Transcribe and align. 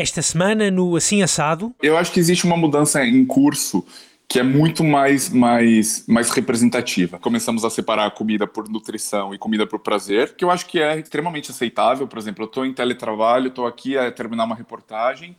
esta 0.00 0.22
semana 0.22 0.70
no 0.70 0.96
Assim 0.96 1.22
Assado? 1.22 1.74
Eu 1.82 1.96
acho 1.96 2.10
que 2.12 2.18
existe 2.18 2.44
uma 2.44 2.56
mudança 2.56 3.04
em 3.04 3.24
curso 3.24 3.84
que 4.26 4.38
é 4.38 4.42
muito 4.42 4.84
mais, 4.84 5.28
mais, 5.28 6.04
mais 6.06 6.30
representativa. 6.30 7.18
Começamos 7.18 7.64
a 7.64 7.70
separar 7.70 8.12
comida 8.12 8.46
por 8.46 8.68
nutrição 8.68 9.34
e 9.34 9.38
comida 9.38 9.66
por 9.66 9.80
prazer, 9.80 10.34
que 10.36 10.44
eu 10.44 10.50
acho 10.52 10.66
que 10.66 10.80
é 10.80 11.00
extremamente 11.00 11.50
aceitável. 11.50 12.06
Por 12.06 12.16
exemplo, 12.16 12.44
eu 12.44 12.46
estou 12.46 12.64
em 12.64 12.72
teletrabalho, 12.72 13.48
estou 13.48 13.66
aqui 13.66 13.98
a 13.98 14.10
terminar 14.12 14.44
uma 14.44 14.54
reportagem 14.54 15.36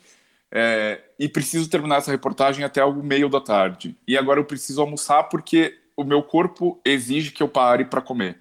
é, 0.52 1.00
e 1.18 1.30
preciso 1.30 1.70
terminar 1.70 2.00
essa 2.00 2.12
reportagem 2.12 2.66
até 2.66 2.84
o 2.84 2.93
meio 3.02 3.30
da 3.30 3.39
tarde. 3.39 3.96
E 4.05 4.18
agora 4.18 4.41
eu 4.41 4.46
preciso 4.46 4.82
almoçar 4.82 5.23
porque 5.23 5.78
o 5.96 6.04
meu 6.04 6.21
corpo 6.21 6.78
exige 6.84 7.32
que 7.32 7.41
eu 7.41 7.48
pare 7.48 7.86
para 7.86 8.02
comer. 8.02 8.38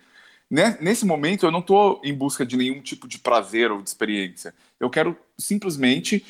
Nesse 0.51 1.07
momento, 1.07 1.47
eu 1.47 1.53
não 1.53 1.61
estou 1.61 2.01
em 2.03 2.13
busca 2.13 2.45
de 2.45 2.57
nenhum 2.57 2.81
tipo 2.81 3.07
de 3.07 3.21
prazer 3.21 3.71
ou 3.71 3.81
de 3.81 3.89
experiência. 3.89 4.53
Eu 4.81 4.89
quero 4.89 5.17
simplesmente 5.39 6.25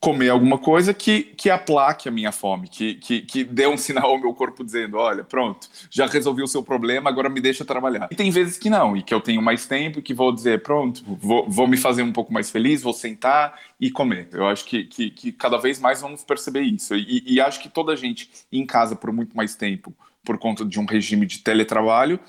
comer 0.00 0.28
alguma 0.28 0.58
coisa 0.58 0.94
que, 0.94 1.22
que 1.22 1.50
aplaque 1.50 2.08
a 2.08 2.12
minha 2.12 2.30
fome, 2.30 2.68
que, 2.68 2.94
que, 2.94 3.20
que 3.22 3.44
dê 3.44 3.66
um 3.66 3.76
sinal 3.78 4.10
ao 4.10 4.18
meu 4.18 4.32
corpo 4.34 4.64
dizendo: 4.64 4.96
olha, 4.96 5.24
pronto, 5.24 5.68
já 5.90 6.06
resolvi 6.06 6.42
o 6.42 6.46
seu 6.46 6.62
problema, 6.62 7.10
agora 7.10 7.28
me 7.28 7.40
deixa 7.40 7.64
trabalhar. 7.64 8.08
E 8.10 8.14
tem 8.14 8.30
vezes 8.30 8.58
que 8.58 8.70
não, 8.70 8.96
e 8.96 9.02
que 9.02 9.12
eu 9.12 9.20
tenho 9.20 9.42
mais 9.42 9.66
tempo 9.66 9.98
e 9.98 10.02
que 10.02 10.14
vou 10.14 10.32
dizer: 10.32 10.62
pronto, 10.62 11.02
vou, 11.04 11.48
vou 11.48 11.66
me 11.66 11.76
fazer 11.76 12.02
um 12.02 12.12
pouco 12.12 12.32
mais 12.32 12.50
feliz, 12.50 12.82
vou 12.82 12.92
sentar 12.92 13.58
e 13.80 13.90
comer. 13.90 14.28
Eu 14.32 14.46
acho 14.46 14.64
que, 14.64 14.84
que, 14.84 15.10
que 15.10 15.32
cada 15.32 15.58
vez 15.58 15.80
mais 15.80 16.00
vamos 16.00 16.22
perceber 16.22 16.62
isso. 16.62 16.94
E, 16.94 17.24
e 17.26 17.40
acho 17.40 17.60
que 17.60 17.68
toda 17.68 17.92
a 17.92 17.96
gente 17.96 18.30
em 18.50 18.64
casa 18.64 18.94
por 18.94 19.12
muito 19.12 19.36
mais 19.36 19.54
tempo, 19.54 19.94
por 20.24 20.38
conta 20.38 20.64
de 20.64 20.78
um 20.78 20.84
regime 20.84 21.26
de 21.26 21.38
teletrabalho, 21.40 22.20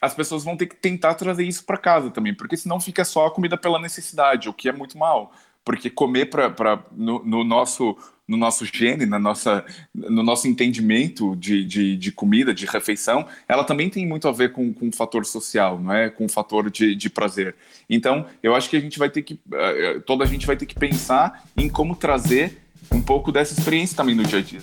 as 0.00 0.14
pessoas 0.14 0.44
vão 0.44 0.56
ter 0.56 0.66
que 0.66 0.76
tentar 0.76 1.14
trazer 1.14 1.44
isso 1.44 1.64
para 1.64 1.76
casa 1.76 2.10
também, 2.10 2.34
porque 2.34 2.56
senão 2.56 2.80
fica 2.80 3.04
só 3.04 3.26
a 3.26 3.30
comida 3.30 3.56
pela 3.56 3.78
necessidade, 3.78 4.48
o 4.48 4.54
que 4.54 4.68
é 4.68 4.72
muito 4.72 4.96
mal 4.98 5.32
porque 5.64 5.90
comer 5.90 6.26
para 6.26 6.82
no, 6.92 7.24
no, 7.24 7.44
nosso 7.44 7.96
no 8.26 8.36
nosso 8.36 8.64
gene, 8.64 9.06
na 9.06 9.18
nossa, 9.18 9.64
no 9.92 10.22
nosso 10.22 10.46
entendimento 10.46 11.34
de, 11.34 11.64
de, 11.64 11.96
de, 11.96 12.12
comida, 12.12 12.54
de 12.54 12.64
refeição, 12.64 13.26
ela 13.48 13.64
também 13.64 13.90
tem 13.90 14.06
muito 14.06 14.28
a 14.28 14.32
ver 14.32 14.52
com, 14.52 14.72
com 14.72 14.88
o 14.88 14.92
fator 14.92 15.26
social, 15.26 15.80
não 15.80 15.92
é? 15.92 16.08
Com 16.08 16.26
o 16.26 16.28
fator 16.28 16.70
de, 16.70 16.94
de 16.94 17.10
prazer. 17.10 17.56
Então, 17.88 18.26
eu 18.40 18.54
acho 18.54 18.70
que 18.70 18.76
a 18.76 18.80
gente 18.80 19.00
vai 19.00 19.10
ter 19.10 19.22
que, 19.22 19.34
uh, 19.34 20.00
toda 20.06 20.22
a 20.22 20.28
gente 20.28 20.46
vai 20.46 20.56
ter 20.56 20.66
que 20.66 20.76
pensar 20.76 21.44
em 21.56 21.68
como 21.68 21.96
trazer 21.96 22.58
um 22.92 23.02
pouco 23.02 23.32
dessa 23.32 23.58
experiência 23.58 23.96
também 23.96 24.14
no 24.14 24.22
dia 24.22 24.38
a 24.38 24.42
dia. 24.42 24.60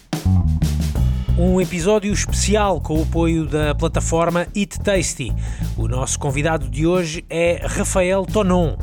Um 1.39 1.61
episódio 1.61 2.11
especial 2.11 2.81
com 2.81 2.97
o 2.97 3.03
apoio 3.03 3.45
da 3.45 3.75
plataforma 3.75 4.47
Eat 4.55 4.79
Tasty. 4.79 5.31
O 5.77 5.87
nosso 5.87 6.17
convidado 6.17 6.67
de 6.67 6.87
hoje 6.87 7.23
é 7.29 7.61
Rafael 7.63 8.25
Tonon. 8.25 8.75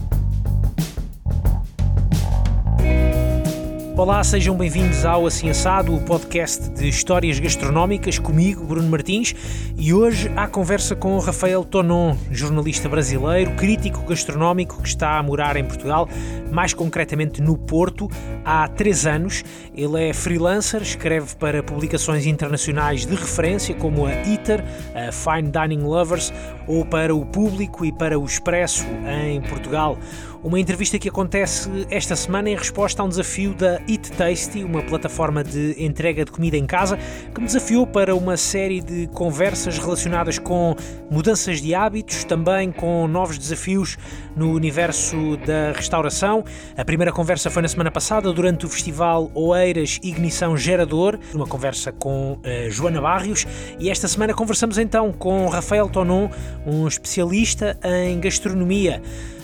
Olá, 3.96 4.24
sejam 4.24 4.56
bem-vindos 4.56 5.04
ao 5.04 5.24
Assim 5.24 5.48
Assado, 5.48 5.94
o 5.94 6.00
podcast 6.00 6.68
de 6.70 6.88
histórias 6.88 7.38
gastronómicas, 7.38 8.18
comigo, 8.18 8.64
Bruno 8.64 8.88
Martins, 8.88 9.32
e 9.78 9.94
hoje 9.94 10.32
há 10.34 10.48
conversa 10.48 10.96
com 10.96 11.14
o 11.14 11.20
Rafael 11.20 11.64
Tonon, 11.64 12.16
jornalista 12.28 12.88
brasileiro, 12.88 13.52
crítico 13.52 14.04
gastronómico 14.04 14.82
que 14.82 14.88
está 14.88 15.16
a 15.16 15.22
morar 15.22 15.56
em 15.56 15.64
Portugal, 15.64 16.08
mais 16.50 16.74
concretamente 16.74 17.40
no 17.40 17.56
Porto, 17.56 18.10
há 18.44 18.66
três 18.66 19.06
anos. 19.06 19.44
Ele 19.76 20.08
é 20.08 20.12
freelancer, 20.12 20.82
escreve 20.82 21.36
para 21.36 21.62
publicações 21.62 22.26
internacionais 22.26 23.06
de 23.06 23.14
referência 23.14 23.76
como 23.76 24.06
a 24.06 24.12
ITER, 24.22 24.64
a 24.92 25.12
Fine 25.12 25.52
Dining 25.52 25.84
Lovers, 25.84 26.32
ou 26.66 26.84
para 26.84 27.14
o 27.14 27.24
Público 27.24 27.84
e 27.84 27.92
para 27.92 28.18
o 28.18 28.24
Expresso 28.24 28.84
em 29.06 29.40
Portugal. 29.40 29.96
Uma 30.44 30.60
entrevista 30.60 30.98
que 30.98 31.08
acontece 31.08 31.70
esta 31.90 32.14
semana 32.14 32.50
em 32.50 32.54
resposta 32.54 33.00
a 33.00 33.04
um 33.06 33.08
desafio 33.08 33.54
da 33.54 33.80
Eat 33.88 34.12
Tasty, 34.12 34.62
uma 34.62 34.82
plataforma 34.82 35.42
de 35.42 35.74
entrega 35.82 36.22
de 36.22 36.30
comida 36.30 36.54
em 36.54 36.66
casa, 36.66 36.98
que 37.34 37.40
me 37.40 37.46
desafiou 37.46 37.86
para 37.86 38.14
uma 38.14 38.36
série 38.36 38.82
de 38.82 39.06
conversas 39.06 39.78
relacionadas 39.78 40.38
com 40.38 40.76
mudanças 41.10 41.62
de 41.62 41.74
hábitos, 41.74 42.24
também 42.24 42.70
com 42.70 43.08
novos 43.08 43.38
desafios 43.38 43.96
no 44.36 44.52
universo 44.52 45.38
da 45.46 45.72
restauração. 45.72 46.44
A 46.76 46.84
primeira 46.84 47.10
conversa 47.10 47.48
foi 47.48 47.62
na 47.62 47.68
semana 47.68 47.90
passada, 47.90 48.30
durante 48.30 48.66
o 48.66 48.68
festival 48.68 49.30
Oeiras 49.34 49.98
Ignição 50.02 50.58
Gerador, 50.58 51.18
uma 51.32 51.46
conversa 51.46 51.90
com 51.90 52.32
uh, 52.32 52.70
Joana 52.70 53.00
Barrios, 53.00 53.46
e 53.78 53.88
esta 53.88 54.06
semana 54.06 54.34
conversamos 54.34 54.76
então 54.76 55.10
com 55.10 55.46
Rafael 55.46 55.88
Tonon, 55.88 56.28
um 56.66 56.86
especialista 56.86 57.78
em 57.82 58.20
gastronomia. 58.20 59.00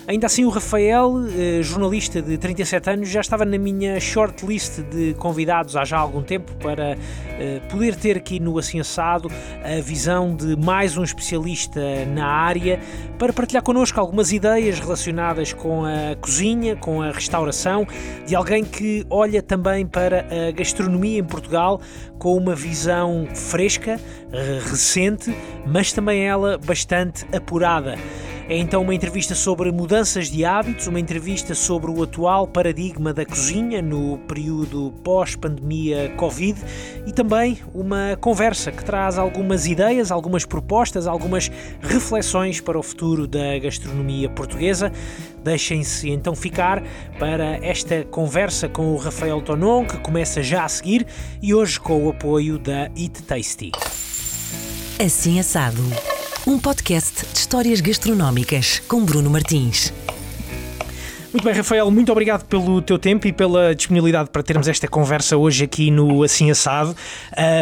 Ainda 0.07 0.25
assim, 0.25 0.43
o 0.45 0.49
Rafael, 0.49 1.13
eh, 1.37 1.61
jornalista 1.61 2.21
de 2.21 2.35
37 2.35 2.89
anos, 2.89 3.09
já 3.09 3.21
estava 3.21 3.45
na 3.45 3.57
minha 3.57 3.99
shortlist 3.99 4.79
de 4.89 5.13
convidados 5.13 5.75
há 5.75 5.85
já 5.85 5.99
algum 5.99 6.23
tempo 6.23 6.51
para 6.55 6.97
eh, 7.39 7.61
poder 7.69 7.95
ter 7.95 8.17
aqui 8.17 8.39
no 8.39 8.57
Assado 8.57 9.29
a 9.63 9.79
visão 9.79 10.35
de 10.35 10.55
mais 10.55 10.97
um 10.97 11.03
especialista 11.03 11.79
na 12.07 12.25
área 12.25 12.79
para 13.19 13.31
partilhar 13.31 13.61
connosco 13.61 13.99
algumas 13.99 14.31
ideias 14.31 14.79
relacionadas 14.79 15.53
com 15.53 15.85
a 15.85 16.15
cozinha, 16.19 16.75
com 16.75 17.01
a 17.01 17.11
restauração, 17.11 17.87
de 18.25 18.35
alguém 18.35 18.65
que 18.65 19.05
olha 19.07 19.41
também 19.41 19.85
para 19.85 20.25
a 20.49 20.51
gastronomia 20.51 21.19
em 21.19 21.23
Portugal 21.23 21.79
com 22.17 22.35
uma 22.35 22.55
visão 22.55 23.27
fresca, 23.33 23.99
eh, 24.33 24.59
recente, 24.63 25.35
mas 25.65 25.93
também 25.93 26.27
ela 26.27 26.57
bastante 26.57 27.25
apurada. 27.35 27.97
É 28.51 28.57
então 28.57 28.81
uma 28.81 28.93
entrevista 28.93 29.33
sobre 29.33 29.71
mudanças 29.71 30.29
de 30.29 30.43
hábitos, 30.43 30.85
uma 30.85 30.99
entrevista 30.99 31.55
sobre 31.55 31.89
o 31.89 32.03
atual 32.03 32.45
paradigma 32.45 33.13
da 33.13 33.25
cozinha 33.25 33.81
no 33.81 34.17
período 34.27 34.93
pós-pandemia 35.05 36.13
Covid 36.17 36.59
e 37.07 37.13
também 37.13 37.59
uma 37.73 38.17
conversa 38.19 38.69
que 38.69 38.83
traz 38.83 39.17
algumas 39.17 39.67
ideias, 39.67 40.11
algumas 40.11 40.43
propostas, 40.43 41.07
algumas 41.07 41.49
reflexões 41.79 42.59
para 42.59 42.77
o 42.77 42.83
futuro 42.83 43.25
da 43.25 43.57
gastronomia 43.57 44.27
portuguesa. 44.27 44.91
Deixem-se 45.41 46.09
então 46.09 46.35
ficar 46.35 46.83
para 47.17 47.55
esta 47.65 48.03
conversa 48.03 48.67
com 48.67 48.91
o 48.91 48.97
Rafael 48.97 49.41
Tonon, 49.41 49.85
que 49.85 49.97
começa 49.99 50.43
já 50.43 50.65
a 50.65 50.67
seguir 50.67 51.07
e 51.41 51.53
hoje 51.53 51.79
com 51.79 52.05
o 52.05 52.09
apoio 52.09 52.59
da 52.59 52.91
Eat 52.97 53.23
Tasty. 53.25 53.71
Assim 54.99 55.39
assado 55.39 55.81
um 56.47 56.57
podcast 56.57 57.25
de 57.31 57.37
histórias 57.37 57.81
gastronómicas 57.81 58.81
com 58.87 59.03
Bruno 59.05 59.29
Martins. 59.29 59.93
Muito 61.33 61.45
bem, 61.45 61.53
Rafael, 61.53 61.89
muito 61.89 62.11
obrigado 62.11 62.43
pelo 62.43 62.81
teu 62.81 62.99
tempo 62.99 63.25
e 63.25 63.31
pela 63.31 63.73
disponibilidade 63.73 64.29
para 64.29 64.43
termos 64.43 64.67
esta 64.67 64.85
conversa 64.85 65.37
hoje 65.37 65.63
aqui 65.63 65.89
no 65.89 66.23
Assim 66.23 66.51
Assado. 66.51 66.93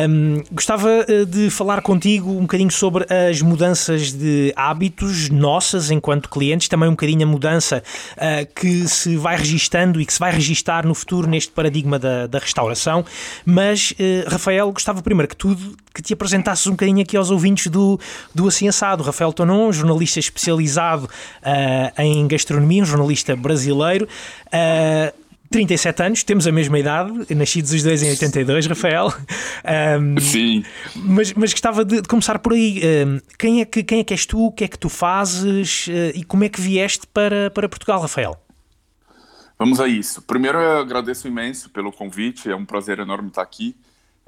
Um, 0.09 0.41
gostava 0.52 0.90
eh, 1.07 1.24
de 1.24 1.52
falar 1.52 1.84
contigo 1.84 2.31
um 2.31 2.41
bocadinho 2.41 2.72
sobre 2.72 3.06
as 3.29 3.44
mudanças 3.44 4.12
de 4.12 4.52
hábitos 4.56 5.29
nossas 5.29 5.91
enquanto 5.91 6.29
clientes, 6.29 6.68
também 6.68 6.90
um 6.90 6.94
bocadinho 6.94 7.22
a 7.22 7.28
mudança 7.28 7.84
uh, 8.13 8.53
que 8.56 8.88
se 8.88 9.16
vai 9.16 9.38
registando 9.38 10.02
e 10.02 10.06
que 10.06 10.13
se 10.13 10.19
vai 10.19 10.31
registar 10.31 10.84
no 10.88 10.96
futuro 10.96 11.28
neste 11.28 11.52
paradigma 11.52 12.00
da, 12.00 12.25
da 12.25 12.40
restauração. 12.40 13.06
Mas, 13.46 13.91
uh, 13.91 14.31
Rafael, 14.31 14.72
gostava 14.72 15.00
primeiro 15.03 15.28
que 15.28 15.35
tudo 15.35 15.78
que 15.94 16.02
te 16.02 16.13
apresentasses 16.13 16.66
um 16.66 16.72
bocadinho 16.72 17.02
aqui 17.02 17.18
aos 17.18 17.29
ouvintes 17.29 17.68
do, 17.68 18.00
do 18.34 18.47
Assim 18.47 18.68
Assado. 18.68 19.03
Rafael 19.03 19.34
Tonon, 19.34 19.72
jornalista 19.72 20.19
especializado 20.19 21.06
uh, 21.06 22.02
em 22.02 22.28
gastronomia, 22.28 22.81
um 22.81 22.85
jornalista 22.85 23.35
brasileiro. 23.35 23.59
Uh, 23.68 25.30
37 25.50 26.03
anos, 26.03 26.24
temos 26.24 26.46
a 26.46 26.52
mesma 26.52 26.78
idade, 26.78 27.34
nascidos 27.34 27.72
os 27.72 27.81
dois 27.81 28.03
em 28.03 28.09
82, 28.12 28.68
Rafael. 28.68 29.08
Um, 30.00 30.20
Sim. 30.20 30.64
Mas, 30.96 31.34
mas 31.34 31.52
gostava 31.52 31.84
de, 31.84 32.02
de 32.02 32.08
começar 32.08 32.38
por 32.38 32.53
aí. 32.53 32.81
Um, 33.06 33.20
quem, 33.38 33.62
é 33.62 33.66
que, 33.66 33.84
quem 33.84 34.00
é 34.00 34.03
que 34.03 34.14
és 34.14 34.25
tu? 34.28 34.46
O 34.46 34.52
que 34.52 34.64
é 34.64 34.68
que 34.68 34.78
tu 34.78 34.90
fazes? 34.90 35.88
Uh, 35.88 36.12
e 36.14 36.24
como 36.24 36.44
é 36.44 36.50
que 36.50 36.62
vieste 36.62 37.08
para, 37.08 37.50
para 37.50 37.68
Portugal, 37.68 38.00
Rafael? 38.00 38.38
Vamos 39.58 39.81
a 39.81 39.88
isso. 39.88 40.22
Primeiro, 40.22 40.59
eu 40.59 40.80
agradeço 40.80 41.28
imenso 41.28 41.70
pelo 41.72 41.91
convite, 41.91 42.50
é 42.50 42.56
um 42.56 42.64
prazer 42.64 43.00
enorme 43.00 43.29
estar 43.29 43.41
aqui. 43.41 43.76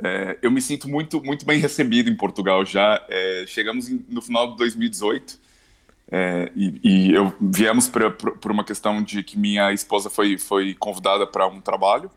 É, 0.03 0.37
eu 0.41 0.49
me 0.49 0.61
sinto 0.61 0.89
muito, 0.89 1.23
muito 1.23 1.45
bem 1.45 1.59
recebido 1.59 2.09
em 2.09 2.15
Portugal 2.15 2.65
já. 2.65 3.01
É, 3.07 3.45
chegamos 3.47 3.87
em, 3.87 4.03
no 4.09 4.21
final 4.21 4.51
de 4.51 4.57
2018 4.57 5.39
é, 6.11 6.51
e, 6.53 6.79
e, 6.83 7.13
eu 7.13 7.33
viemos 7.39 7.87
por 7.87 8.51
uma 8.51 8.65
questão 8.65 9.01
de 9.01 9.23
que 9.23 9.39
minha 9.39 9.71
esposa 9.71 10.09
foi, 10.09 10.37
foi 10.37 10.73
convidada 10.73 11.25
para 11.25 11.47
um 11.47 11.61
trabalho 11.61 12.11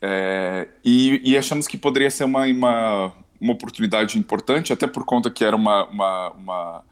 é, 0.00 0.68
e, 0.84 1.32
e, 1.32 1.38
achamos 1.38 1.66
que 1.66 1.78
poderia 1.78 2.10
ser 2.10 2.24
uma, 2.24 2.44
uma, 2.44 3.12
uma, 3.40 3.52
oportunidade 3.54 4.18
importante, 4.18 4.74
até 4.74 4.86
por 4.86 5.06
conta 5.06 5.30
que 5.30 5.42
era 5.42 5.56
uma, 5.56 5.86
uma, 5.86 6.30
uma 6.32 6.84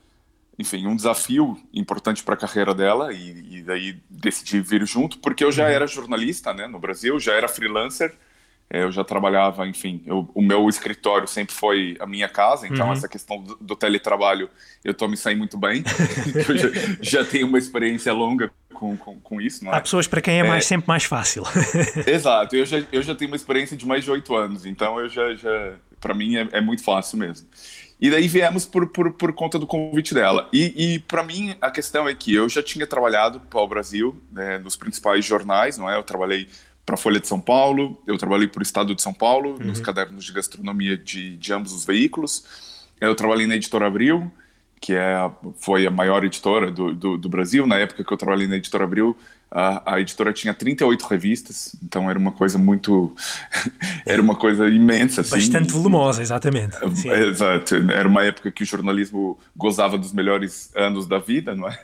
enfim, 0.58 0.86
um 0.86 0.96
desafio 0.96 1.60
importante 1.72 2.24
para 2.24 2.34
a 2.34 2.38
carreira 2.38 2.74
dela 2.74 3.12
e, 3.12 3.58
e, 3.58 3.62
daí 3.62 4.00
decidi 4.08 4.60
vir 4.62 4.86
junto, 4.86 5.18
porque 5.18 5.44
eu 5.44 5.52
já 5.52 5.64
uhum. 5.64 5.70
era 5.70 5.86
jornalista 5.86 6.54
né, 6.54 6.66
no 6.66 6.78
Brasil, 6.78 7.20
já 7.20 7.34
era 7.34 7.46
freelancer 7.46 8.14
eu 8.70 8.90
já 8.90 9.04
trabalhava, 9.04 9.66
enfim, 9.66 10.02
eu, 10.06 10.28
o 10.34 10.42
meu 10.42 10.68
escritório 10.68 11.28
sempre 11.28 11.54
foi 11.54 11.96
a 12.00 12.06
minha 12.06 12.28
casa, 12.28 12.66
então 12.66 12.86
uhum. 12.86 12.92
essa 12.92 13.08
questão 13.08 13.40
do, 13.40 13.56
do, 13.60 13.76
teletrabalho 13.76 14.48
eu 14.84 14.92
estou 14.92 15.08
me 15.08 15.16
saindo 15.16 15.38
muito 15.38 15.56
bem, 15.56 15.84
eu 16.48 16.56
já, 16.56 16.68
já, 17.00 17.24
tenho 17.24 17.46
uma 17.46 17.58
experiência 17.58 18.12
longa 18.12 18.50
com, 18.72 18.96
com, 18.96 19.20
com 19.20 19.40
isso. 19.40 19.68
Há 19.68 19.76
é? 19.76 19.80
pessoas 19.80 20.08
para 20.08 20.20
quem 20.20 20.40
é, 20.40 20.42
mais, 20.42 20.64
é, 20.64 20.68
sempre 20.68 20.88
mais 20.88 21.04
fácil. 21.04 21.44
Exato, 22.06 22.56
eu 22.56 22.66
já, 22.66 22.82
eu 22.90 23.02
já 23.02 23.14
tenho 23.14 23.30
uma 23.30 23.36
experiência 23.36 23.76
de 23.76 23.86
mais 23.86 24.02
de 24.02 24.10
oito 24.10 24.34
anos, 24.34 24.66
então 24.66 24.98
eu 24.98 25.08
já, 25.08 25.34
já 25.34 25.74
para 26.00 26.14
mim 26.14 26.36
é, 26.36 26.48
é, 26.52 26.60
muito 26.60 26.82
fácil 26.82 27.18
mesmo. 27.18 27.46
E 28.00 28.10
daí 28.10 28.26
viemos 28.26 28.66
por, 28.66 28.88
por, 28.88 29.12
por 29.12 29.32
conta 29.32 29.58
do 29.58 29.66
convite 29.66 30.12
dela. 30.12 30.48
E, 30.52 30.94
e 30.94 30.98
para 30.98 31.22
mim 31.22 31.56
a 31.60 31.70
questão 31.70 32.08
é 32.08 32.14
que 32.14 32.34
eu 32.34 32.48
já 32.48 32.62
tinha 32.62 32.86
trabalhado 32.86 33.40
para 33.40 33.60
o 33.60 33.68
Brasil, 33.68 34.20
né, 34.32 34.58
nos 34.58 34.76
principais 34.76 35.24
jornais, 35.24 35.78
não 35.78 35.88
é? 35.88 35.96
Eu 35.96 36.02
trabalhei 36.02 36.48
para 36.84 36.94
a 36.94 36.98
Folha 36.98 37.18
de 37.18 37.26
São 37.26 37.40
Paulo, 37.40 38.00
eu 38.06 38.18
trabalhei 38.18 38.46
para 38.46 38.60
o 38.60 38.62
Estado 38.62 38.94
de 38.94 39.02
São 39.02 39.12
Paulo, 39.12 39.52
uhum. 39.52 39.66
nos 39.66 39.80
cadernos 39.80 40.24
de 40.24 40.32
gastronomia 40.32 40.96
de, 40.96 41.36
de 41.36 41.52
ambos 41.52 41.72
os 41.72 41.84
veículos. 41.84 42.44
Eu 43.00 43.14
trabalhei 43.14 43.46
na 43.46 43.56
Editora 43.56 43.86
Abril, 43.86 44.30
que 44.80 44.92
é 44.92 45.30
foi 45.56 45.86
a 45.86 45.90
maior 45.90 46.24
editora 46.24 46.70
do, 46.70 46.94
do, 46.94 47.16
do, 47.16 47.28
Brasil. 47.28 47.66
Na 47.66 47.78
época 47.78 48.04
que 48.04 48.12
eu 48.12 48.16
trabalhei 48.18 48.46
na 48.46 48.56
Editora 48.56 48.84
Abril, 48.84 49.16
a, 49.50 49.94
a, 49.94 50.00
editora 50.00 50.32
tinha 50.32 50.52
38 50.52 51.02
revistas, 51.02 51.76
então 51.82 52.10
era 52.10 52.18
uma 52.18 52.32
coisa 52.32 52.58
muito. 52.58 53.14
era 54.04 54.20
uma 54.20 54.34
coisa 54.34 54.68
imensa. 54.68 55.20
Assim. 55.20 55.36
Bastante 55.36 55.72
volumosa, 55.72 56.22
exatamente. 56.22 56.76
Sim. 56.96 57.10
Exato. 57.10 57.76
Era 57.90 58.08
uma 58.08 58.24
época 58.24 58.50
que 58.50 58.64
o 58.64 58.66
jornalismo 58.66 59.38
gozava 59.56 59.96
dos 59.96 60.12
melhores 60.12 60.70
anos 60.74 61.06
da 61.06 61.18
vida, 61.18 61.54
não 61.54 61.68
é? 61.68 61.78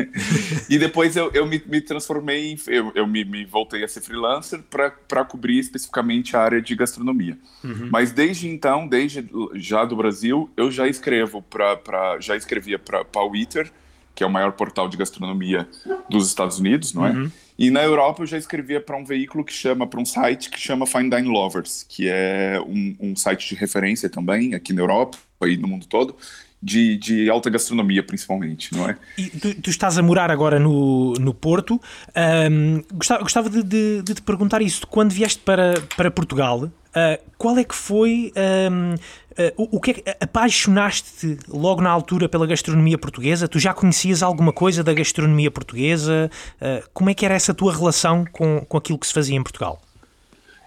e 0.69 0.79
depois 0.79 1.17
eu, 1.17 1.31
eu 1.33 1.47
me, 1.47 1.63
me 1.65 1.81
transformei, 1.81 2.53
em, 2.53 2.59
eu, 2.67 2.91
eu 2.95 3.07
me, 3.07 3.25
me, 3.25 3.45
voltei 3.45 3.85
a 3.85 3.89
ser 3.89 4.01
freelancer 4.01 4.61
para 4.69 5.25
cobrir 5.25 5.61
especificamente 5.61 6.37
a 6.37 6.41
área 6.41 6.61
de 6.61 6.75
gastronomia. 6.75 7.39
Uhum. 7.63 7.89
Mas 7.91 8.11
desde 8.11 8.49
então, 8.49 8.89
desde 8.89 9.25
já 9.55 9.85
do 9.85 9.95
Brasil, 9.95 10.51
eu 10.57 10.71
já 10.73 10.89
escrevo 10.89 11.41
para. 11.41 12.19
já 12.19 12.37
escrevia 12.37 12.79
para 12.79 13.03
o 13.03 13.05
Twitter 13.05 13.71
que 14.13 14.25
é 14.25 14.27
o 14.27 14.31
maior 14.31 14.53
portal 14.53 14.87
de 14.87 14.99
gastronomia 14.99 15.67
dos 16.11 16.27
Estados 16.27 16.59
Unidos, 16.59 16.93
não 16.93 17.07
é? 17.07 17.11
Uhum. 17.11 17.31
E 17.61 17.71
na 17.71 17.83
Europa 17.83 18.23
eu 18.23 18.27
já 18.27 18.39
escrevia 18.39 18.81
para 18.81 18.97
um 18.97 19.05
veículo 19.05 19.45
que 19.45 19.53
chama, 19.53 19.87
para 19.87 20.01
um 20.01 20.05
site 20.07 20.49
que 20.49 20.59
chama 20.59 20.87
Fine 20.87 21.11
Dine 21.11 21.29
Lovers, 21.29 21.85
que 21.87 22.09
é 22.09 22.59
um, 22.67 22.97
um, 22.99 23.15
site 23.15 23.51
de 23.51 23.55
referência 23.55 24.09
também 24.09 24.55
aqui 24.55 24.73
na 24.73 24.81
Europa 24.81 25.19
e 25.43 25.59
no 25.59 25.69
mundo 25.69 25.85
todo, 25.85 26.17
de, 26.63 26.97
de 26.97 27.29
alta 27.29 27.51
gastronomia 27.51 28.03
principalmente, 28.03 28.75
não 28.75 28.89
é? 28.89 28.97
E 29.19 29.29
tu, 29.29 29.55
tu 29.61 29.69
estás 29.69 29.99
a 29.99 30.03
morar 30.03 30.31
agora 30.31 30.59
no, 30.59 31.13
no 31.21 31.35
Porto. 31.35 31.79
Um, 32.51 32.83
gostava, 32.95 33.23
gostava 33.23 33.51
de, 33.51 33.63
de, 33.63 34.03
de, 34.05 34.15
te 34.15 34.23
perguntar 34.23 34.63
isso. 34.63 34.87
Quando 34.87 35.13
vieste 35.13 35.41
para, 35.41 35.75
para 35.99 36.11
Portugal, 36.11 36.71
Uh, 36.91 37.23
qual 37.39 37.57
é 37.57 37.63
que 37.63 37.75
foi 37.75 38.33
um, 38.71 38.95
uh, 38.95 38.99
ah, 39.39 39.53
o, 39.57 39.77
o, 39.77 39.81
que 39.81 39.91
é 39.93 39.95
que 39.95 40.05
apaixonaste-te 40.21 41.39
logo 41.49 41.81
na 41.81 41.89
altura 41.89 42.29
pela 42.29 42.47
gastronomia 42.47 42.99
portuguesa? 42.99 43.47
Tu 43.47 43.61
já 43.61 43.73
conhecias 43.73 44.23
alguma 44.23 44.53
coisa 44.53 44.83
da 44.83 44.93
gastronomia 44.93 45.51
portuguesa? 45.51 46.31
Uh, 46.61 46.89
como 46.93 47.11
é 47.11 47.15
que 47.15 47.25
era 47.25 47.35
essa 47.35 47.55
tua 47.55 47.73
relação 47.73 48.25
com, 48.33 48.65
com 48.69 48.77
aquilo 48.77 48.99
que 48.99 49.07
se 49.07 49.13
fazia 49.13 49.37
em 49.37 49.43
Portugal? 49.43 49.81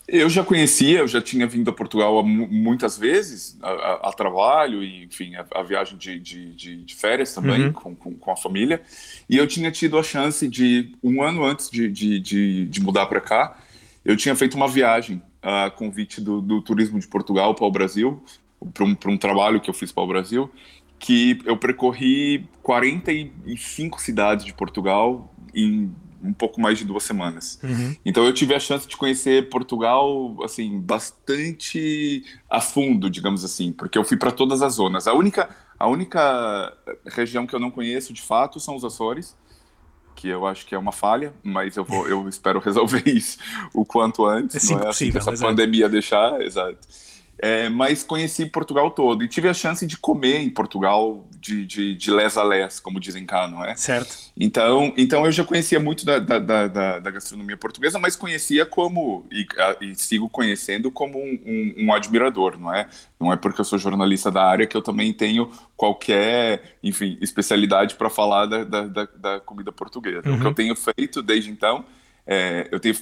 Eu 0.07 0.29
já 0.29 0.43
conhecia, 0.43 0.99
eu 0.99 1.07
já 1.07 1.21
tinha 1.21 1.47
vindo 1.47 1.69
a 1.69 1.73
Portugal 1.73 2.21
muitas 2.23 2.97
vezes 2.97 3.57
a, 3.61 3.69
a, 3.69 4.09
a 4.09 4.13
trabalho 4.13 4.83
e, 4.83 5.05
enfim, 5.05 5.33
a, 5.35 5.45
a 5.55 5.63
viagem 5.63 5.97
de, 5.97 6.19
de, 6.19 6.53
de, 6.53 6.75
de, 6.83 6.95
férias 6.95 7.33
também 7.33 7.67
uhum. 7.67 7.73
com, 7.73 7.95
com, 7.95 8.13
com, 8.13 8.31
a 8.31 8.35
família. 8.35 8.81
E 9.29 9.37
eu 9.37 9.47
tinha 9.47 9.71
tido 9.71 9.97
a 9.97 10.03
chance 10.03 10.47
de, 10.47 10.93
um 11.01 11.23
ano 11.23 11.45
antes 11.45 11.69
de, 11.69 11.89
de, 11.89 12.19
de, 12.19 12.65
de 12.65 12.81
mudar 12.81 13.05
para 13.05 13.21
cá, 13.21 13.57
eu 14.03 14.17
tinha 14.17 14.35
feito 14.35 14.55
uma 14.55 14.67
viagem 14.67 15.21
a 15.43 15.69
convite 15.69 16.21
do, 16.21 16.41
do 16.41 16.61
Turismo 16.61 16.97
de 16.97 17.07
Portugal 17.07 17.53
para 17.53 17.65
o 17.65 17.71
Brasil, 17.71 18.23
para 18.73 18.85
um, 18.85 18.95
um 19.07 19.17
trabalho 19.17 19.59
que 19.59 19.69
eu 19.69 19.73
fiz 19.73 19.91
para 19.91 20.03
o 20.03 20.07
Brasil, 20.07 20.49
que 20.97 21.39
eu 21.45 21.57
percorri 21.57 22.47
45 22.61 23.99
cidades 23.99 24.45
de 24.45 24.53
Portugal 24.53 25.33
em 25.53 25.93
um 26.23 26.31
pouco 26.31 26.61
mais 26.61 26.77
de 26.77 26.85
duas 26.85 27.03
semanas. 27.03 27.59
Uhum. 27.61 27.93
Então 28.05 28.23
eu 28.23 28.33
tive 28.33 28.55
a 28.55 28.59
chance 28.59 28.87
de 28.87 28.95
conhecer 28.95 29.49
Portugal 29.49 30.37
assim 30.41 30.79
bastante 30.79 32.23
a 32.49 32.61
fundo, 32.61 33.09
digamos 33.09 33.43
assim, 33.43 33.73
porque 33.73 33.97
eu 33.97 34.05
fui 34.05 34.15
para 34.15 34.31
todas 34.31 34.61
as 34.61 34.75
zonas. 34.75 35.05
A 35.05 35.13
única 35.13 35.49
a 35.77 35.87
única 35.87 36.73
região 37.07 37.45
que 37.45 37.53
eu 37.53 37.59
não 37.59 37.69
conheço 37.69 38.13
de 38.13 38.21
fato 38.21 38.57
são 38.57 38.73
os 38.75 38.85
Açores 38.85 39.35
que 40.15 40.27
eu 40.27 40.45
acho 40.45 40.65
que 40.65 40.75
é 40.75 40.77
uma 40.77 40.92
falha, 40.92 41.33
mas 41.44 41.75
eu 41.75 41.83
vou, 41.83 42.07
eu 42.07 42.27
espero 42.27 42.60
resolver 42.60 43.04
isso 43.07 43.38
o 43.74 43.86
quanto 43.86 44.25
antes, 44.25 44.56
assim 44.56 44.75
não 44.75 44.83
é 44.83 44.89
assim 44.89 45.12
que 45.12 45.18
essa 45.18 45.31
exato. 45.31 45.50
pandemia 45.50 45.89
deixar, 45.89 46.42
exato. 46.42 46.77
É, 47.43 47.67
mas 47.67 48.03
conheci 48.03 48.45
Portugal 48.45 48.89
todo 48.89 49.21
e 49.21 49.27
tive 49.27 49.49
a 49.49 49.53
chance 49.53 49.85
de 49.85 49.97
comer 49.97 50.37
em 50.37 50.49
Portugal 50.49 51.27
de, 51.37 51.65
de, 51.65 51.93
de 51.93 52.09
les 52.09 52.37
a 52.37 52.43
les, 52.43 52.79
como 52.79 53.01
dizem 53.01 53.25
cá, 53.25 53.49
não 53.49 53.65
é? 53.65 53.75
Certo. 53.75 54.15
Então, 54.39 54.93
então 54.95 55.25
eu 55.25 55.31
já 55.33 55.43
conhecia 55.43 55.77
muito 55.77 56.05
da, 56.05 56.19
da, 56.19 56.39
da, 56.39 56.99
da 56.99 57.11
gastronomia 57.11 57.57
portuguesa, 57.57 57.99
mas 57.99 58.15
conhecia 58.15 58.65
como, 58.65 59.25
e, 59.29 59.45
e 59.81 59.93
sigo 59.93 60.29
conhecendo 60.29 60.89
como 60.89 61.19
um, 61.19 61.37
um, 61.45 61.75
um, 61.79 61.93
admirador, 61.93 62.57
não 62.57 62.73
é? 62.73 62.87
Não 63.19 63.33
é 63.33 63.35
porque 63.35 63.59
eu 63.59 63.65
sou 63.65 63.77
jornalista 63.77 64.31
da 64.31 64.45
área 64.45 64.65
que 64.65 64.77
eu 64.77 64.81
também 64.81 65.11
tenho 65.11 65.51
qualquer, 65.75 66.77
enfim, 66.81 67.17
especialidade 67.19 67.95
para 67.95 68.09
falar 68.09 68.45
da, 68.45 68.63
da, 68.63 69.07
da, 69.17 69.39
comida 69.41 69.69
portuguesa. 69.69 70.29
Uhum. 70.29 70.35
O 70.35 70.37
que 70.37 70.45
eu 70.45 70.47
uhum. 70.47 70.53
tenho 70.53 70.75
feito 70.77 71.21
desde 71.21 71.51
então, 71.51 71.83
é, 72.25 72.69
eu 72.71 72.79
tenho 72.79 72.95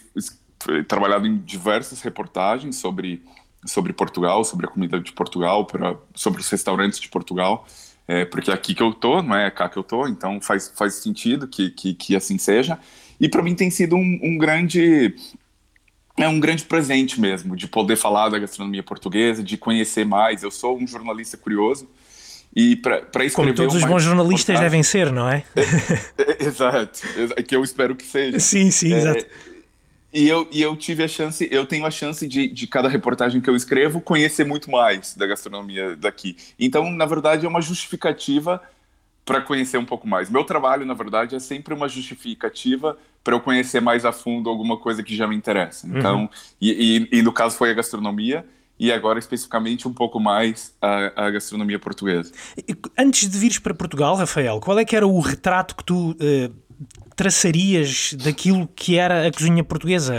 trabalhado 0.87 1.27
em 1.27 1.37
diversas 1.37 2.01
reportagens 2.01 2.77
sobre 2.77 3.21
sobre 3.65 3.93
Portugal, 3.93 4.43
sobre 4.43 4.65
a 4.65 4.69
comida 4.69 4.99
de 4.99 5.11
Portugal, 5.11 5.65
pra, 5.65 5.95
sobre 6.15 6.41
os 6.41 6.49
restaurantes 6.49 6.99
de 6.99 7.07
Portugal, 7.07 7.67
é, 8.07 8.25
porque 8.25 8.51
é 8.51 8.53
aqui 8.53 8.73
que 8.73 8.81
eu 8.81 8.93
tô, 8.93 9.21
não 9.21 9.35
é 9.35 9.49
cá 9.51 9.69
que 9.69 9.77
eu 9.77 9.83
tô, 9.83 10.07
então 10.07 10.41
faz, 10.41 10.71
faz 10.75 10.95
sentido 10.95 11.47
que, 11.47 11.69
que, 11.69 11.93
que 11.93 12.15
assim 12.15 12.37
seja. 12.37 12.77
E 13.19 13.29
para 13.29 13.43
mim 13.43 13.55
tem 13.55 13.69
sido 13.69 13.95
um, 13.95 14.19
um, 14.23 14.37
grande 14.37 15.15
é 16.17 16.27
um 16.27 16.39
grande 16.39 16.63
presente 16.63 17.21
mesmo 17.21 17.55
de 17.55 17.67
poder 17.67 17.95
falar 17.95 18.29
da 18.29 18.39
gastronomia 18.39 18.83
portuguesa, 18.83 19.43
de 19.43 19.57
conhecer 19.57 20.05
mais. 20.05 20.43
Eu 20.43 20.51
sou 20.51 20.77
um 20.77 20.87
jornalista 20.87 21.37
curioso. 21.37 21.87
E 22.53 22.75
para 22.75 22.97
escrever 22.99 23.33
Como 23.33 23.53
todos 23.53 23.75
os 23.75 23.85
bons 23.85 24.03
jornalistas 24.03 24.59
devem 24.59 24.83
ser, 24.83 25.09
não 25.09 25.29
é? 25.29 25.43
é, 25.55 26.43
é 26.43 26.45
exato, 26.45 26.99
é 27.37 27.41
que 27.41 27.55
eu 27.55 27.63
espero 27.63 27.95
que 27.95 28.03
seja. 28.03 28.39
Sim, 28.41 28.69
sim, 28.71 28.93
é, 28.93 28.97
exato. 28.97 29.25
E 30.13 30.27
eu, 30.27 30.47
e 30.51 30.61
eu 30.61 30.75
tive 30.75 31.03
a 31.03 31.07
chance, 31.07 31.47
eu 31.49 31.65
tenho 31.65 31.85
a 31.85 31.91
chance 31.91 32.27
de, 32.27 32.47
de 32.47 32.67
cada 32.67 32.89
reportagem 32.89 33.39
que 33.39 33.49
eu 33.49 33.55
escrevo 33.55 34.01
conhecer 34.01 34.45
muito 34.45 34.69
mais 34.69 35.15
da 35.15 35.25
gastronomia 35.25 35.95
daqui. 35.95 36.35
Então, 36.59 36.89
na 36.91 37.05
verdade, 37.05 37.45
é 37.45 37.49
uma 37.49 37.61
justificativa 37.61 38.61
para 39.23 39.41
conhecer 39.41 39.77
um 39.77 39.85
pouco 39.85 40.07
mais. 40.07 40.29
Meu 40.29 40.43
trabalho, 40.43 40.85
na 40.85 40.93
verdade, 40.93 41.35
é 41.35 41.39
sempre 41.39 41.73
uma 41.73 41.87
justificativa 41.87 42.97
para 43.23 43.35
eu 43.35 43.39
conhecer 43.39 43.79
mais 43.79 44.03
a 44.03 44.11
fundo 44.11 44.49
alguma 44.49 44.77
coisa 44.77 45.03
que 45.03 45.15
já 45.15 45.27
me 45.27 45.35
interessa. 45.35 45.87
Uhum. 45.87 45.97
Então, 45.97 46.21
uhum. 46.21 46.29
e, 46.59 47.07
e, 47.11 47.19
e, 47.19 47.21
no 47.21 47.31
caso 47.31 47.55
foi 47.55 47.69
a 47.69 47.73
gastronomia 47.73 48.45
e 48.79 48.91
agora 48.91 49.19
especificamente 49.19 49.87
um 49.87 49.93
pouco 49.93 50.19
mais 50.19 50.75
a, 50.81 51.27
a, 51.27 51.29
gastronomia 51.29 51.77
portuguesa. 51.77 52.33
Antes 52.97 53.29
de 53.29 53.37
vires 53.37 53.59
para 53.59 53.75
Portugal, 53.75 54.15
Rafael, 54.15 54.59
qual 54.59 54.79
é 54.79 54.83
que 54.83 54.95
era 54.95 55.05
o 55.05 55.19
retrato 55.19 55.75
que 55.75 55.83
tu 55.83 56.11
uh, 56.11 56.53
traçarias 57.15 58.13
daquilo 58.13 58.67
que 58.75 58.97
era 58.97 59.27
a 59.27 59.31
cozinha 59.31 59.63
portuguesa? 59.63 60.13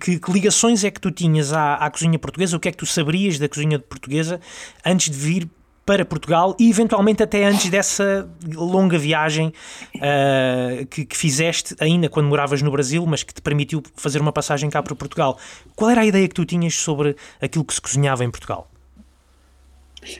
Que, 0.00 0.18
que 0.18 0.32
ligações 0.32 0.84
é 0.84 0.90
que 0.90 1.00
tu 1.00 1.10
tinhas 1.10 1.52
à, 1.52 1.74
à, 1.74 1.90
cozinha 1.90 2.18
portuguesa? 2.18 2.56
O 2.56 2.60
que 2.60 2.68
é 2.68 2.72
que 2.72 2.78
tu 2.78 2.86
saberias 2.86 3.38
da 3.38 3.48
cozinha 3.48 3.78
portuguesa 3.78 4.40
antes 4.84 5.10
de 5.10 5.16
vir 5.16 5.48
para 5.86 6.04
Portugal 6.04 6.56
e 6.58 6.68
eventualmente 6.68 7.22
até 7.22 7.44
antes 7.44 7.70
dessa 7.70 8.28
longa 8.54 8.98
viagem 8.98 9.52
uh, 9.94 10.84
que, 10.86 11.04
que, 11.04 11.16
fizeste 11.16 11.76
ainda 11.78 12.08
quando 12.08 12.26
moravas 12.26 12.60
no 12.60 12.72
Brasil, 12.72 13.06
mas 13.06 13.22
que 13.22 13.32
te 13.32 13.40
permitiu 13.40 13.80
fazer 13.94 14.20
uma 14.20 14.32
passagem 14.32 14.68
cá 14.68 14.82
para 14.82 14.96
Portugal. 14.96 15.38
Qual 15.76 15.88
era 15.88 16.00
a 16.00 16.04
ideia 16.04 16.26
que 16.26 16.34
tu 16.34 16.44
tinhas 16.44 16.74
sobre 16.74 17.14
aquilo 17.40 17.64
que 17.64 17.72
se 17.72 17.80
cozinhava 17.80 18.24
em 18.24 18.30
Portugal? 18.30 18.68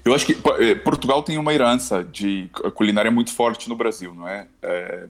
Eu 0.05 0.15
acho 0.15 0.27
que 0.27 0.37
eh, 0.61 0.75
Portugal 0.77 1.23
tem 1.23 1.37
uma 1.37 1.53
herança 1.53 2.03
de 2.03 2.49
culinária 2.75 3.11
muito 3.11 3.33
forte 3.33 3.69
no 3.69 3.77
Brasil, 3.77 4.15
não 4.15 4.29
é? 4.29 4.47
é 4.63 5.07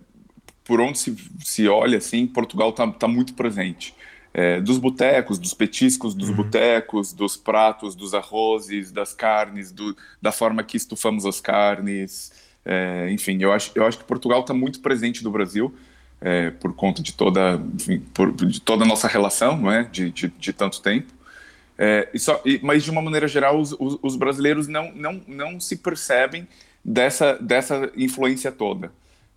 por 0.67 0.81
onde 0.81 0.99
se, 0.99 1.17
se 1.45 1.69
olha, 1.69 1.99
assim, 1.99 2.27
Portugal 2.27 2.71
está 2.71 2.87
tá 2.89 3.09
muito 3.09 3.35
presente. 3.35 3.95
É, 4.35 4.61
dos 4.61 4.77
botecos, 4.77 5.39
dos 5.39 5.55
petiscos 5.55 6.15
dos 6.15 6.29
uhum. 6.29 6.37
botecos, 6.37 7.13
dos 7.13 7.39
pratos, 7.39 7.95
dos 7.95 8.13
arrozes, 8.13 8.93
das 8.93 9.15
carnes, 9.15 9.73
do, 9.73 9.97
da 10.21 10.31
forma 10.31 10.63
que 10.63 10.77
estufamos 10.77 11.25
as 11.25 11.41
carnes. 11.41 12.33
É, 12.65 13.09
enfim, 13.11 13.39
eu 13.41 13.53
acho, 13.53 13.71
eu 13.75 13.87
acho 13.87 13.97
que 13.99 14.05
Portugal 14.05 14.41
está 14.41 14.53
muito 14.53 14.81
presente 14.81 15.25
no 15.25 15.31
Brasil 15.31 15.75
é, 16.21 16.51
por 16.51 16.75
conta 16.75 17.03
de 17.03 17.15
toda, 17.15 17.61
enfim, 17.75 18.01
por, 18.13 18.33
de 18.33 18.61
toda 18.61 18.85
a 18.85 18.87
nossa 18.87 19.09
relação, 19.09 19.57
não 19.57 19.73
é? 19.73 19.85
de, 19.85 20.11
de, 20.11 20.29
de 20.29 20.53
tanto 20.53 20.83
tempo. 20.83 21.15
É, 21.79 22.09
e 22.13 22.19
só, 22.19 22.41
e, 22.45 22.59
mas 22.63 22.85
de 22.85 22.91
uma 22.91 23.03
maneira 23.03 23.29
geral, 23.29 23.59
os, 23.59 23.73
os, 23.79 23.99
os 24.03 24.17
brasileiros 24.17 24.67
não, 24.67 24.93
não, 24.93 25.23
não 25.27 25.61
se 25.61 25.77
percebem 25.77 26.49
dessa, 26.85 27.35
dessa 27.35 27.91
influência 27.97 28.51
toda. 28.51 28.91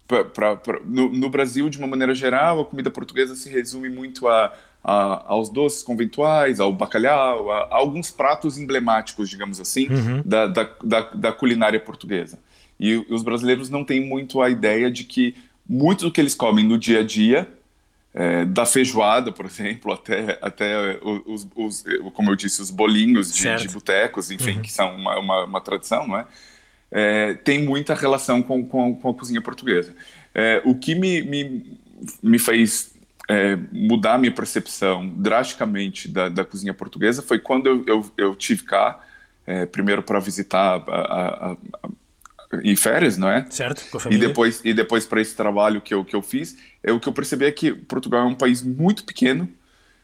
Pra, 0.10 0.26
pra, 0.26 0.56
pra, 0.56 0.80
no, 0.84 1.08
no, 1.08 1.30
Brasil, 1.30 1.70
de 1.70 1.78
uma 1.78 1.86
maneira 1.86 2.16
geral, 2.16 2.60
a 2.60 2.66
comida 2.66 2.90
portuguesa 2.90 3.36
se 3.36 3.48
resume 3.48 3.90
muito 3.90 4.28
a, 4.28 4.52
a, 4.84 5.24
aos 5.28 5.50
doces 5.50 5.84
conventuais, 5.84 6.60
ao 6.60 6.74
bacalhau, 6.74 7.52
a, 7.52 7.60
a 7.66 7.76
alguns 7.76 8.10
pratos 8.10 8.58
emblemáticos, 8.58 9.30
digamos 9.30 9.60
assim, 9.60 9.88
uhum. 9.88 10.24
da, 10.26 10.48
da, 10.48 10.70
da, 10.84 11.02
da, 11.02 11.32
culinária 11.32 11.80
portuguesa. 11.80 12.40
E 12.80 12.96
os 13.08 13.22
brasileiros 13.22 13.70
não 13.70 13.86
têm 13.86 14.04
muito 14.04 14.42
a 14.42 14.50
ideia 14.50 14.90
de 14.90 15.04
que 15.04 15.36
muito 15.70 16.06
do 16.06 16.12
que 16.12 16.20
eles 16.20 16.34
comem 16.34 16.66
no 16.66 16.76
dia 16.76 17.02
a 17.02 17.04
dia, 17.04 17.48
é, 18.12 18.46
da 18.46 18.66
feijoada, 18.66 19.32
por 19.32 19.46
exemplo, 19.46 19.94
até, 19.94 20.40
até 20.42 21.00
os, 21.04 21.48
os, 21.56 21.86
como 22.16 22.32
eu 22.32 22.36
disse, 22.36 22.64
os 22.64 22.72
bolinhos 22.72 23.32
de, 23.32 23.56
de 23.58 23.68
botecos, 23.70 24.32
enfim, 24.32 24.56
uhum. 24.56 24.62
que 24.64 24.72
são 24.72 24.96
uma, 24.96 25.20
uma, 25.20 25.46
uma, 25.46 25.62
tradição, 25.62 26.08
não 26.08 26.18
é? 26.18 26.26
É? 26.92 27.34
tem 27.34 27.64
muita 27.64 27.94
relação 27.94 28.42
com, 28.42 28.66
com, 28.66 28.96
com 28.96 29.10
a 29.10 29.14
cozinha 29.14 29.42
portuguesa. 29.42 29.94
É, 30.34 30.62
o 30.66 30.76
que 30.76 30.96
me, 30.96 31.22
me, 31.22 31.80
me 32.22 32.40
fez 32.40 32.94
é, 33.30 33.58
mudar 33.72 34.18
minha 34.18 34.32
percepção 34.32 35.08
drasticamente 35.08 36.08
da, 36.08 36.30
da 36.30 36.44
cozinha 36.44 36.74
portuguesa 36.74 37.22
foi 37.22 37.40
quando 37.40 37.68
eu, 37.68 37.84
eu, 37.86 38.12
eu 38.18 38.36
tive 38.36 38.64
cá, 38.64 39.00
é, 39.46 39.66
primeiro 39.66 40.02
para 40.02 40.20
visitar 40.20 40.84
a, 40.88 41.00
a, 41.00 41.52
a, 41.52 41.58
em 42.64 42.76
férias, 42.76 43.18
não 43.18 43.30
é? 43.30 43.46
Certo, 43.50 43.88
com 43.92 43.98
a 43.98 44.00
família. 44.00 44.26
E 44.26 44.28
depois, 44.28 44.62
e 44.64 44.74
depois 44.74 45.06
para 45.06 45.22
esse 45.22 45.36
trabalho 45.36 45.80
que 45.80 45.94
eu, 45.94 46.04
que 46.04 46.16
eu 46.16 46.22
fiz, 46.24 46.58
é, 46.84 46.92
o 46.92 47.00
que 47.00 47.08
eu 47.08 47.14
percebi 47.14 47.46
é 47.46 47.52
que 47.52 47.72
Portugal 47.72 48.24
é 48.24 48.26
um 48.26 48.36
país 48.36 48.64
muito 48.64 49.04
pequeno, 49.04 49.48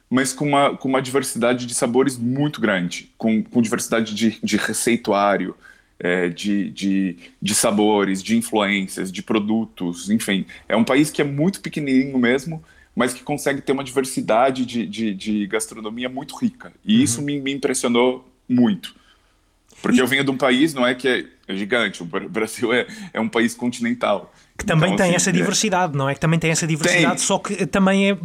mas 0.07 0.31
com 0.31 0.47
uma, 0.47 0.77
com 0.77 0.87
uma 0.87 1.01
diversidade 1.01 1.65
de 1.65 1.73
sabores 1.73 2.17
muito 2.17 2.61
grande, 2.61 3.11
com, 3.17 3.43
com 3.43 3.61
diversidade 3.61 4.13
de, 4.13 4.39
de 4.43 4.57
receituário, 4.57 5.55
é, 5.99 6.29
de, 6.29 6.69
de, 6.71 7.17
de 7.41 7.55
sabores, 7.55 8.21
de 8.21 8.35
influências, 8.35 9.11
de 9.11 9.21
produtos, 9.21 10.09
enfim. 10.09 10.45
É 10.67 10.75
um 10.75 10.83
país 10.83 11.09
que 11.09 11.21
é 11.21 11.25
muito 11.25 11.61
pequenininho 11.61 12.17
mesmo, 12.17 12.63
mas 12.95 13.13
que 13.13 13.23
consegue 13.23 13.61
ter 13.61 13.71
uma 13.71 13.83
diversidade 13.83 14.65
de, 14.65 14.85
de, 14.85 15.13
de 15.13 15.47
gastronomia 15.47 16.09
muito 16.09 16.35
rica. 16.35 16.71
E 16.83 16.97
uhum. 16.97 17.03
isso 17.03 17.21
me, 17.21 17.39
me, 17.39 17.51
impressionou 17.51 18.29
muito. 18.47 18.95
Porque 19.81 19.97
e... 19.97 20.01
eu 20.01 20.07
venho 20.07 20.23
de 20.23 20.31
um 20.31 20.37
país, 20.37 20.73
não 20.73 20.85
é 20.85 20.95
que 20.95 21.27
é, 21.47 21.55
gigante, 21.55 22.01
o 22.01 22.05
Brasil 22.05 22.73
é, 22.73 22.87
é 23.13 23.19
um 23.19 23.29
país 23.29 23.53
continental. 23.53 24.33
Que 24.57 24.65
também 24.65 24.93
então, 24.93 25.05
tem 25.05 25.07
assim, 25.07 25.15
essa 25.15 25.29
é 25.31 25.33
diversidade, 25.33 25.97
não 25.97 26.07
é? 26.07 26.13
Que 26.13 26.19
também 26.19 26.39
tem 26.39 26.49
essa 26.49 26.65
diversidade, 26.65 27.17
tem. 27.17 27.25
só 27.25 27.37
que 27.39 27.65
também 27.65 28.11
é, 28.11 28.17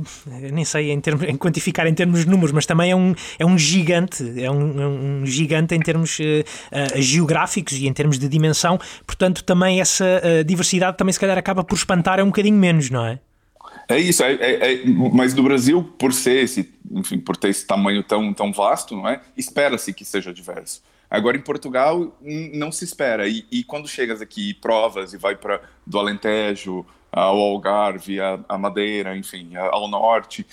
nem 0.52 0.64
sei 0.64 0.92
em, 0.92 1.00
termos, 1.00 1.28
em 1.28 1.36
quantificar 1.36 1.88
em 1.88 1.94
termos 1.94 2.20
de 2.20 2.30
números, 2.30 2.52
mas 2.52 2.66
também 2.66 2.92
é 2.92 2.96
um, 2.96 3.14
é 3.36 3.44
um 3.44 3.58
gigante, 3.58 4.22
é 4.40 4.48
um, 4.48 4.80
é 4.80 4.86
um 4.86 5.26
gigante 5.26 5.74
em 5.74 5.80
termos 5.80 6.18
uh, 6.20 6.22
uh, 6.22 7.02
geográficos 7.02 7.72
e 7.72 7.88
em 7.88 7.92
termos 7.92 8.16
de 8.16 8.28
dimensão, 8.28 8.78
portanto 9.04 9.42
também 9.42 9.80
essa 9.80 10.04
uh, 10.04 10.44
diversidade 10.44 10.96
também 10.96 11.12
se 11.12 11.18
calhar 11.18 11.36
acaba 11.36 11.64
por 11.64 11.74
espantar 11.74 12.20
é 12.20 12.22
um 12.22 12.28
bocadinho 12.28 12.56
menos, 12.56 12.90
não 12.90 13.04
é? 13.04 13.18
É 13.88 13.98
isso, 13.98 14.22
é, 14.22 14.34
é, 14.34 14.74
é, 14.74 14.86
mas 15.12 15.34
no 15.34 15.42
Brasil, 15.42 15.82
por 15.98 16.12
ser 16.12 16.44
esse, 16.44 16.72
enfim, 16.92 17.18
por 17.18 17.36
ter 17.36 17.48
esse 17.48 17.66
tamanho 17.66 18.04
tão, 18.04 18.32
tão 18.32 18.52
vasto, 18.52 18.94
não 18.94 19.08
é? 19.08 19.20
Espera-se 19.36 19.92
que 19.92 20.04
seja 20.04 20.32
diverso. 20.32 20.80
Agora 21.10 21.36
em 21.36 21.40
Portugal 21.40 22.16
não 22.54 22.70
se 22.70 22.84
espera. 22.84 23.26
E, 23.26 23.44
e 23.50 23.64
quando 23.64 23.88
chegas 23.88 24.22
aqui 24.22 24.50
e 24.50 24.54
provas 24.54 25.12
e 25.12 25.18
vai 25.18 25.34
para 25.34 25.60
do 25.86 25.98
Alentejo 25.98 26.86
ao 27.10 27.36
Algarve, 27.36 28.20
a, 28.20 28.38
a 28.48 28.56
Madeira, 28.56 29.16
enfim, 29.16 29.56
ao 29.56 29.88
norte, 29.88 30.46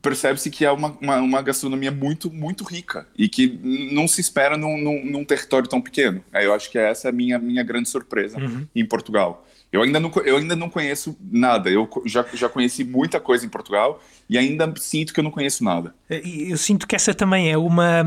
percebe-se 0.00 0.50
que 0.50 0.64
é 0.64 0.72
uma, 0.72 0.96
uma, 1.00 1.16
uma, 1.16 1.42
gastronomia 1.42 1.90
muito, 1.90 2.32
muito 2.32 2.64
rica 2.64 3.06
e 3.16 3.28
que 3.28 3.60
não 3.92 4.08
se 4.08 4.20
espera 4.20 4.56
num, 4.56 4.78
num, 4.78 5.04
num 5.04 5.24
território 5.24 5.68
tão 5.68 5.82
pequeno. 5.82 6.24
Eu 6.32 6.54
acho 6.54 6.70
que 6.70 6.78
essa 6.78 7.08
é 7.08 7.10
a 7.10 7.12
minha, 7.12 7.38
minha 7.38 7.62
grande 7.62 7.88
surpresa 7.88 8.38
uhum. 8.38 8.66
em 8.74 8.86
Portugal. 8.86 9.46
Eu 9.72 9.82
ainda 9.82 9.98
não, 9.98 10.12
eu 10.24 10.36
ainda 10.36 10.54
não 10.54 10.68
conheço 10.68 11.16
nada. 11.18 11.70
Eu 11.70 11.88
já, 12.04 12.24
já 12.34 12.48
conheci 12.48 12.84
muita 12.84 13.18
coisa 13.18 13.46
em 13.46 13.48
Portugal 13.48 14.00
e 14.28 14.36
ainda 14.36 14.72
sinto 14.76 15.14
que 15.14 15.20
eu 15.20 15.24
não 15.24 15.30
conheço 15.30 15.64
nada. 15.64 15.94
Eu 16.08 16.58
sinto 16.58 16.86
que 16.86 16.94
essa 16.94 17.14
também 17.14 17.50
é 17.50 17.56
uma, 17.56 18.02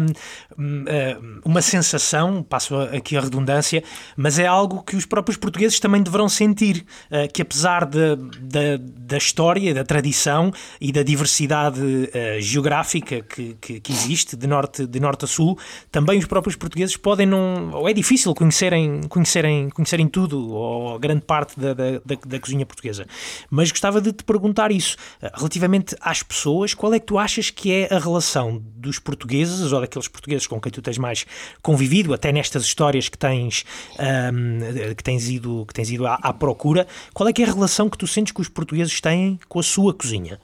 hum, 0.58 0.86
é, 0.88 1.18
uma 1.44 1.62
sensação, 1.62 2.44
passo 2.44 2.76
aqui 2.76 3.18
a 3.18 3.22
redundância, 3.22 3.84
mas 4.16 4.38
é 4.38 4.46
algo 4.46 4.84
que 4.84 4.96
os 4.96 5.06
próprios 5.06 5.38
portugueses 5.38 5.80
também 5.80 6.04
deverão 6.04 6.30
sentir, 6.30 6.86
é, 7.10 7.28
que 7.28 7.42
apesar 7.42 7.86
de, 7.86 8.16
de, 8.40 8.78
da 8.78 9.18
história, 9.18 9.74
da 9.74 9.84
tradição 9.84 10.52
e 10.80 10.92
da 10.92 11.02
diversidade 11.02 11.82
geográfica 12.40 13.22
que, 13.22 13.56
que, 13.60 13.80
que, 13.80 13.92
existe 13.92 14.36
de 14.36 14.48
norte, 14.48 14.86
de 14.86 15.00
norte 15.00 15.26
a 15.26 15.28
sul, 15.28 15.58
também 15.92 16.20
os 16.20 16.26
próprios 16.26 16.56
portugueses 16.56 16.96
podem 16.96 17.26
não, 17.26 17.72
ou 17.72 17.90
é 17.90 17.94
difícil 17.94 18.34
conhecerem, 18.34 19.02
conhecerem, 19.10 19.70
conhecerem 19.70 20.08
tudo, 20.08 20.52
ou 20.52 21.00
grande 21.00 21.22
parte 21.22 21.55
da, 21.56 21.74
da, 21.74 21.92
da, 22.06 22.16
da 22.26 22.40
cozinha 22.40 22.66
portuguesa. 22.66 23.06
Mas 23.50 23.72
gostava 23.72 24.02
de 24.02 24.12
te 24.12 24.24
perguntar 24.24 24.72
isso, 24.72 24.98
eh, 25.22 25.32
relativamente 25.36 25.96
às 26.02 26.24
pessoas, 26.24 26.74
qual 26.74 26.94
é 26.94 27.00
que 27.00 27.06
tu 27.06 27.18
achas 27.18 27.50
que 27.50 27.72
é 27.72 27.94
a 27.94 28.00
relação 28.00 28.62
dos 28.76 29.00
portugueses, 29.00 29.72
ou 29.72 29.82
daqueles 29.82 30.08
portugueses 30.08 30.48
com 30.48 30.60
quem 30.60 30.72
tu 30.72 30.82
tens 30.82 30.98
mais 30.98 31.26
convivido, 31.62 32.14
até 32.14 32.32
nestas 32.32 32.64
histórias 32.64 33.10
que 33.10 33.18
tens, 33.18 33.66
um, 34.00 34.94
que 34.96 35.04
tens 35.04 35.30
ido, 35.30 35.66
que 35.68 35.74
tens 35.74 35.90
ido 35.92 36.06
à, 36.06 36.16
à 36.16 36.34
procura, 36.34 36.88
qual 37.14 37.28
é 37.30 37.34
que 37.34 37.42
é 37.42 37.46
a 37.46 37.52
relação 37.52 37.90
que 37.90 37.98
tu 37.98 38.08
sentes 38.08 38.34
que 38.34 38.42
os 38.42 38.50
portugueses 38.50 39.00
têm 39.02 39.40
com 39.48 39.60
a 39.60 39.64
sua 39.64 39.94
cozinha? 39.94 40.40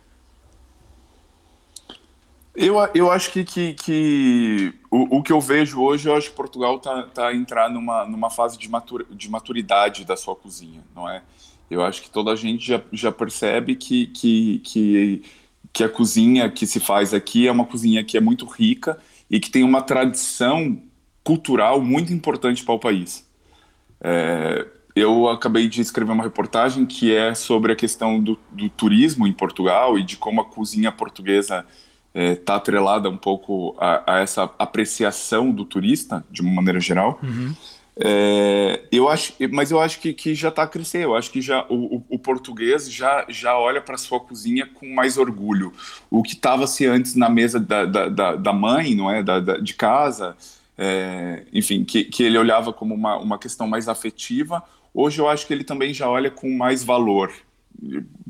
Eu, 2.56 2.76
eu 2.94 3.10
acho 3.10 3.32
que, 3.32 3.46
que, 3.46 3.74
que 3.74 4.74
o, 4.92 5.20
o, 5.20 5.24
que 5.24 5.32
eu 5.32 5.40
vejo 5.40 5.82
hoje, 5.82 6.10
eu 6.10 6.16
acho 6.16 6.30
que 6.30 6.36
Portugal 6.36 6.76
está 6.76 7.04
tá 7.04 7.28
a 7.30 7.36
entrar 7.36 7.70
numa, 7.70 8.06
numa 8.06 8.30
fase 8.30 8.58
de, 8.58 8.70
de 9.12 9.30
maturidade 9.30 10.04
da 10.04 10.18
sua 10.18 10.36
cozinha, 10.36 10.84
não 10.94 11.10
é? 11.10 11.24
Eu 11.70 11.82
acho 11.82 12.02
que 12.02 12.12
toda 12.12 12.32
a 12.32 12.36
gente 12.36 12.68
já, 12.68 12.82
já 12.92 13.10
percebe 13.10 13.76
que, 13.78 14.08
que, 14.08 14.60
que, 14.60 15.24
que 15.72 15.84
a 15.86 15.88
cozinha 15.88 16.52
que 16.52 16.68
se 16.68 16.82
faz 16.82 17.14
aqui 17.14 17.48
é 17.48 17.52
uma 17.52 17.66
cozinha 17.66 18.04
que 18.04 18.18
é 18.18 18.20
muito 18.20 18.46
rica 18.46 19.00
e 19.30 19.40
que 19.40 19.50
tem 19.50 19.64
uma 19.64 19.82
tradição 19.82 20.84
cultural 21.24 21.80
muito 21.82 22.12
importante 22.12 22.66
para 22.66 22.74
o 22.74 22.80
país. 22.80 23.26
É, 24.02 24.68
eu 24.94 25.30
acabei 25.30 25.70
de 25.70 25.80
escrever 25.80 26.12
uma 26.12 26.24
reportagem 26.24 26.86
que 26.86 27.16
é 27.16 27.34
sobre 27.34 27.72
a 27.72 27.76
questão 27.78 28.22
do, 28.22 28.38
do 28.52 28.70
turismo 28.70 29.26
em 29.26 29.32
Portugal 29.32 29.98
e 29.98 30.04
de 30.04 30.18
como 30.18 30.42
a 30.42 30.46
cozinha 30.46 30.92
portuguesa 30.92 31.66
está 32.14 32.20
é, 32.20 32.36
tá 32.36 32.56
atrelada 32.56 33.10
um 33.10 33.18
pouco 33.18 33.76
a, 33.80 34.16
a, 34.16 34.20
essa 34.20 34.44
apreciação 34.60 35.52
do 35.52 35.66
turista, 35.66 36.24
de 36.30 36.42
uma 36.42 36.52
maneira 36.52 36.80
geral. 36.80 37.20
Uhum. 37.24 37.56
É, 38.04 38.82
eu 38.92 39.10
acho, 39.10 39.34
mas 39.52 39.70
eu 39.70 39.80
acho 39.80 40.00
que, 40.00 40.14
que 40.14 40.34
já 40.34 40.50
está 40.50 40.64
a 40.64 40.68
crescer. 40.68 41.04
Eu 41.04 41.16
acho 41.16 41.32
que 41.32 41.42
já 41.42 41.66
o, 41.70 42.04
o 42.10 42.20
português 42.20 42.92
já, 42.92 43.26
já 43.30 43.58
olha 43.58 43.82
para 43.82 43.98
sua 43.98 44.20
cozinha 44.20 44.66
com 44.66 44.94
mais 44.94 45.18
orgulho. 45.18 45.74
O 46.10 46.24
que 46.24 46.34
estava 46.34 46.68
se 46.68 46.86
antes 46.86 47.16
na 47.16 47.30
mesa 47.30 47.60
da, 47.60 47.86
da, 47.86 48.36
da, 48.36 48.54
mãe, 48.54 48.96
não 48.96 49.10
é, 49.10 49.22
da, 49.22 49.40
da 49.40 49.58
de 49.58 49.74
casa, 49.74 50.36
é, 50.78 51.44
enfim, 51.54 51.84
que, 51.84 52.06
que 52.06 52.24
ele 52.24 52.38
olhava 52.38 52.74
como 52.74 52.96
uma, 52.96 53.18
uma 53.18 53.38
questão 53.38 53.68
mais 53.68 53.88
afetiva. 53.88 54.64
Hoje 54.94 55.20
eu 55.20 55.30
acho 55.30 55.46
que 55.46 55.54
ele 55.54 55.64
também 55.64 55.94
já 55.94 56.10
olha 56.10 56.32
com 56.32 56.50
mais 56.50 56.84
valor 56.84 57.32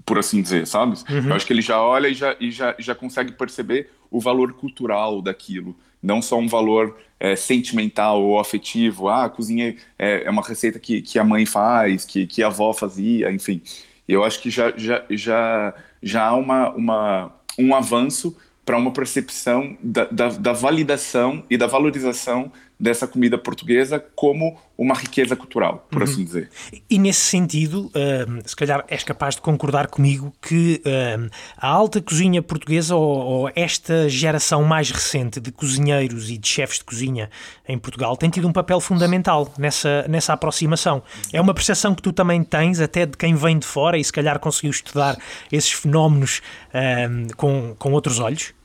por 0.06 0.18
assim 0.18 0.42
dizer, 0.42 0.66
sabe? 0.68 0.98
Uhum. 1.10 1.30
Eu 1.30 1.34
acho 1.34 1.46
que 1.46 1.54
ele 1.54 1.62
já 1.62 1.82
olha 1.82 2.08
e 2.08 2.14
já, 2.14 2.36
e 2.40 2.52
já, 2.52 2.76
já 2.80 2.96
consegue 2.96 3.34
perceber 3.34 3.90
o 4.10 4.20
valor 4.20 4.54
cultural 4.54 5.22
daquilo, 5.22 5.76
não 6.02 6.22
só 6.22 6.38
um 6.38 6.48
valor 6.48 6.98
é, 7.20 7.36
sentimental 7.36 8.22
ou 8.22 8.40
afetivo. 8.40 9.08
Ah, 9.08 9.26
a 9.26 9.30
cozinha 9.30 9.76
é, 9.98 10.24
é, 10.24 10.30
uma 10.30 10.42
receita 10.42 10.80
que, 10.80 11.02
que 11.02 11.20
a 11.20 11.24
mãe 11.24 11.46
faz, 11.46 12.06
que, 12.06 12.26
que 12.26 12.42
a 12.44 12.48
avó 12.48 12.74
fazia, 12.74 13.32
enfim. 13.32 13.62
Eu 14.08 14.24
acho 14.24 14.42
que 14.42 14.50
já, 14.50 14.74
já, 14.76 15.06
já, 15.10 15.74
já 16.02 16.26
há 16.26 16.36
uma, 16.36 16.70
uma, 16.72 17.32
um 17.58 17.76
avanço 17.76 18.36
para 18.66 18.78
uma 18.78 18.92
percepção 18.92 19.78
da, 19.82 20.06
da, 20.06 20.30
da, 20.30 20.54
validação 20.54 21.44
e 21.50 21.58
da 21.58 21.68
valorização 21.68 22.52
dessa 22.82 23.08
comida 23.08 23.38
portuguesa 23.38 24.04
como 24.16 24.58
uma 24.76 24.96
riqueza 24.96 25.36
cultural, 25.36 25.86
por 25.92 26.02
uhum. 26.02 26.08
assim 26.08 26.26
dizer. 26.26 26.50
E 26.90 26.98
nesse 26.98 27.20
sentido, 27.20 27.92
uh, 27.96 28.42
se 28.44 28.56
calhar 28.56 28.84
és 28.88 29.04
capaz 29.04 29.36
de 29.36 29.42
concordar 29.42 29.86
comigo 29.86 30.34
que 30.42 30.82
uh, 30.84 31.30
a 31.56 31.68
alta 31.68 32.02
cozinha 32.02 32.42
portuguesa 32.42 32.96
ou, 32.96 33.04
ou, 33.04 33.52
esta 33.56 34.10
geração 34.10 34.64
mais 34.64 34.90
recente 34.90 35.40
de 35.40 35.52
cozinheiros 35.52 36.32
e 36.32 36.38
de 36.40 36.48
chefes 36.48 36.80
de 36.80 36.84
cozinha 36.84 37.30
em 37.68 37.78
Portugal 37.78 38.18
tem 38.18 38.32
tido 38.32 38.48
um 38.48 38.54
papel 38.54 38.82
fundamental 38.82 39.54
nessa, 39.60 40.04
nessa 40.10 40.34
aproximação. 40.34 41.04
É 41.32 41.40
uma 41.40 41.54
percepção 41.54 41.94
que 41.94 42.02
tu 42.02 42.12
também 42.12 42.44
tens, 42.44 42.80
até 42.80 43.06
de 43.06 43.16
quem 43.16 43.36
vem 43.36 43.60
de 43.60 43.68
fora 43.68 44.00
e 44.00 44.04
se 44.04 44.12
calhar 44.12 44.40
conseguiu 44.40 44.72
estudar 44.72 45.16
esses 45.52 45.72
fenómenos 45.72 46.42
uh, 46.70 47.36
com, 47.36 47.76
com 47.78 47.92
outros 47.92 48.18
olhos? 48.18 48.56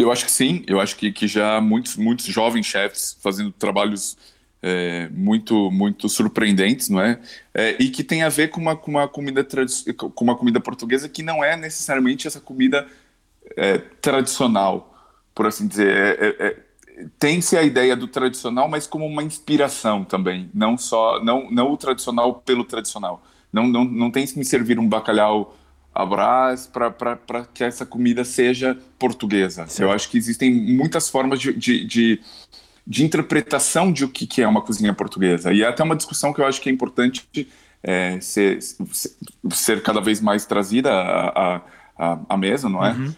Eu 0.00 0.10
acho 0.10 0.24
que 0.24 0.30
sim, 0.30 0.64
eu 0.66 0.80
acho 0.80 0.96
que, 0.96 1.12
que 1.12 1.28
já 1.28 1.56
há 1.56 1.60
muitos, 1.60 1.96
muitos 1.96 2.24
jovens 2.24 2.64
chefs 2.64 3.18
fazendo 3.20 3.52
trabalhos 3.52 4.16
é, 4.62 5.08
muito 5.10 5.70
muito 5.70 6.08
surpreendentes, 6.08 6.88
não 6.88 7.00
é? 7.00 7.20
é? 7.52 7.76
E 7.78 7.90
que 7.90 8.02
tem 8.02 8.22
a 8.22 8.28
ver 8.30 8.48
com 8.48 8.60
uma, 8.60 8.74
com 8.76 8.90
uma 8.90 9.06
comida 9.06 9.46
com 9.96 10.24
uma 10.24 10.36
comida 10.36 10.58
portuguesa 10.58 11.08
que 11.08 11.22
não 11.22 11.44
é 11.44 11.56
necessariamente 11.56 12.26
essa 12.26 12.40
comida 12.40 12.86
é, 13.56 13.78
tradicional, 13.78 14.94
por 15.34 15.46
assim 15.46 15.66
dizer. 15.66 15.94
É, 15.94 16.26
é, 16.26 16.46
é, 16.46 16.56
tem-se 17.18 17.56
a 17.56 17.62
ideia 17.62 17.96
do 17.96 18.06
tradicional, 18.08 18.68
mas 18.68 18.86
como 18.86 19.06
uma 19.06 19.22
inspiração 19.22 20.04
também, 20.04 20.50
não 20.54 20.78
só 20.78 21.22
não 21.22 21.50
não 21.50 21.72
o 21.72 21.76
tradicional 21.76 22.34
pelo 22.34 22.64
tradicional. 22.64 23.22
Não 23.52 23.66
não, 23.68 23.84
não 23.84 24.10
tem 24.10 24.26
que 24.26 24.38
me 24.38 24.44
servir 24.44 24.78
um 24.78 24.88
bacalhau 24.88 25.56
a 25.94 26.04
Brás 26.06 26.66
para 26.66 27.44
que 27.52 27.64
essa 27.64 27.84
comida 27.84 28.24
seja 28.24 28.78
portuguesa. 28.98 29.66
Sim. 29.66 29.82
Eu 29.82 29.92
acho 29.92 30.08
que 30.08 30.16
existem 30.16 30.52
muitas 30.52 31.08
formas 31.08 31.40
de, 31.40 31.52
de, 31.52 31.84
de, 31.84 32.20
de 32.86 33.04
interpretação 33.04 33.92
de 33.92 34.04
o 34.04 34.08
que, 34.08 34.26
que 34.26 34.42
é 34.42 34.48
uma 34.48 34.62
cozinha 34.62 34.94
portuguesa. 34.94 35.52
E 35.52 35.62
é 35.62 35.66
até 35.66 35.82
uma 35.82 35.96
discussão 35.96 36.32
que 36.32 36.40
eu 36.40 36.46
acho 36.46 36.60
que 36.60 36.68
é 36.68 36.72
importante 36.72 37.26
é, 37.82 38.20
ser, 38.20 38.58
ser 39.50 39.82
cada 39.82 40.00
vez 40.00 40.20
mais 40.20 40.44
trazida 40.46 40.92
à, 40.92 41.62
à, 41.98 42.20
à 42.28 42.36
mesa, 42.36 42.68
não 42.68 42.84
é? 42.84 42.92
Uhum 42.92 43.14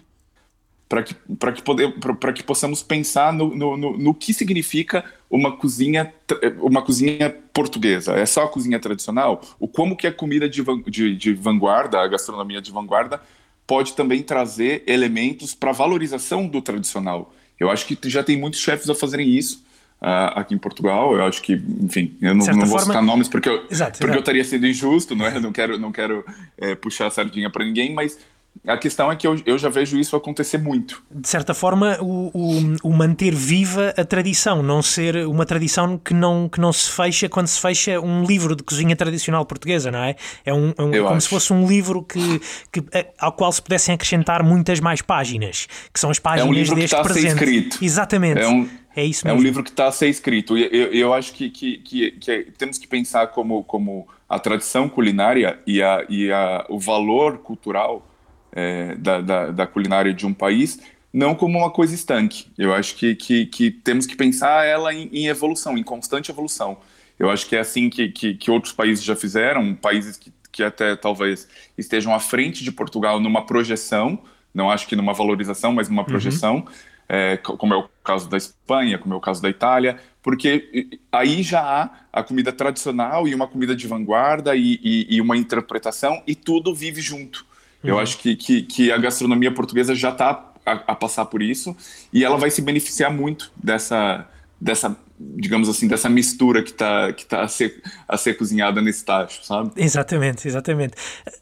para 0.93 1.03
que, 1.03 1.15
que, 1.15 1.63
poder, 1.63 1.95
que 2.35 2.43
possamos 2.43 2.83
pensar 2.83 3.33
no, 3.33 3.57
no, 3.57 3.79
no, 3.79 3.97
no, 3.97 4.15
que 4.15 4.35
significa 4.35 5.03
uma 5.31 5.57
cozinha, 5.57 6.13
uma 6.61 6.83
cozinha 6.83 7.35
portuguesa. 7.51 8.13
É 8.13 8.27
só 8.27 8.45
a 8.45 8.49
cozinha 8.49 8.79
tradicional? 8.79 9.41
O 9.59 9.67
como 9.67 9.97
que 9.97 10.07
a 10.07 10.13
comida 10.13 10.47
de, 10.47 10.63
de, 10.91 11.17
de 11.17 11.33
vanguarda, 11.33 11.99
a 11.99 12.07
gastronomia 12.07 12.61
de 12.61 12.71
vanguarda, 12.71 13.23
pode 13.67 13.95
também 13.95 14.23
trazer 14.23 14.83
elementos 14.87 15.55
para 15.55 15.73
valorização 15.73 16.47
do 16.47 16.61
tradicional. 16.61 17.33
Eu 17.59 17.71
acho 17.71 17.87
que 17.87 17.97
já 18.11 18.23
tem 18.23 18.37
muitos 18.37 18.61
chefes 18.61 18.91
a 18.91 18.95
fazerem 18.95 19.31
isso. 19.31 19.65
Uh, 20.03 20.35
aqui 20.35 20.53
em 20.53 20.59
Portugal. 20.59 21.15
Eu 21.15 21.25
acho 21.25 21.41
que, 21.41 21.53
enfim, 21.81 22.17
eu 22.21 22.35
não, 22.35 22.45
não 22.45 22.67
vou 22.67 22.67
forma... 22.67 22.87
citar 22.87 23.03
nomes 23.03 23.29
porque, 23.29 23.49
eu, 23.49 23.65
exato, 23.71 23.93
porque 23.93 24.07
exato. 24.07 24.13
eu 24.15 24.19
estaria 24.19 24.45
sendo 24.45 24.67
injusto, 24.67 25.15
não 25.15 25.25
é? 25.25 25.39
Não 25.39 25.53
quero, 25.53 25.79
não 25.79 25.93
quero 25.93 26.25
é, 26.59 26.75
puxar 26.75 27.07
a 27.07 27.11
sardinha 27.11 27.49
para 27.49 27.65
ninguém, 27.65 27.95
mas 27.95 28.19
a 28.67 28.77
questão 28.77 29.11
é 29.11 29.17
que 29.17 29.27
eu, 29.27 29.41
eu 29.45 29.59
já 29.59 29.69
vejo 29.69 29.99
isso 29.99 30.15
acontecer 30.15 30.57
muito. 30.57 31.03
De 31.11 31.29
certa 31.29 31.53
forma, 31.53 31.99
o, 32.01 32.31
o, 32.33 32.77
o, 32.85 32.93
manter 32.93 33.35
viva 33.35 33.93
a 33.97 34.05
tradição, 34.05 34.63
não 34.63 34.81
ser 34.81 35.27
uma 35.27 35.45
tradição 35.45 35.99
que 35.99 36.15
não, 36.15 36.49
que 36.49 36.61
não 36.61 36.73
se 36.73 36.91
fecha 36.91 37.29
quando 37.29 37.49
se 37.49 37.61
fecha 37.61 38.01
um 38.01 38.25
livro 38.25 38.55
de 38.55 38.63
cozinha 38.63 38.95
tradicional 38.95 39.45
portuguesa, 39.45 39.91
não 39.91 39.99
é? 39.99 40.15
É 40.45 40.55
um, 40.55 40.73
é 40.79 40.83
um 40.83 40.91
como 40.93 41.09
acho. 41.09 41.23
se 41.23 41.29
fosse 41.29 41.53
um 41.53 41.67
livro 41.67 42.05
que, 42.05 42.41
que, 42.71 42.85
ao 43.19 43.33
qual 43.33 43.51
se 43.51 43.61
pudessem 43.61 43.95
acrescentar 43.95 44.45
muitas 44.45 44.79
mais 44.79 45.03
páginas, 45.03 45.67
que 45.93 45.99
são 45.99 46.11
as 46.11 46.21
páginas 46.21 46.47
é 46.47 46.51
um 46.51 46.53
livro 46.53 46.77
deste 46.77 46.95
que 46.95 47.01
está 47.01 47.03
presente. 47.03 47.27
A 47.27 47.39
ser 47.39 47.45
escrito. 47.45 47.79
Exatamente. 47.83 48.41
É 48.41 48.47
um, 48.47 48.69
é 48.95 49.05
isso 49.05 49.27
mesmo. 49.27 49.39
É 49.39 49.41
um 49.41 49.43
livro 49.43 49.65
que 49.65 49.71
está 49.71 49.89
a 49.89 49.93
ser 49.93 50.09
escrito. 50.09 50.57
E 50.57 50.69
eu, 50.71 50.93
eu 50.93 51.15
acho 51.15 51.33
que, 51.33 51.51
que, 51.51 51.79
que, 51.79 52.11
que, 52.13 52.53
temos 52.57 52.79
que 52.79 52.87
pensar 52.87 53.27
como, 53.29 53.65
como 53.65 54.07
a 54.29 54.39
tradição 54.39 54.89
culinária 54.89 55.59
e, 55.67 55.83
a, 55.83 56.05
e 56.09 56.31
a, 56.31 56.65
o 56.69 56.79
valor 56.79 57.39
cultural 57.39 58.07
é, 58.53 58.95
da, 58.97 59.21
da, 59.21 59.47
da, 59.51 59.67
culinária 59.67 60.13
de 60.13 60.27
um 60.27 60.35
país, 60.35 60.79
não 61.13 61.35
como 61.35 61.59
uma 61.59 61.71
coisa 61.71 61.95
estanque. 61.95 62.47
Eu 62.57 62.75
acho 62.75 62.95
que, 62.97 63.15
que, 63.15 63.47
que 63.47 63.71
temos 63.71 64.07
que 64.07 64.15
pensar 64.15 64.65
ela 64.67 64.93
em, 64.93 65.09
em, 65.13 65.27
evolução, 65.27 65.77
em 65.77 65.83
constante 65.83 66.31
evolução. 66.31 66.79
Eu 67.19 67.31
acho 67.31 67.47
que 67.47 67.57
é 67.57 67.61
assim 67.61 67.89
que, 67.89 68.09
que, 68.09 68.35
que 68.35 68.51
outros 68.51 68.73
países 68.73 69.05
já 69.05 69.17
fizeram, 69.17 69.75
países 69.75 70.17
que, 70.17 70.33
que 70.51 70.63
até 70.63 70.95
talvez 70.97 71.49
estejam 71.77 72.15
à 72.15 72.21
frente 72.21 72.63
de 72.63 72.71
Portugal 72.71 73.21
numa 73.21 73.47
projeção, 73.47 74.19
não 74.55 74.71
acho 74.71 74.87
que 74.87 74.97
numa 74.97 75.15
valorização, 75.15 75.73
mas 75.73 75.89
numa 75.89 76.03
uhum. 76.03 76.09
projeção, 76.09 76.57
uhum. 76.57 76.65
é, 77.09 77.37
como 77.37 77.73
é 77.73 77.77
o 77.77 77.89
caso 78.05 78.29
da 78.29 78.37
Espanha, 78.37 78.99
como 78.99 79.15
é 79.15 79.17
o 79.17 79.21
caso 79.21 79.41
da 79.41 79.49
Itália, 79.49 79.99
porque 80.23 80.99
aí 81.11 81.43
já 81.43 81.61
há 81.61 81.91
a 82.13 82.23
comida 82.23 82.53
tradicional 82.53 83.27
e 83.27 83.35
uma 83.35 83.49
comida 83.49 83.75
de 83.75 83.87
vanguarda 83.87 84.55
e, 84.55 84.79
e, 84.83 85.17
e 85.17 85.21
uma 85.21 85.37
interpretação, 85.37 86.23
e 86.27 86.35
tudo 86.35 86.75
vive 86.75 87.01
junto. 87.01 87.47
Uhum. 87.83 87.91
Eu 87.91 87.99
acho 87.99 88.19
que, 88.19 88.37
que, 88.37 88.63
que, 88.63 88.93
a 88.93 88.99
gastronomia 88.99 89.53
portuguesa 89.53 89.95
já 89.95 90.11
está 90.11 90.53
a, 90.65 90.73
a, 90.73 90.95
passar 90.95 91.25
por 91.27 91.43
isso 91.43 91.77
e 92.13 92.25
ela 92.25 92.37
vai 92.37 92.51
se 92.51 92.63
beneficiar 92.63 93.13
muito 93.13 93.51
dessa, 93.57 94.29
dessa 94.61 94.97
digamos 95.19 95.69
assim, 95.69 95.87
dessa 95.87 96.09
mistura 96.09 96.63
que 96.63 96.71
está 96.71 97.13
que 97.13 97.25
tá 97.25 97.43
a, 97.43 97.49
ser, 97.49 97.81
a 98.09 98.17
ser 98.17 98.35
cozinhada 98.35 98.81
nesse 98.81 99.05
tacho, 99.05 99.45
sabe? 99.45 99.71
Exatamente, 99.77 100.47
exatamente. 100.49 100.95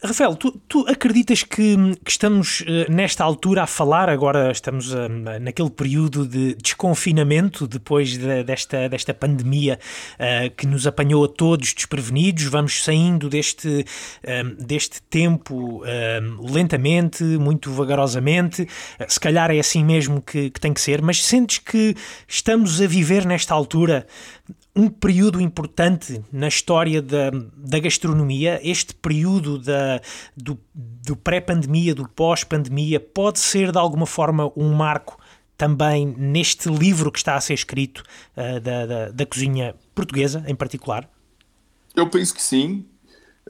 Rafael, 0.02 0.34
tu, 0.36 0.52
tu 0.68 0.86
acreditas 0.88 1.42
que, 1.42 1.76
que 2.04 2.10
estamos 2.10 2.60
uh, 2.60 2.90
nesta 2.90 3.24
altura 3.24 3.62
a 3.62 3.66
falar, 3.66 4.08
agora 4.08 4.50
estamos 4.50 4.92
uh, 4.92 5.08
naquele 5.40 5.70
período 5.70 6.26
de 6.26 6.54
desconfinamento 6.54 7.66
depois 7.66 8.16
de, 8.16 8.44
desta, 8.44 8.88
desta 8.88 9.14
pandemia 9.14 9.78
uh, 10.14 10.54
que 10.56 10.66
nos 10.66 10.86
apanhou 10.86 11.24
a 11.24 11.28
todos 11.28 11.72
desprevenidos, 11.72 12.44
vamos 12.44 12.82
saindo 12.82 13.28
deste, 13.28 13.84
deste 14.58 15.02
tempo 15.02 15.82
lentamente, 16.40 17.22
muito 17.22 17.72
vagarosamente, 17.72 18.66
se 19.08 19.20
calhar 19.20 19.50
é 19.50 19.58
assim 19.58 19.84
mesmo 19.84 20.20
que, 20.20 20.50
que 20.50 20.60
tem 20.60 20.72
que 20.72 20.80
ser, 20.80 21.02
mas 21.02 21.24
sentes 21.24 21.58
que 21.58 21.94
estamos 22.26 22.80
a 22.80 22.86
viver 22.86 23.24
nesta 23.24 23.54
altura 23.54 23.69
altura 23.70 24.06
um 24.74 24.88
período 24.88 25.40
importante 25.40 26.22
na 26.32 26.48
história 26.48 27.00
da, 27.00 27.30
da 27.56 27.78
gastronomia, 27.78 28.60
este 28.62 28.94
período 28.94 29.58
da, 29.58 30.00
do, 30.36 30.58
do 30.74 31.16
pré-pandemia, 31.16 31.94
do 31.94 32.08
pós-pandemia, 32.08 32.98
pode 32.98 33.38
ser 33.38 33.70
de 33.72 33.78
alguma 33.78 34.06
forma 34.06 34.50
um 34.56 34.72
marco 34.72 35.18
também 35.56 36.06
neste 36.16 36.68
livro 36.68 37.12
que 37.12 37.18
está 37.18 37.36
a 37.36 37.40
ser 37.40 37.54
escrito 37.54 38.02
uh, 38.36 38.60
da, 38.60 38.86
da, 38.86 39.10
da, 39.10 39.26
cozinha 39.26 39.74
portuguesa, 39.94 40.42
em 40.46 40.54
particular? 40.54 41.08
Eu 41.94 42.08
penso 42.08 42.34
que 42.34 42.42
sim. 42.42 42.86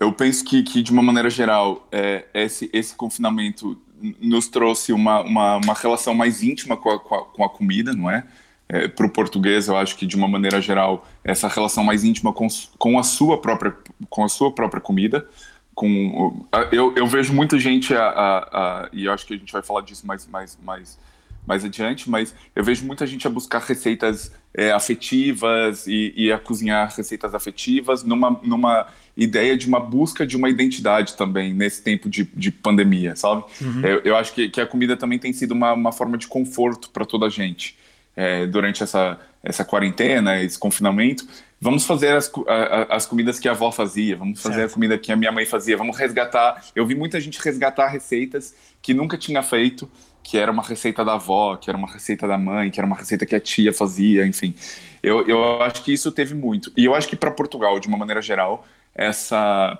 Eu 0.00 0.12
penso 0.12 0.44
que, 0.44 0.62
que 0.62 0.82
de 0.82 0.90
uma 0.90 1.02
maneira 1.02 1.30
geral, 1.30 1.86
é, 1.92 2.26
esse, 2.34 2.68
esse 2.72 2.94
confinamento 2.94 3.80
nos 4.20 4.48
trouxe 4.48 4.92
uma, 4.92 5.20
uma, 5.20 5.56
uma 5.56 5.74
relação 5.74 6.14
mais 6.14 6.42
íntima 6.42 6.76
com 6.76 6.90
a, 6.90 6.98
com 6.98 7.14
a, 7.14 7.24
com 7.26 7.44
a 7.44 7.48
comida, 7.50 7.92
não 7.92 8.10
é? 8.10 8.26
É, 8.72 8.86
para 8.86 9.04
o 9.04 9.10
português, 9.10 9.66
eu 9.66 9.76
acho 9.76 9.96
que 9.96 10.06
de 10.06 10.14
uma 10.14 10.28
maneira 10.28 10.60
geral 10.60 11.06
essa 11.24 11.48
relação 11.48 11.82
mais 11.82 12.04
íntima 12.04 12.32
com, 12.32 12.46
com 12.78 12.98
a 12.98 13.02
sua 13.02 13.40
própria 13.40 13.74
com 14.08 14.24
a 14.24 14.28
sua 14.28 14.52
própria 14.52 14.80
comida, 14.80 15.26
com 15.74 16.46
eu, 16.70 16.94
eu 16.96 17.06
vejo 17.06 17.32
muita 17.32 17.58
gente 17.58 17.92
a, 17.92 18.04
a, 18.04 18.38
a, 18.38 18.88
e 18.92 19.06
eu 19.06 19.12
acho 19.12 19.26
que 19.26 19.34
a 19.34 19.36
gente 19.36 19.52
vai 19.52 19.60
falar 19.60 19.80
disso 19.80 20.06
mais 20.06 20.24
mais 20.26 20.56
mais 20.62 20.98
mais 21.44 21.64
adiante, 21.64 22.08
mas 22.08 22.32
eu 22.54 22.62
vejo 22.62 22.84
muita 22.84 23.04
gente 23.06 23.26
a 23.26 23.30
buscar 23.30 23.60
receitas 23.60 24.30
é, 24.54 24.70
afetivas 24.70 25.86
e, 25.86 26.12
e, 26.14 26.30
a 26.30 26.38
cozinhar 26.38 26.92
receitas 26.94 27.34
afetivas 27.34 28.04
numa, 28.04 28.38
numa 28.42 28.86
ideia 29.16 29.56
de 29.56 29.66
uma 29.66 29.80
busca 29.80 30.26
de 30.26 30.36
uma 30.36 30.50
identidade 30.50 31.16
também 31.16 31.52
nesse 31.54 31.82
tempo 31.82 32.10
de, 32.10 32.24
de 32.34 32.52
pandemia, 32.52 33.16
sabe? 33.16 33.42
Uhum. 33.60 33.80
Eu, 33.80 34.00
eu, 34.04 34.16
acho 34.16 34.34
que, 34.34 34.50
que 34.50 34.60
a 34.60 34.66
comida 34.66 34.96
também 34.96 35.18
tem 35.18 35.32
sido 35.32 35.52
uma, 35.52 35.72
uma 35.72 35.92
forma 35.92 36.18
de 36.18 36.28
conforto 36.28 36.90
para 36.90 37.06
toda 37.06 37.26
a 37.26 37.30
gente 37.30 37.79
é, 38.20 38.46
durante 38.46 38.82
essa, 38.82 39.18
essa 39.42 39.64
quarentena, 39.64 40.42
esse 40.42 40.58
confinamento, 40.58 41.26
vamos 41.58 41.86
fazer 41.86 42.14
as, 42.14 42.30
a, 42.46 42.96
as 42.96 43.06
comidas 43.06 43.38
que 43.38 43.48
a 43.48 43.52
avó 43.52 43.72
fazia, 43.72 44.14
vamos 44.14 44.42
fazer 44.42 44.56
certo. 44.56 44.70
a 44.70 44.74
comida 44.74 44.98
que 44.98 45.10
a 45.10 45.16
minha 45.16 45.32
mãe 45.32 45.46
fazia, 45.46 45.74
vamos 45.74 45.96
resgatar. 45.96 46.62
Eu 46.76 46.84
vi 46.84 46.94
muita 46.94 47.18
gente 47.18 47.40
resgatar 47.42 47.88
receitas 47.88 48.54
que 48.82 48.92
nunca 48.92 49.16
tinha 49.16 49.42
feito, 49.42 49.90
que 50.22 50.36
era 50.36 50.52
uma 50.52 50.62
receita 50.62 51.02
da 51.02 51.14
avó, 51.14 51.56
que 51.56 51.70
era 51.70 51.78
uma 51.78 51.90
receita 51.90 52.28
da 52.28 52.36
mãe, 52.36 52.70
que 52.70 52.78
era 52.78 52.86
uma 52.86 52.96
receita 52.96 53.24
que 53.24 53.34
a 53.34 53.40
tia 53.40 53.72
fazia, 53.72 54.26
enfim. 54.26 54.54
Eu, 55.02 55.26
eu 55.26 55.62
acho 55.62 55.82
que 55.82 55.90
isso 55.90 56.12
teve 56.12 56.34
muito. 56.34 56.70
E 56.76 56.84
eu 56.84 56.94
acho 56.94 57.08
que 57.08 57.16
para 57.16 57.30
Portugal, 57.30 57.80
de 57.80 57.88
uma 57.88 57.96
maneira 57.96 58.20
geral, 58.20 58.66
essa 58.94 59.78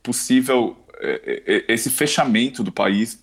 possível 0.00 0.76
esse 1.68 1.90
fechamento 1.90 2.62
do 2.62 2.70
país 2.70 3.20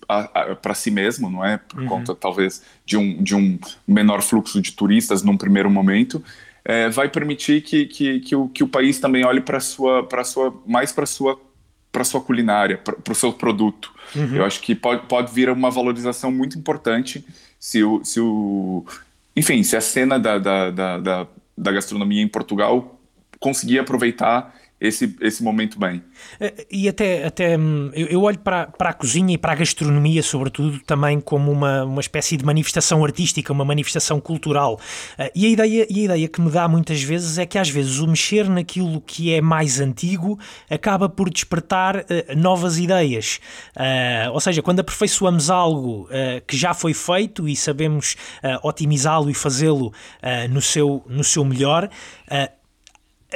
para 0.60 0.74
si 0.74 0.90
mesmo, 0.90 1.30
não 1.30 1.44
é? 1.44 1.58
Por 1.58 1.80
uhum. 1.80 1.86
conta, 1.86 2.14
talvez, 2.14 2.62
de 2.84 2.96
um, 2.96 3.22
de 3.22 3.34
um 3.34 3.58
menor 3.86 4.22
fluxo 4.22 4.60
de 4.60 4.72
turistas 4.72 5.22
num 5.22 5.36
primeiro 5.36 5.70
momento, 5.70 6.22
é, 6.64 6.88
vai 6.90 7.08
permitir 7.08 7.62
que, 7.62 7.86
que, 7.86 8.20
que, 8.20 8.36
o, 8.36 8.48
que 8.48 8.62
o 8.62 8.68
país 8.68 8.98
também 8.98 9.24
olhe 9.24 9.40
para 9.40 9.60
sua, 9.60 10.02
para 10.02 10.24
sua, 10.24 10.54
mais 10.66 10.92
para 10.92 11.06
sua 11.06 11.40
para 11.90 12.04
sua 12.04 12.20
culinária, 12.20 12.76
para 12.76 13.12
o 13.12 13.14
seu 13.14 13.32
produto. 13.32 13.90
Uhum. 14.14 14.36
Eu 14.36 14.44
acho 14.44 14.60
que 14.60 14.74
pode, 14.74 15.06
pode 15.06 15.32
vir 15.32 15.48
uma 15.48 15.70
valorização 15.70 16.30
muito 16.30 16.58
importante 16.58 17.24
se 17.58 17.82
o, 17.82 18.04
se 18.04 18.20
o 18.20 18.84
enfim, 19.34 19.62
se 19.62 19.74
a 19.74 19.80
cena 19.80 20.18
da, 20.18 20.38
da, 20.38 20.70
da, 20.70 20.98
da, 20.98 21.26
da 21.56 21.72
gastronomia 21.72 22.22
em 22.22 22.28
Portugal 22.28 23.00
conseguir 23.40 23.78
aproveitar 23.78 24.54
esse, 24.80 25.16
esse 25.20 25.42
momento 25.42 25.78
bem. 25.78 26.02
Eh, 26.38 26.66
e 26.70 26.88
até, 26.88 27.26
até 27.26 27.58
hum, 27.58 27.90
eu 27.94 28.22
olho 28.22 28.38
para, 28.38 28.66
para 28.66 28.90
a 28.90 28.92
cozinha 28.92 29.34
e 29.34 29.38
para 29.38 29.52
a 29.52 29.54
gastronomia, 29.56 30.22
sobretudo, 30.22 30.78
também 30.80 31.20
como 31.20 31.50
uma, 31.50 31.84
uma 31.84 32.00
espécie 32.00 32.36
de 32.36 32.44
manifestação 32.44 33.04
artística, 33.04 33.52
uma 33.52 33.64
manifestação 33.64 34.20
cultural. 34.20 34.78
Eh, 35.18 35.32
e 35.34 35.46
a, 35.46 35.48
ideia, 35.48 35.86
e 35.90 36.00
a 36.00 36.04
ideia 36.04 36.28
que 36.28 36.40
me 36.40 36.50
dá 36.50 36.68
muitas 36.68 37.02
vezes 37.02 37.38
é 37.38 37.46
que 37.46 37.58
às 37.58 37.68
vezes 37.68 37.98
o 37.98 38.06
mexer 38.06 38.48
naquilo 38.48 39.00
que 39.00 39.34
é 39.34 39.40
mais 39.40 39.80
antigo 39.80 40.38
acaba 40.70 41.08
por 41.08 41.28
despertar 41.28 41.96
uh, 41.96 42.04
novas 42.36 42.78
ideias. 42.78 43.40
Ou 44.32 44.40
seja, 44.40 44.62
quando 44.62 44.80
aperfeiçoamos 44.80 45.50
algo 45.50 46.08
que 46.46 46.56
já 46.56 46.74
foi 46.74 46.92
feito 46.92 47.48
e 47.48 47.56
sabemos 47.56 48.16
otimizá-lo 48.62 49.30
e 49.30 49.34
fazê-lo 49.34 49.92
no, 50.50 50.60
seu, 50.60 51.04
no 51.08 51.24
seu 51.24 51.44
melhor, 51.44 51.88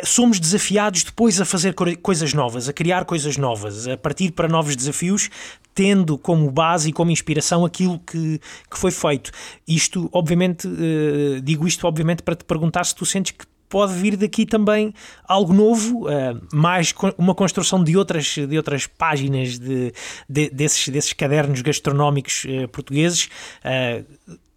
somos 0.04 0.40
desafiados 0.40 1.02
depois 1.02 1.40
a 1.40 1.44
fazer 1.44 1.74
coisas 2.00 2.32
novas, 2.32 2.68
a 2.68 2.72
criar 2.72 3.04
coisas 3.04 3.36
novas, 3.36 3.86
a 3.86 3.96
partir 3.96 4.30
para 4.30 4.48
novos 4.48 4.74
desafios, 4.74 5.28
tendo 5.74 6.16
como 6.16 6.50
base 6.50 6.88
e 6.90 6.92
como 6.92 7.10
inspiração 7.10 7.64
aquilo 7.64 7.98
que, 7.98 8.40
que 8.70 8.78
foi 8.78 8.90
feito. 8.90 9.30
Isto, 9.68 10.08
obviamente, 10.12 10.66
uh, 10.66 11.40
digo 11.42 11.66
isto 11.66 11.86
obviamente 11.86 12.22
para 12.22 12.34
te 12.34 12.44
perguntar 12.44 12.84
se 12.84 12.94
tu 12.94 13.04
sentes 13.04 13.32
que 13.32 13.46
pode 13.72 13.94
vir 13.94 14.18
daqui 14.18 14.44
também 14.44 14.92
algo 15.26 15.50
novo, 15.54 16.06
uh, 16.06 16.38
mais 16.52 16.94
uma 17.16 17.34
construção 17.34 17.82
de 17.82 17.96
outras, 17.96 18.34
de 18.34 18.54
outras 18.54 18.86
páginas 18.86 19.58
de, 19.58 19.94
de 20.28 20.50
desses, 20.50 20.90
desses 20.90 21.14
cadernos 21.14 21.62
gastronómicos 21.62 22.44
uh, 22.44 22.68
portugueses. 22.68 23.30
Uh, 23.64 24.04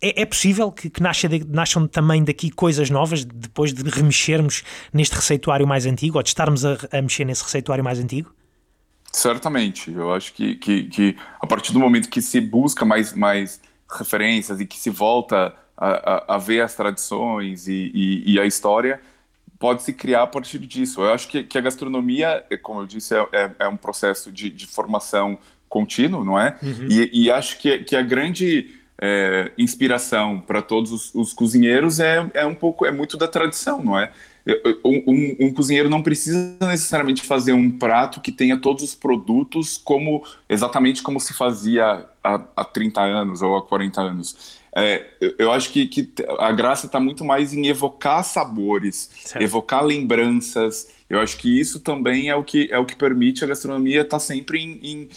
é, 0.02 0.22
é, 0.22 0.26
possível 0.26 0.70
que, 0.70 0.90
que 0.90 1.02
nasça 1.02 1.30
de, 1.30 1.46
nasçam 1.48 1.88
também 1.88 2.26
daqui 2.26 2.52
coisas 2.52 2.90
novas 2.90 3.24
depois 3.24 3.74
de 3.74 3.90
remexermos 3.90 4.64
neste 4.92 5.16
receituário 5.16 5.66
mais 5.66 5.86
antigo 5.86 6.18
ou 6.18 6.24
de 6.24 6.28
estarmos 6.28 6.66
a, 6.66 6.78
a 6.92 7.02
mexer 7.02 7.24
nesse 7.24 7.42
receituário 7.42 7.86
mais 7.86 8.00
antigo? 8.00 8.36
Certamente. 9.14 9.94
Eu 9.94 10.14
acho 10.14 10.34
que, 10.34 10.56
que, 10.56 10.84
que, 10.84 11.16
a 11.40 11.48
partir 11.48 11.72
do 11.72 11.80
momento 11.80 12.10
que 12.10 12.22
se 12.22 12.42
busca 12.42 12.84
mais, 12.84 13.14
mais 13.14 13.62
referências 13.90 14.60
e 14.60 14.66
que 14.66 14.78
se 14.78 14.90
volta 14.90 15.56
a, 15.78 16.34
a, 16.34 16.36
a 16.36 16.38
ver 16.38 16.62
as 16.62 16.76
tradições 16.76 17.68
e, 17.68 17.92
e, 17.94 18.34
e 18.34 18.40
a 18.40 18.46
história, 18.46 19.00
pode 19.60 19.84
se 19.84 19.94
criar 19.94 20.24
a 20.24 20.28
partir 20.28 20.60
disso. 20.60 21.02
Eu 21.02 21.14
acho 21.14 21.28
que, 21.28 21.44
que 21.44 21.58
a 21.58 21.62
gastronomia, 21.62 22.44
é, 22.50 22.58
como 22.58 22.82
eu 22.82 22.86
disse, 22.86 23.16
é, 23.16 23.28
é, 23.32 23.52
é 23.60 23.68
um 23.68 23.78
processo 23.78 24.32
de, 24.32 24.50
de, 24.50 24.68
formação 24.68 25.38
contínuo, 25.68 26.24
não 26.24 26.40
é? 26.40 26.58
Uhum. 26.62 26.88
E, 26.90 27.26
e, 27.26 27.32
acho 27.32 27.58
que, 27.58 27.80
que 27.80 27.96
a 27.96 28.02
grande 28.02 28.76
é, 29.02 29.52
inspiração 29.58 30.40
para 30.40 30.62
todos 30.62 30.92
os, 30.92 31.16
os, 31.16 31.34
cozinheiros 31.34 32.00
é, 32.00 32.30
é 32.34 32.46
um 32.46 32.56
pouco, 32.56 32.86
é 32.86 32.92
muito 32.92 33.18
da 33.18 33.28
tradição, 33.28 33.84
não 33.84 34.00
é? 34.00 34.12
Um, 34.86 35.04
um, 35.08 35.36
um, 35.48 35.54
cozinheiro 35.54 35.90
não 35.90 36.04
precisa 36.04 36.56
necessariamente 36.62 37.24
fazer 37.24 37.52
um 37.54 37.72
prato 37.72 38.22
que 38.22 38.32
tenha 38.32 38.56
todos 38.56 38.84
os 38.84 38.94
produtos 38.94 39.76
como 39.76 40.24
exatamente 40.48 41.02
como 41.02 41.20
se 41.20 41.34
fazia 41.34 42.06
há, 42.24 42.42
há 42.56 42.64
30 42.64 43.02
anos 43.02 43.42
ou 43.42 43.58
há 43.58 43.64
40 43.64 44.02
anos. 44.02 44.60
É, 44.78 45.06
eu 45.40 45.54
acho 45.54 45.72
que, 45.72 45.88
que 45.88 46.12
a 46.38 46.52
graça 46.52 46.86
está 46.86 47.00
muito 47.00 47.24
mais 47.24 47.54
em 47.54 47.68
evocar 47.68 48.24
sabores, 48.26 49.10
certo. 49.24 49.42
evocar 49.42 49.84
lembranças. 49.84 50.90
Eu 51.10 51.20
acho 51.20 51.38
que 51.38 51.60
isso 51.60 51.80
também 51.80 52.30
é 52.30 52.36
o 52.36 52.44
que, 52.44 52.68
é 52.70 52.78
o 52.78 52.86
que 52.86 52.96
permite 52.96 53.44
a 53.44 53.48
gastronomia 53.48 54.02
estar 54.02 54.18
tá 54.18 54.20
sempre 54.20 54.60
em, 54.60 54.80
em, 54.84 55.10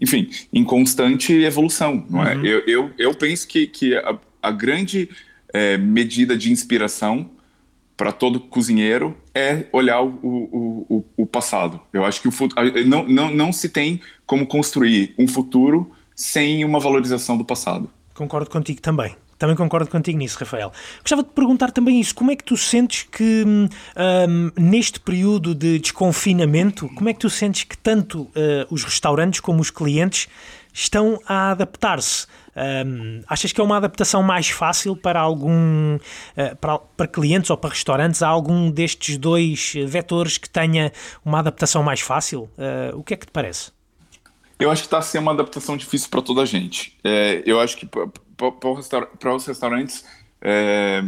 enfim, 0.00 0.30
em 0.52 0.62
constante 0.62 1.32
evolução. 1.32 2.06
Não 2.08 2.24
é? 2.24 2.36
Uhum. 2.36 2.44
eu, 2.44 2.60
eu, 2.66 2.90
eu 2.96 3.14
penso 3.14 3.48
que, 3.48 3.66
que 3.66 3.96
a, 3.96 4.16
a 4.40 4.52
grande 4.52 5.10
é, 5.52 5.76
medida 5.76 6.36
de 6.36 6.52
inspiração 6.52 7.28
para 7.96 8.12
todo 8.12 8.40
cozinheiro 8.40 9.14
é 9.34 9.66
olhar 9.72 10.00
o, 10.00 10.08
o, 10.08 10.86
o, 10.88 11.04
o, 11.18 11.26
passado. 11.26 11.80
Eu 11.92 12.04
acho 12.04 12.22
que 12.22 12.28
o 12.28 12.30
futuro, 12.30 12.86
não, 12.86 13.06
não, 13.06 13.30
não 13.30 13.52
se 13.52 13.68
tem 13.68 14.00
como 14.24 14.46
construir 14.46 15.14
um 15.18 15.28
futuro 15.28 15.90
sem 16.14 16.64
uma 16.64 16.80
valorização 16.80 17.36
do 17.36 17.44
passado. 17.44 17.90
Concordo 18.20 18.50
contigo 18.50 18.82
também. 18.82 19.16
Também 19.38 19.56
concordo 19.56 19.88
contigo 19.88 20.18
nisso, 20.18 20.38
Rafael. 20.38 20.70
Gostava 21.00 21.22
de 21.22 21.30
perguntar 21.30 21.70
também 21.70 21.98
isso: 21.98 22.14
como 22.14 22.30
é 22.30 22.36
que 22.36 22.44
tu 22.44 22.54
sentes 22.54 23.04
que, 23.10 23.46
um, 23.46 24.50
neste 24.58 25.00
período 25.00 25.54
de 25.54 25.78
desconfinamento, 25.78 26.86
como 26.90 27.08
é 27.08 27.14
que 27.14 27.20
tu 27.20 27.30
sentes 27.30 27.64
que 27.64 27.78
tanto 27.78 28.24
uh, 28.24 28.30
os 28.70 28.84
restaurantes 28.84 29.40
como 29.40 29.62
os 29.62 29.70
clientes 29.70 30.28
estão 30.70 31.18
a 31.26 31.52
adaptar-se? 31.52 32.26
Um, 32.54 33.22
achas 33.26 33.52
que 33.52 33.60
é 33.62 33.64
uma 33.64 33.78
adaptação 33.78 34.22
mais 34.22 34.50
fácil 34.50 34.94
para 34.94 35.18
algum 35.18 35.96
uh, 35.96 36.56
para, 36.60 36.78
para, 36.78 37.06
clientes 37.06 37.48
ou 37.48 37.56
para 37.56 37.70
restaurantes? 37.70 38.22
Há 38.22 38.28
algum 38.28 38.70
destes 38.70 39.16
dois 39.16 39.72
vetores 39.86 40.36
que 40.36 40.50
tenha 40.50 40.92
uma 41.24 41.38
adaptação 41.38 41.82
mais 41.82 42.02
fácil? 42.02 42.50
Uh, 42.58 42.98
o 42.98 43.02
que 43.02 43.14
é 43.14 43.16
que 43.16 43.24
te 43.24 43.32
parece? 43.32 43.72
Eu 44.60 44.70
acho 44.70 44.82
que 44.82 44.86
está 44.86 45.00
ser 45.00 45.18
uma 45.18 45.32
adaptação 45.32 45.76
difícil 45.76 46.10
para 46.10 46.20
toda 46.20 46.42
a 46.42 46.44
gente. 46.44 46.96
É, 47.02 47.42
eu 47.46 47.58
acho 47.58 47.76
que 47.78 47.86
para 47.86 49.34
os 49.34 49.46
restaurantes, 49.46 50.04
é, 50.40 51.02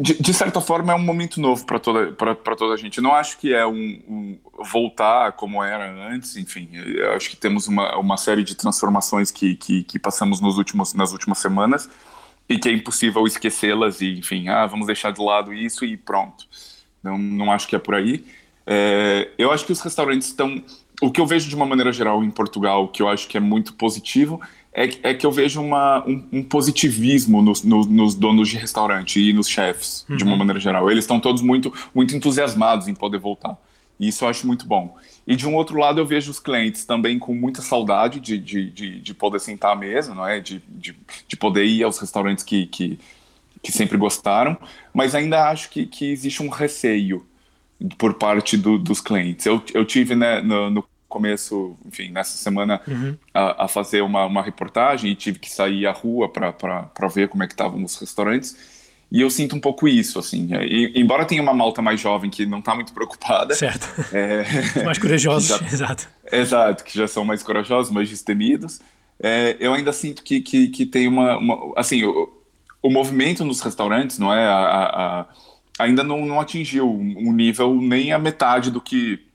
de, 0.00 0.20
de, 0.20 0.34
certa 0.34 0.60
forma, 0.60 0.92
é 0.92 0.94
um 0.94 1.02
momento 1.02 1.40
novo 1.40 1.64
para 1.64 1.80
toda, 1.80 2.12
toda 2.12 2.74
a 2.74 2.76
gente. 2.76 2.98
Eu 2.98 3.04
não 3.04 3.14
acho 3.14 3.38
que 3.38 3.52
é 3.52 3.66
um, 3.66 4.02
um, 4.08 4.38
voltar 4.70 5.32
como 5.32 5.64
era 5.64 5.90
antes, 6.08 6.36
enfim. 6.36 6.68
Eu 6.72 7.12
acho 7.14 7.30
que 7.30 7.36
temos 7.36 7.66
uma, 7.66 7.96
uma 7.96 8.16
série 8.16 8.44
de 8.44 8.54
transformações 8.54 9.30
que, 9.30 9.56
que, 9.56 9.82
que 9.82 9.98
passamos 9.98 10.40
nos 10.40 10.58
últimos, 10.58 10.94
nas 10.94 11.12
últimas 11.12 11.38
semanas 11.38 11.88
e 12.48 12.58
que 12.58 12.68
é 12.68 12.72
impossível 12.72 13.26
esquecê-las 13.26 14.00
e, 14.00 14.18
enfim, 14.18 14.48
ah, 14.48 14.66
vamos 14.66 14.86
deixar 14.86 15.10
de 15.10 15.22
lado 15.22 15.52
isso 15.54 15.84
e 15.84 15.96
pronto. 15.96 16.44
Não, 17.02 17.16
não 17.16 17.50
acho 17.50 17.66
que 17.66 17.74
é 17.74 17.78
por 17.78 17.94
aí. 17.94 18.24
É, 18.66 19.30
eu 19.36 19.50
acho 19.50 19.64
que 19.64 19.72
os 19.72 19.80
restaurantes 19.80 20.28
estão 20.28 20.62
o 21.00 21.10
que 21.10 21.20
eu 21.20 21.26
vejo 21.26 21.48
de 21.48 21.56
uma 21.56 21.66
maneira 21.66 21.92
geral 21.92 22.22
em 22.22 22.30
Portugal, 22.30 22.88
que 22.88 23.02
eu 23.02 23.08
acho 23.08 23.26
que 23.26 23.36
é 23.36 23.40
muito 23.40 23.74
positivo, 23.74 24.40
é, 24.72 24.88
é 25.02 25.14
que 25.14 25.26
eu 25.26 25.32
vejo 25.32 25.60
uma, 25.60 26.06
um, 26.06 26.28
um 26.32 26.42
positivismo 26.42 27.42
nos, 27.42 27.62
no, 27.64 27.84
nos 27.84 28.14
donos 28.14 28.48
de 28.48 28.56
restaurante 28.56 29.20
e 29.20 29.32
nos 29.32 29.48
chefes, 29.48 30.06
uhum. 30.08 30.16
de 30.16 30.24
uma 30.24 30.32
uhum. 30.32 30.38
maneira 30.38 30.60
geral. 30.60 30.90
Eles 30.90 31.04
estão 31.04 31.18
todos 31.18 31.42
muito, 31.42 31.72
muito 31.94 32.14
entusiasmados 32.14 32.86
em 32.86 32.94
poder 32.94 33.18
voltar. 33.18 33.56
E 33.98 34.08
isso 34.08 34.24
eu 34.24 34.28
acho 34.28 34.46
muito 34.46 34.66
bom. 34.66 34.96
E 35.26 35.36
de 35.36 35.46
um 35.46 35.54
outro 35.54 35.78
lado, 35.78 36.00
eu 36.00 36.06
vejo 36.06 36.30
os 36.30 36.38
clientes 36.38 36.84
também 36.84 37.18
com 37.18 37.34
muita 37.34 37.60
saudade 37.60 38.20
de, 38.20 38.38
de, 38.38 38.70
de, 38.70 39.00
de 39.00 39.14
poder 39.14 39.40
sentar 39.40 39.72
à 39.72 39.76
mesa, 39.76 40.14
não 40.14 40.26
é? 40.26 40.40
de, 40.40 40.62
de, 40.68 40.96
de 41.28 41.36
poder 41.36 41.64
ir 41.64 41.82
aos 41.82 41.98
restaurantes 41.98 42.42
que, 42.42 42.66
que, 42.66 42.98
que 43.62 43.70
sempre 43.70 43.98
gostaram, 43.98 44.56
mas 44.94 45.14
ainda 45.14 45.50
acho 45.50 45.68
que, 45.68 45.84
que 45.84 46.10
existe 46.10 46.42
um 46.42 46.48
receio 46.48 47.26
por 47.96 48.14
parte 48.14 48.56
do, 48.56 48.78
dos 48.78 49.00
clientes. 49.00 49.46
Eu, 49.46 49.62
eu 49.72 49.84
tive 49.84 50.14
né, 50.14 50.40
no, 50.40 50.70
no 50.70 50.84
começo, 51.08 51.76
enfim, 51.84 52.10
nessa 52.10 52.38
semana 52.38 52.80
uhum. 52.86 53.16
a, 53.34 53.64
a, 53.64 53.68
fazer 53.68 54.00
uma, 54.00 54.24
uma 54.26 54.42
reportagem 54.42 55.10
e 55.10 55.14
tive 55.16 55.38
que 55.38 55.50
sair 55.50 55.86
à 55.86 55.92
rua 55.92 56.28
para 56.28 57.08
ver 57.12 57.28
como 57.28 57.42
é 57.42 57.46
que 57.46 57.52
estavam 57.52 57.82
os 57.82 57.96
restaurantes. 57.96 58.56
E 59.12 59.22
eu 59.22 59.28
sinto 59.28 59.56
um 59.56 59.60
pouco 59.60 59.88
isso, 59.88 60.20
assim. 60.20 60.54
É, 60.54 60.64
e, 60.64 60.92
embora 60.94 61.24
tenha 61.24 61.42
uma 61.42 61.52
malta 61.52 61.82
mais 61.82 62.00
jovem 62.00 62.30
que 62.30 62.46
não 62.46 62.60
está 62.60 62.74
muito 62.74 62.92
preocupada. 62.92 63.54
Certo. 63.54 63.88
É, 64.12 64.44
mais 64.84 64.98
corajosos, 64.98 65.48
já, 65.48 65.56
exato. 65.66 66.08
Exato, 66.30 66.84
que 66.84 66.96
já 66.96 67.08
são 67.08 67.24
mais 67.24 67.42
corajosos, 67.42 67.92
mais 67.92 68.08
destemidos. 68.08 68.80
É, 69.22 69.56
eu 69.58 69.74
ainda 69.74 69.92
sinto 69.92 70.22
que, 70.22 70.40
que, 70.40 70.68
que 70.68 70.86
tem 70.86 71.08
uma, 71.08 71.36
uma 71.36 71.72
assim, 71.76 72.04
o, 72.04 72.32
o, 72.80 72.90
movimento 72.90 73.44
nos 73.44 73.60
restaurantes, 73.60 74.18
não 74.18 74.32
é, 74.32 74.46
a, 74.46 75.20
a, 75.20 75.26
ainda 75.80 76.02
não, 76.02 76.24
não 76.26 76.40
atingiu 76.40 76.90
um 76.90 77.32
nível 77.32 77.74
nem 77.74 78.12
a 78.12 78.18
metade 78.18 78.70
do 78.70 78.80
que 78.80 79.26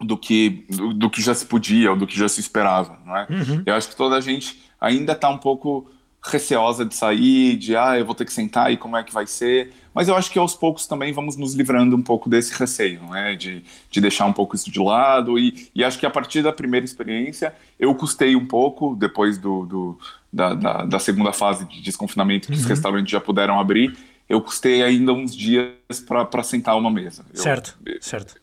do 0.00 0.16
que, 0.16 0.66
do, 0.68 0.92
do, 0.92 1.10
que 1.10 1.22
já 1.22 1.32
se 1.32 1.46
podia 1.46 1.92
ou 1.92 1.96
do 1.96 2.08
que 2.08 2.18
já 2.18 2.28
se 2.28 2.40
esperava, 2.40 2.98
não 3.06 3.16
é? 3.16 3.26
Uhum. 3.30 3.62
Eu 3.64 3.74
acho 3.74 3.88
que 3.88 3.96
toda 3.96 4.16
a 4.16 4.20
gente 4.20 4.60
ainda 4.80 5.12
está 5.12 5.28
um 5.28 5.38
pouco 5.38 5.88
receosa 6.24 6.84
de 6.84 6.94
sair, 6.94 7.56
de 7.56 7.76
ah, 7.76 7.98
eu 7.98 8.04
vou 8.04 8.14
ter 8.14 8.24
que 8.24 8.32
sentar 8.32 8.72
e 8.72 8.76
como 8.76 8.96
é 8.96 9.02
que 9.02 9.12
vai 9.12 9.26
ser. 9.26 9.72
Mas 9.92 10.08
eu 10.08 10.16
acho 10.16 10.30
que 10.30 10.38
aos 10.38 10.54
poucos 10.54 10.86
também 10.86 11.12
vamos 11.12 11.36
nos 11.36 11.54
livrando 11.54 11.96
um 11.96 12.02
pouco 12.02 12.30
desse 12.30 12.56
receio, 12.58 13.02
né? 13.10 13.34
De, 13.34 13.62
de 13.90 14.00
deixar 14.00 14.24
um 14.26 14.32
pouco 14.32 14.54
isso 14.54 14.70
de 14.70 14.78
lado. 14.78 15.38
E, 15.38 15.68
e 15.74 15.82
acho 15.84 15.98
que 15.98 16.06
a 16.06 16.10
partir 16.10 16.42
da 16.42 16.52
primeira 16.52 16.84
experiência, 16.84 17.54
eu 17.78 17.94
custei 17.94 18.36
um 18.36 18.46
pouco, 18.46 18.94
depois 18.94 19.36
do, 19.36 19.66
do 19.66 19.98
da, 20.32 20.54
da, 20.54 20.84
da, 20.84 20.98
segunda 20.98 21.32
fase 21.32 21.66
de 21.66 21.82
desconfinamento, 21.82 22.46
que 22.46 22.54
uhum. 22.54 22.60
os 22.60 22.64
restaurantes 22.64 23.10
já 23.10 23.20
puderam 23.20 23.60
abrir, 23.60 23.96
eu 24.32 24.40
custei 24.40 24.82
ainda 24.82 25.12
uns 25.12 25.36
dias 25.36 26.00
para 26.06 26.42
sentar 26.42 26.74
uma 26.74 26.90
mesa. 26.90 27.22
Certo, 27.34 27.76
eu, 27.84 28.00
certo. 28.00 28.34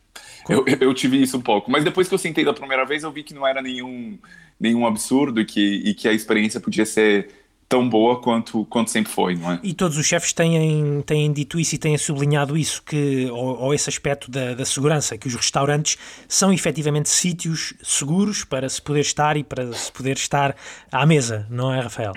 Eu, 0.48 0.64
eu, 0.80 0.94
tive 0.94 1.20
isso 1.20 1.36
um 1.36 1.40
pouco. 1.40 1.68
Mas 1.68 1.82
depois 1.82 2.06
que 2.06 2.14
eu 2.14 2.18
sentei 2.18 2.44
da 2.44 2.54
primeira 2.54 2.86
vez, 2.86 3.02
eu 3.02 3.10
vi 3.10 3.24
que 3.24 3.34
não 3.34 3.44
era 3.44 3.60
nenhum, 3.60 4.16
nenhum 4.58 4.86
absurdo 4.86 5.40
e 5.40 5.44
que, 5.44 5.60
e 5.84 5.92
que 5.92 6.06
a 6.06 6.12
experiência 6.12 6.60
podia 6.60 6.86
ser 6.86 7.30
tão 7.68 7.88
boa 7.88 8.20
quanto, 8.20 8.64
quanto 8.66 8.88
sempre 8.88 9.10
foi, 9.10 9.34
não 9.34 9.50
é? 9.50 9.60
E 9.64 9.74
todos 9.74 9.96
os 9.96 10.06
chefes 10.06 10.32
têm, 10.32 11.02
têm 11.02 11.32
dito 11.32 11.58
isso 11.58 11.74
e 11.74 11.78
têm 11.78 11.98
sublinhado 11.98 12.56
isso, 12.56 12.80
que, 12.84 13.28
ou, 13.28 13.58
ou 13.58 13.74
esse 13.74 13.90
aspecto 13.90 14.30
da, 14.30 14.54
da, 14.54 14.64
segurança, 14.64 15.18
que 15.18 15.26
os 15.26 15.34
restaurantes 15.34 15.98
são 16.28 16.52
efetivamente 16.52 17.08
sítios 17.08 17.74
seguros 17.82 18.44
para 18.44 18.68
se 18.68 18.80
poder 18.80 19.00
estar 19.00 19.36
e 19.36 19.42
para 19.42 19.72
se 19.72 19.90
poder 19.90 20.16
estar 20.16 20.54
à 20.90 21.04
mesa, 21.04 21.48
não 21.50 21.74
é, 21.74 21.80
Rafael? 21.80 22.12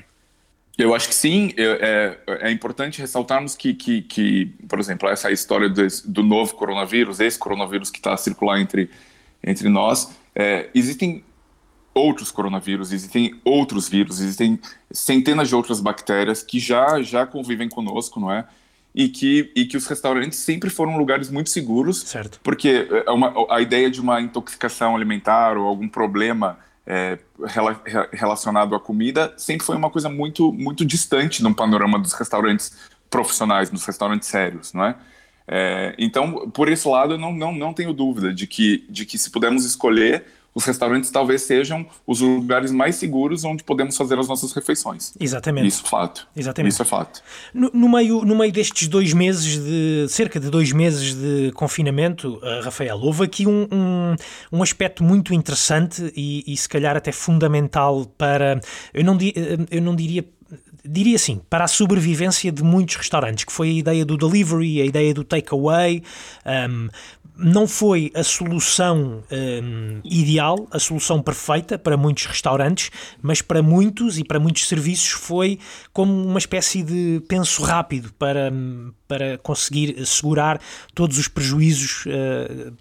Eu 0.77 0.95
acho 0.95 1.07
que 1.07 1.15
sim. 1.15 1.53
É, 1.57 2.17
é 2.41 2.51
importante 2.51 2.99
ressaltarmos 2.99 3.55
que, 3.55 3.73
que, 3.73 4.01
que, 4.01 4.45
por 4.67 4.79
exemplo, 4.79 5.07
essa 5.07 5.31
história 5.31 5.69
do, 5.69 5.85
do 6.05 6.23
novo 6.23 6.55
coronavírus, 6.55 7.19
esse 7.19 7.37
coronavírus 7.37 7.89
que 7.89 7.99
está 7.99 8.13
a 8.13 8.17
circular 8.17 8.59
entre, 8.59 8.89
entre 9.43 9.69
nós, 9.69 10.11
é, 10.35 10.69
existem 10.73 11.23
outros 11.93 12.31
coronavírus, 12.31 12.91
existem 12.91 13.39
outros 13.45 13.87
vírus, 13.87 14.19
existem 14.19 14.59
centenas 14.91 15.47
de 15.47 15.55
outras 15.55 15.79
bactérias 15.79 16.41
que 16.41 16.59
já, 16.59 17.01
já 17.03 17.25
convivem 17.25 17.69
conosco, 17.69 18.19
não 18.19 18.31
é? 18.31 18.47
E 18.95 19.09
que, 19.09 19.51
e 19.55 19.65
que 19.65 19.77
os 19.77 19.85
restaurantes 19.87 20.39
sempre 20.39 20.69
foram 20.69 20.97
lugares 20.97 21.29
muito 21.29 21.49
seguros, 21.49 22.01
certo. 22.01 22.39
porque 22.43 22.87
é 23.05 23.11
uma, 23.11 23.33
a 23.49 23.59
ideia 23.61 23.89
de 23.89 23.99
uma 23.99 24.21
intoxicação 24.21 24.95
alimentar 24.95 25.57
ou 25.57 25.67
algum 25.67 25.87
problema 25.87 26.59
é, 26.85 27.17
rela 27.45 27.81
relacionado 28.11 28.75
à 28.75 28.79
comida 28.79 29.33
sempre 29.37 29.65
foi 29.65 29.75
uma 29.75 29.89
coisa 29.89 30.09
muito, 30.09 30.51
muito 30.51 30.85
distante 30.85 31.41
no 31.41 31.55
panorama 31.55 31.97
dos 31.97 32.13
restaurantes 32.13 32.75
profissionais, 33.09 33.69
dos 33.69 33.85
restaurantes 33.85 34.27
sérios, 34.27 34.73
não 34.73 34.85
é? 34.85 34.95
é? 35.47 35.95
então, 35.97 36.49
por 36.49 36.67
esse 36.69 36.87
lado, 36.87 37.13
eu 37.13 37.17
não, 37.17 37.31
não, 37.31 37.53
não 37.53 37.73
tenho 37.73 37.93
dúvida 37.93 38.33
de 38.33 38.47
que, 38.47 38.85
de 38.89 39.05
que 39.05 39.17
se 39.17 39.29
pudermos 39.29 39.65
escolher, 39.65 40.25
os 40.53 40.65
restaurantes 40.65 41.09
talvez 41.09 41.41
sejam 41.43 41.85
os 42.05 42.21
lugares 42.21 42.71
mais 42.71 42.95
seguros 42.95 43.43
onde 43.43 43.63
podemos 43.63 43.97
fazer 43.97 44.19
as 44.19 44.27
nossas 44.27 44.53
refeições. 44.53 45.13
Exatamente. 45.19 45.67
Isso 45.67 45.83
é 45.85 45.89
fato. 45.89 46.27
Exatamente. 46.35 46.73
Isso 46.73 46.81
é 46.81 46.85
fato. 46.85 47.21
No, 47.53 47.71
no 47.73 47.89
meio, 47.89 48.23
no 48.23 48.35
meio 48.35 48.51
destes 48.51 48.87
dois 48.87 49.13
meses 49.13 49.57
de 49.57 50.07
cerca 50.09 50.39
de 50.39 50.49
dois 50.49 50.71
meses 50.71 51.15
de 51.15 51.51
confinamento, 51.53 52.35
uh, 52.37 52.63
Rafael, 52.63 52.97
houve 52.99 53.23
aqui 53.23 53.47
um, 53.47 53.67
um, 53.71 54.15
um 54.51 54.63
aspecto 54.63 55.03
muito 55.03 55.33
interessante 55.33 56.11
e, 56.15 56.43
e, 56.45 56.55
se 56.55 56.69
calhar 56.69 56.95
até 56.95 57.11
fundamental 57.11 58.05
para 58.17 58.59
eu 58.93 59.03
não, 59.03 59.17
eh, 59.17 59.57
eu 59.71 59.81
não 59.81 59.95
diria 59.95 60.23
diria 60.85 61.15
assim, 61.15 61.41
para 61.49 61.65
a 61.65 61.67
sobrevivência 61.67 62.51
de 62.51 62.63
muitos 62.63 62.95
restaurantes, 62.95 63.45
que 63.45 63.53
foi 63.53 63.69
a 63.69 63.73
ideia 63.73 64.05
do 64.05 64.17
delivery, 64.17 64.81
a 64.81 64.85
ideia 64.85 65.13
do 65.13 65.23
takeaway. 65.23 66.03
Um, 66.45 66.89
não 67.35 67.67
foi 67.67 68.11
a 68.13 68.23
solução 68.23 69.23
um, 69.31 70.01
ideal, 70.03 70.67
a 70.69 70.77
solução 70.77 71.21
perfeita 71.21 71.79
para 71.79 71.97
muitos 71.97 72.25
restaurantes, 72.25 72.91
mas 73.21 73.41
para 73.41 73.63
muitos 73.63 74.19
e 74.19 74.23
para 74.23 74.39
muitos 74.39 74.67
serviços 74.67 75.11
foi 75.11 75.57
como 75.91 76.13
uma 76.13 76.37
espécie 76.37 76.83
de 76.83 77.23
penso 77.27 77.63
rápido 77.63 78.13
para, 78.19 78.51
para 79.07 79.37
conseguir 79.39 79.99
assegurar 79.99 80.61
todos 80.93 81.17
os 81.17 81.27
prejuízos 81.27 82.05
uh, 82.05 82.73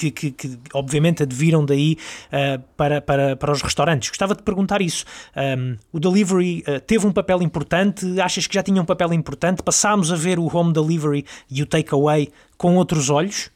que, 0.00 0.10
que, 0.10 0.30
que, 0.30 0.58
obviamente 0.72 1.22
adviram 1.22 1.64
daí 1.64 1.98
uh, 2.28 2.62
para, 2.76 3.02
para, 3.02 3.36
para 3.36 3.52
os 3.52 3.60
restaurantes. 3.60 4.08
Gostava 4.08 4.34
de 4.34 4.42
perguntar 4.42 4.80
isso. 4.80 5.04
Um, 5.36 5.76
o 5.92 6.00
delivery 6.00 6.64
uh, 6.66 6.80
teve 6.80 7.06
um 7.06 7.12
papel 7.12 7.42
importante? 7.42 8.18
Achas 8.20 8.46
que 8.46 8.54
já 8.54 8.62
tinha 8.62 8.80
um 8.80 8.84
papel 8.84 9.12
importante? 9.12 9.62
Passámos 9.62 10.10
a 10.10 10.16
ver 10.16 10.38
o 10.38 10.44
home 10.44 10.72
delivery 10.72 11.26
e 11.50 11.62
o 11.62 11.66
takeaway 11.66 12.30
com 12.56 12.76
outros 12.76 13.10
olhos? 13.10 13.50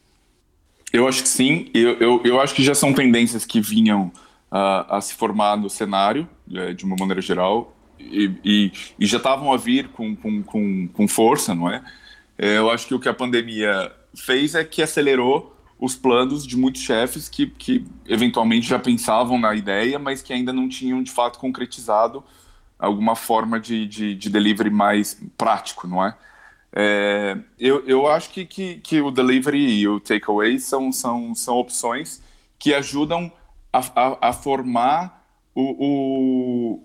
Eu 0.93 1.09
acho 1.09 1.23
que 1.23 1.29
sim. 1.29 1.71
Eu, 1.73 1.99
eu, 1.99 2.21
eu 2.25 2.41
acho 2.41 2.55
que 2.55 2.63
já 2.63 2.75
são 2.75 2.93
tendências 2.93 3.47
que 3.47 3.61
vinham 3.61 4.13
uh, 4.53 4.85
a 4.89 5.01
se 5.01 5.15
formar 5.15 5.57
no 5.57 5.71
cenário, 5.71 6.29
uh, 6.51 6.75
de 6.75 6.85
uma 6.85 6.97
maneira 6.97 7.23
geral, 7.23 7.75
e, 7.99 8.31
e, 8.45 8.73
e 8.99 9.07
já 9.07 9.17
estavam 9.17 9.53
a 9.53 9.57
vir 9.57 9.89
com, 9.89 10.15
com, 10.15 10.43
com, 10.43 10.89
com 10.89 11.09
força, 11.09 11.55
não 11.55 11.71
é? 11.71 11.83
Eu 12.37 12.69
acho 12.69 12.89
que 12.89 12.95
o 12.95 12.99
que 12.99 13.09
a 13.09 13.15
pandemia 13.15 13.93
fez 14.17 14.57
é 14.57 14.65
que 14.65 14.83
acelerou 14.83 15.54
os 15.79 15.95
planos 15.95 16.47
de 16.47 16.57
muitos 16.57 16.83
chefes 16.83 17.29
que, 17.29 17.47
que 17.47 17.85
eventualmente 18.07 18.67
já 18.69 18.79
pensavam 18.79 19.39
na 19.39 19.55
ideia, 19.55 19.99
mas 19.99 20.23
que 20.23 20.33
ainda 20.33 20.53
não 20.53 20.69
tinham 20.69 21.03
de 21.03 21.11
fato 21.11 21.39
concretizado 21.39 22.25
alguma 22.79 23.17
forma 23.17 23.59
de, 23.59 23.87
de, 23.87 24.15
de 24.15 24.31
delivery 24.31 24.71
mais 24.71 25.21
prático, 25.37 25.87
não 25.87 26.05
é? 26.05 26.17
é 26.73 27.37
eu, 27.59 27.85
eu 27.87 28.07
acho 28.07 28.31
que, 28.31 28.45
que, 28.45 28.77
que, 28.77 29.01
o 29.01 29.11
delivery 29.11 29.81
e 29.81 29.89
o 29.89 30.01
takeaway 30.01 30.59
são, 30.59 30.93
são, 30.93 31.35
são 31.35 31.57
opções 31.57 32.23
que 32.59 32.75
ajudam 32.75 33.33
a, 33.73 33.79
a, 33.79 34.29
a 34.29 34.33
formar 34.33 35.25
o, 35.55 36.81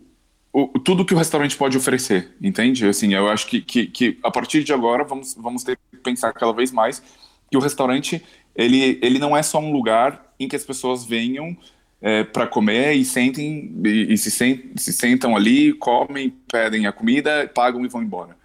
o, 0.53 0.67
o, 0.73 0.79
tudo 0.79 1.05
que 1.05 1.13
o 1.13 1.17
restaurante 1.17 1.55
pode 1.55 1.77
oferecer, 1.77 2.35
entende? 2.41 2.87
Assim, 2.87 3.13
eu 3.13 3.27
acho 3.29 3.47
que, 3.47 3.61
que, 3.61 3.87
que 3.87 4.19
a 4.23 4.31
partir 4.31 4.63
de 4.63 4.73
agora 4.73 5.03
vamos, 5.03 5.35
vamos 5.35 5.63
ter 5.63 5.77
que 5.91 5.97
pensar 5.97 6.33
cada 6.33 6.51
vez 6.51 6.71
mais 6.71 7.01
que 7.49 7.57
o 7.57 7.59
restaurante 7.59 8.23
ele, 8.63 8.99
ele 9.01 9.19
não 9.19 9.35
é 9.35 9.41
só 9.41 9.59
um 9.59 9.71
lugar 9.71 10.33
em 10.39 10.47
que 10.47 10.55
as 10.55 10.63
pessoas 10.63 11.05
venham 11.05 11.57
é, 12.01 12.23
para 12.23 12.47
comer 12.47 12.93
e 12.93 13.05
sentem 13.05 13.73
e, 13.83 14.13
e 14.13 14.17
se, 14.17 14.29
sent, 14.29 14.77
se, 14.77 14.93
sentam 14.93 15.35
ali, 15.35 15.73
comem, 15.73 16.33
pedem 16.51 16.87
a 16.87 16.91
comida, 16.91 17.49
pagam 17.53 17.85
e 17.85 17.87
vão 17.87 18.03
embora. 18.03 18.37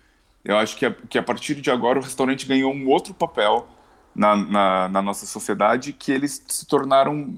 Eu 0.45 0.57
acho 0.57 0.77
que 0.77 0.87
a, 0.87 0.95
que 1.09 1.19
a 1.19 1.23
partir 1.23 1.55
de 1.57 1.71
agora 1.71 1.99
o 1.99 2.03
restaurante 2.03 2.47
ganhou 2.47 2.73
um 2.73 2.89
outro 2.89 3.15
papel 3.15 3.69
na, 4.15 4.37
na, 4.37 4.89
na 4.89 5.03
nossa 5.03 5.27
sociedade, 5.27 5.93
que 5.93 6.13
eles 6.13 6.43
se 6.47 6.67
tornaram, 6.67 7.35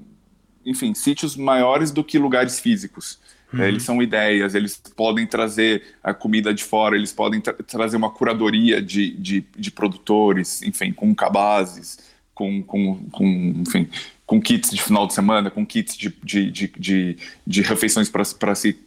enfim, 0.65 0.93
sítios 0.93 1.35
maiores 1.35 1.91
do 1.91 2.03
que 2.03 2.19
lugares 2.19 2.59
físicos. 2.59 3.19
Uhum. 3.51 3.63
Eles 3.63 3.83
são 3.83 4.01
ideias, 4.01 4.53
eles 4.53 4.77
podem 4.95 5.25
trazer 5.25 5.95
a 6.03 6.13
comida 6.13 6.53
de 6.53 6.63
fora, 6.63 6.95
eles 6.95 7.13
podem 7.13 7.39
tra 7.39 7.53
trazer 7.53 7.95
uma 7.95 8.11
curadoria 8.11 8.81
de, 8.81 9.11
de, 9.11 9.45
de, 9.55 9.71
produtores, 9.71 10.61
enfim, 10.61 10.91
com 10.91 11.15
cabazes, 11.15 11.97
com, 12.37 12.61
com, 12.61 12.95
com, 13.09 13.25
enfim, 13.65 13.89
com 14.27 14.39
kits 14.39 14.69
de 14.69 14.79
final 14.79 15.07
de 15.07 15.13
semana, 15.15 15.49
com 15.49 15.65
kits 15.65 15.97
de, 15.97 16.13
de, 16.23 16.51
de, 16.51 16.67
de, 16.77 17.17
de 17.47 17.61
refeições 17.63 18.09
para 18.09 18.53
se 18.53 18.79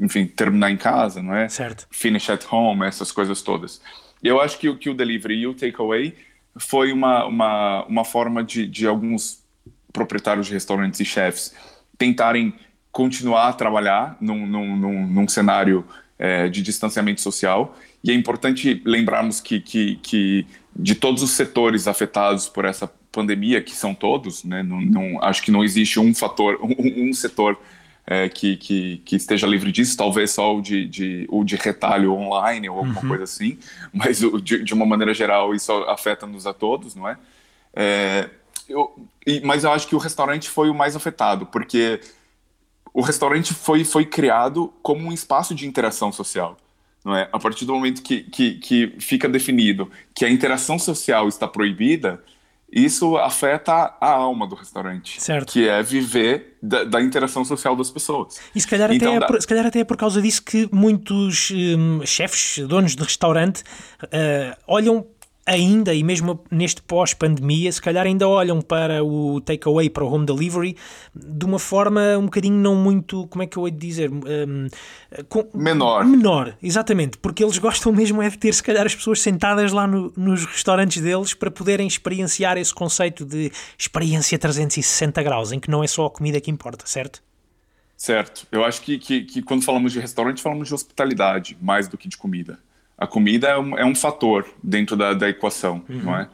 enfim, 0.00 0.26
terminar 0.26 0.72
em 0.72 0.76
casa, 0.76 1.22
não 1.22 1.34
é? 1.34 1.48
Certo. 1.48 1.86
Finish 1.88 2.28
at 2.28 2.44
home, 2.50 2.84
essas 2.84 3.12
coisas 3.12 3.42
todas. 3.42 3.80
Eu 4.20 4.40
acho 4.40 4.58
que, 4.58 4.74
que 4.74 4.90
o 4.90 4.94
delivery 4.94 5.36
e 5.36 5.46
o 5.46 5.54
takeaway 5.54 6.16
foi 6.58 6.92
uma, 6.92 7.24
uma, 7.26 7.84
uma 7.84 8.04
forma 8.04 8.42
de, 8.42 8.66
de 8.66 8.88
alguns 8.88 9.40
proprietários 9.92 10.48
de 10.48 10.52
restaurantes 10.52 10.98
e 10.98 11.04
chefs 11.04 11.54
tentarem 11.96 12.52
continuar 12.90 13.48
a 13.48 13.52
trabalhar 13.52 14.16
num, 14.20 14.44
num, 14.46 14.76
num, 14.76 15.06
num 15.06 15.28
cenário 15.28 15.86
é, 16.18 16.48
de 16.48 16.60
distanciamento 16.60 17.20
social. 17.20 17.76
E 18.02 18.10
é 18.10 18.14
importante 18.14 18.82
lembrarmos 18.84 19.40
que, 19.40 19.60
que, 19.60 19.96
que 20.02 20.46
de 20.74 20.94
todos 20.94 21.22
os 21.22 21.30
setores 21.30 21.88
afetados 21.88 22.48
por 22.48 22.64
essa 22.64 22.90
pandemia, 23.16 23.62
que 23.62 23.74
são 23.74 23.94
todos, 23.94 24.44
né, 24.44 24.62
não, 24.62 24.78
não 24.78 25.22
acho 25.24 25.42
que 25.42 25.50
não 25.50 25.64
existe 25.64 25.98
um 25.98 26.14
fator, 26.14 26.58
um, 26.62 27.08
um 27.08 27.12
setor 27.14 27.58
é, 28.06 28.28
que, 28.28 28.58
que, 28.58 28.98
que, 28.98 29.16
esteja 29.16 29.46
livre 29.46 29.72
disso, 29.72 29.96
talvez 29.96 30.32
só 30.32 30.54
o 30.54 30.60
de, 30.60 30.86
de, 30.86 31.26
o 31.30 31.42
de 31.42 31.56
retalho 31.56 32.12
online 32.12 32.68
ou 32.68 32.76
alguma 32.76 33.00
uhum. 33.00 33.08
coisa 33.08 33.24
assim, 33.24 33.58
mas 33.92 34.18
de, 34.42 34.62
de, 34.62 34.74
uma 34.74 34.84
maneira 34.84 35.14
geral 35.14 35.54
isso 35.54 35.72
afeta-nos 35.84 36.46
a 36.46 36.52
todos, 36.52 36.94
não 36.94 37.08
é? 37.08 37.16
é 37.74 38.28
eu, 38.68 39.08
e, 39.26 39.40
mas 39.40 39.64
eu 39.64 39.72
acho 39.72 39.88
que 39.88 39.94
o 39.94 39.98
restaurante 39.98 40.50
foi 40.50 40.68
o 40.68 40.74
mais 40.74 40.94
afetado, 40.94 41.46
porque 41.46 42.00
o 42.92 43.00
restaurante 43.00 43.54
foi, 43.54 43.82
foi 43.82 44.04
criado 44.04 44.72
como 44.82 45.08
um 45.08 45.12
espaço 45.12 45.54
de 45.54 45.66
interação 45.66 46.12
social 46.12 46.58
não 47.06 47.14
é? 47.14 47.28
A 47.32 47.38
partir 47.38 47.64
do 47.64 47.72
momento 47.72 48.02
que, 48.02 48.24
que, 48.24 48.54
que 48.54 48.96
fica 48.98 49.28
definido 49.28 49.88
que 50.12 50.24
a 50.24 50.28
interação 50.28 50.76
social 50.76 51.28
está 51.28 51.46
proibida, 51.46 52.20
isso 52.70 53.16
afeta 53.16 53.96
a 54.00 54.10
alma 54.10 54.46
do 54.46 54.54
restaurante, 54.54 55.20
certo. 55.20 55.52
que 55.52 55.68
é 55.68 55.82
viver 55.82 56.56
da, 56.60 56.84
da, 56.84 57.00
interação 57.00 57.44
social 57.44 57.76
das 57.76 57.90
pessoas. 57.90 58.40
E 58.54 58.60
se 58.60 58.66
calhar, 58.66 58.92
então, 58.92 59.14
até 59.14 59.24
é 59.24 59.26
por, 59.28 59.40
se 59.40 59.46
calhar 59.46 59.66
até 59.66 59.80
é 59.80 59.84
por 59.84 59.96
causa 59.96 60.20
disso 60.20 60.42
que 60.42 60.68
muitos 60.72 61.50
hum, 61.52 62.00
chefes, 62.04 62.66
donos 62.66 62.96
de 62.96 63.02
restaurante, 63.02 63.62
uh, 64.02 64.56
olham 64.66 65.06
ainda, 65.46 65.94
e 65.94 66.02
mesmo 66.02 66.44
neste 66.50 66.82
pós-pandemia, 66.82 67.70
se 67.70 67.80
calhar 67.80 68.04
ainda 68.04 68.28
olham 68.28 68.60
para 68.60 69.04
o 69.04 69.40
takeaway, 69.40 69.88
para 69.88 70.04
o 70.04 70.12
home 70.12 70.26
delivery, 70.26 70.76
de 71.14 71.44
uma 71.44 71.58
forma 71.58 72.18
um 72.18 72.24
bocadinho 72.24 72.56
não 72.56 72.74
muito, 72.74 73.28
como 73.28 73.44
é 73.44 73.46
que 73.46 73.56
eu 73.56 73.66
hei 73.66 73.70
de 73.72 73.78
dizer? 73.78 74.10
Um, 74.10 74.66
com, 75.28 75.46
menor. 75.54 76.04
Menor, 76.04 76.56
exatamente, 76.60 77.16
porque 77.18 77.44
eles 77.44 77.58
gostam 77.58 77.92
mesmo 77.92 78.20
é 78.20 78.28
de 78.28 78.36
ter, 78.36 78.52
se 78.52 78.62
calhar, 78.62 78.84
as 78.84 78.94
pessoas 78.94 79.20
sentadas 79.20 79.72
lá 79.72 79.86
no, 79.86 80.12
nos 80.16 80.44
restaurantes 80.44 81.00
deles 81.00 81.32
para 81.32 81.50
poderem 81.50 81.86
experienciar 81.86 82.58
esse 82.58 82.74
conceito 82.74 83.24
de 83.24 83.52
experiência 83.78 84.36
360 84.36 85.22
graus, 85.22 85.52
em 85.52 85.60
que 85.60 85.70
não 85.70 85.84
é 85.84 85.86
só 85.86 86.06
a 86.06 86.10
comida 86.10 86.40
que 86.40 86.50
importa, 86.50 86.84
certo? 86.86 87.22
Certo. 87.96 88.46
Eu 88.50 88.64
acho 88.64 88.82
que, 88.82 88.98
que, 88.98 89.22
que 89.22 89.42
quando 89.42 89.64
falamos 89.64 89.92
de 89.92 90.00
restaurante, 90.00 90.42
falamos 90.42 90.68
de 90.68 90.74
hospitalidade 90.74 91.56
mais 91.62 91.88
do 91.88 91.96
que 91.96 92.08
de 92.08 92.16
comida 92.16 92.58
a 92.98 93.06
comida 93.06 93.48
é 93.48 93.58
um, 93.58 93.78
é 93.78 93.84
um 93.84 93.94
fator 93.94 94.46
dentro 94.62 94.96
da, 94.96 95.12
da 95.12 95.28
equação, 95.28 95.84
uhum. 95.88 96.02
não 96.02 96.16
é? 96.16 96.28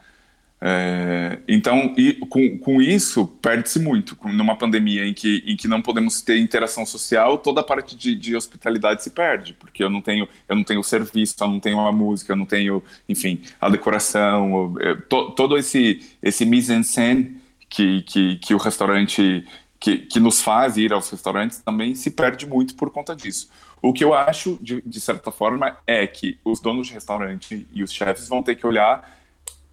é? 0.61 1.39
então, 1.47 1.93
e, 1.97 2.13
com, 2.13 2.57
com 2.57 2.81
isso, 2.81 3.27
perde-se 3.41 3.79
muito. 3.79 4.17
Numa 4.23 4.55
pandemia 4.55 5.05
em 5.05 5.13
que, 5.13 5.43
em 5.45 5.57
que 5.57 5.67
não 5.67 5.81
podemos 5.81 6.21
ter 6.21 6.37
interação 6.37 6.85
social, 6.85 7.37
toda 7.37 7.59
a 7.59 7.63
parte 7.63 7.97
de, 7.97 8.15
de 8.15 8.35
hospitalidade 8.35 9.03
se 9.03 9.09
perde, 9.09 9.53
porque 9.53 9.83
eu 9.83 9.89
não 9.89 10.01
tenho 10.01 10.27
eu 10.47 10.55
não 10.55 10.63
tenho 10.63 10.79
o 10.79 10.83
serviço, 10.83 11.35
eu 11.39 11.47
não 11.47 11.59
tenho 11.59 11.79
a 11.79 11.91
música, 11.91 12.31
eu 12.31 12.37
não 12.37 12.45
tenho, 12.45 12.81
enfim, 13.09 13.41
a 13.59 13.69
decoração, 13.69 14.75
eu, 14.79 15.01
to, 15.01 15.31
todo 15.31 15.57
esse, 15.57 16.01
esse 16.21 16.45
mise-en-scène 16.45 17.41
que, 17.69 18.03
que, 18.03 18.35
que 18.37 18.53
o 18.53 18.57
restaurante, 18.57 19.45
que, 19.79 19.97
que 19.97 20.19
nos 20.19 20.41
faz 20.41 20.77
ir 20.77 20.93
aos 20.93 21.09
restaurantes, 21.09 21.59
também 21.59 21.93
se 21.93 22.11
perde 22.11 22.45
muito 22.45 22.75
por 22.75 22.89
conta 22.89 23.13
disso. 23.13 23.49
O 23.83 23.91
que 23.91 24.01
eu 24.01 24.13
acho, 24.13 24.57
de, 24.61 24.81
de 24.81 25.01
certa 25.01 25.29
forma, 25.29 25.77
é 25.85 26.07
que 26.07 26.39
os 26.45 26.61
donos 26.61 26.87
de 26.87 26.93
restaurante 26.93 27.67
e 27.73 27.83
os 27.83 27.91
chefes 27.91 28.29
vão 28.29 28.41
ter 28.41 28.55
que 28.55 28.65
olhar 28.65 29.19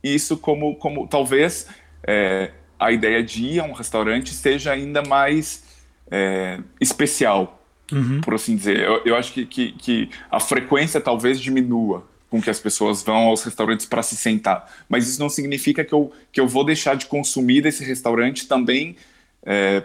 isso 0.03 0.37
como, 0.37 0.75
como 0.75 1.07
talvez 1.07 1.69
é, 2.03 2.51
a 2.77 2.91
ideia 2.91 3.23
de 3.23 3.45
ir 3.45 3.61
a 3.61 3.65
um 3.65 3.73
restaurante 3.73 4.35
seja 4.35 4.73
ainda 4.73 5.01
mais 5.03 5.63
é, 6.11 6.59
especial, 6.81 7.63
uhum. 7.93 8.21
por 8.21 8.35
assim 8.35 8.57
dizer. 8.57 8.81
Eu, 8.81 9.01
eu 9.05 9.15
acho 9.15 9.33
que, 9.33 9.47
que, 9.47 9.73
que, 9.75 10.11
a 10.29 10.41
frequência 10.41 11.01
talvez 11.01 11.41
diminua 11.41 12.05
com 12.29 12.43
que 12.43 12.51
as 12.51 12.59
pessoas 12.59 13.05
vão 13.05 13.29
aos 13.29 13.45
restaurantes 13.45 13.87
para 13.87 14.03
se 14.03 14.17
sentar. 14.17 14.69
Mas 14.89 15.07
isso 15.07 15.21
não 15.21 15.29
significa 15.29 15.85
que 15.85 15.93
eu, 15.93 16.13
que 16.33 16.41
eu 16.41 16.49
vou 16.49 16.65
deixar 16.65 16.97
de 16.97 17.07
consumir 17.07 17.63
desse 17.63 17.85
restaurante 17.85 18.49
também 18.49 18.97
é, 19.45 19.85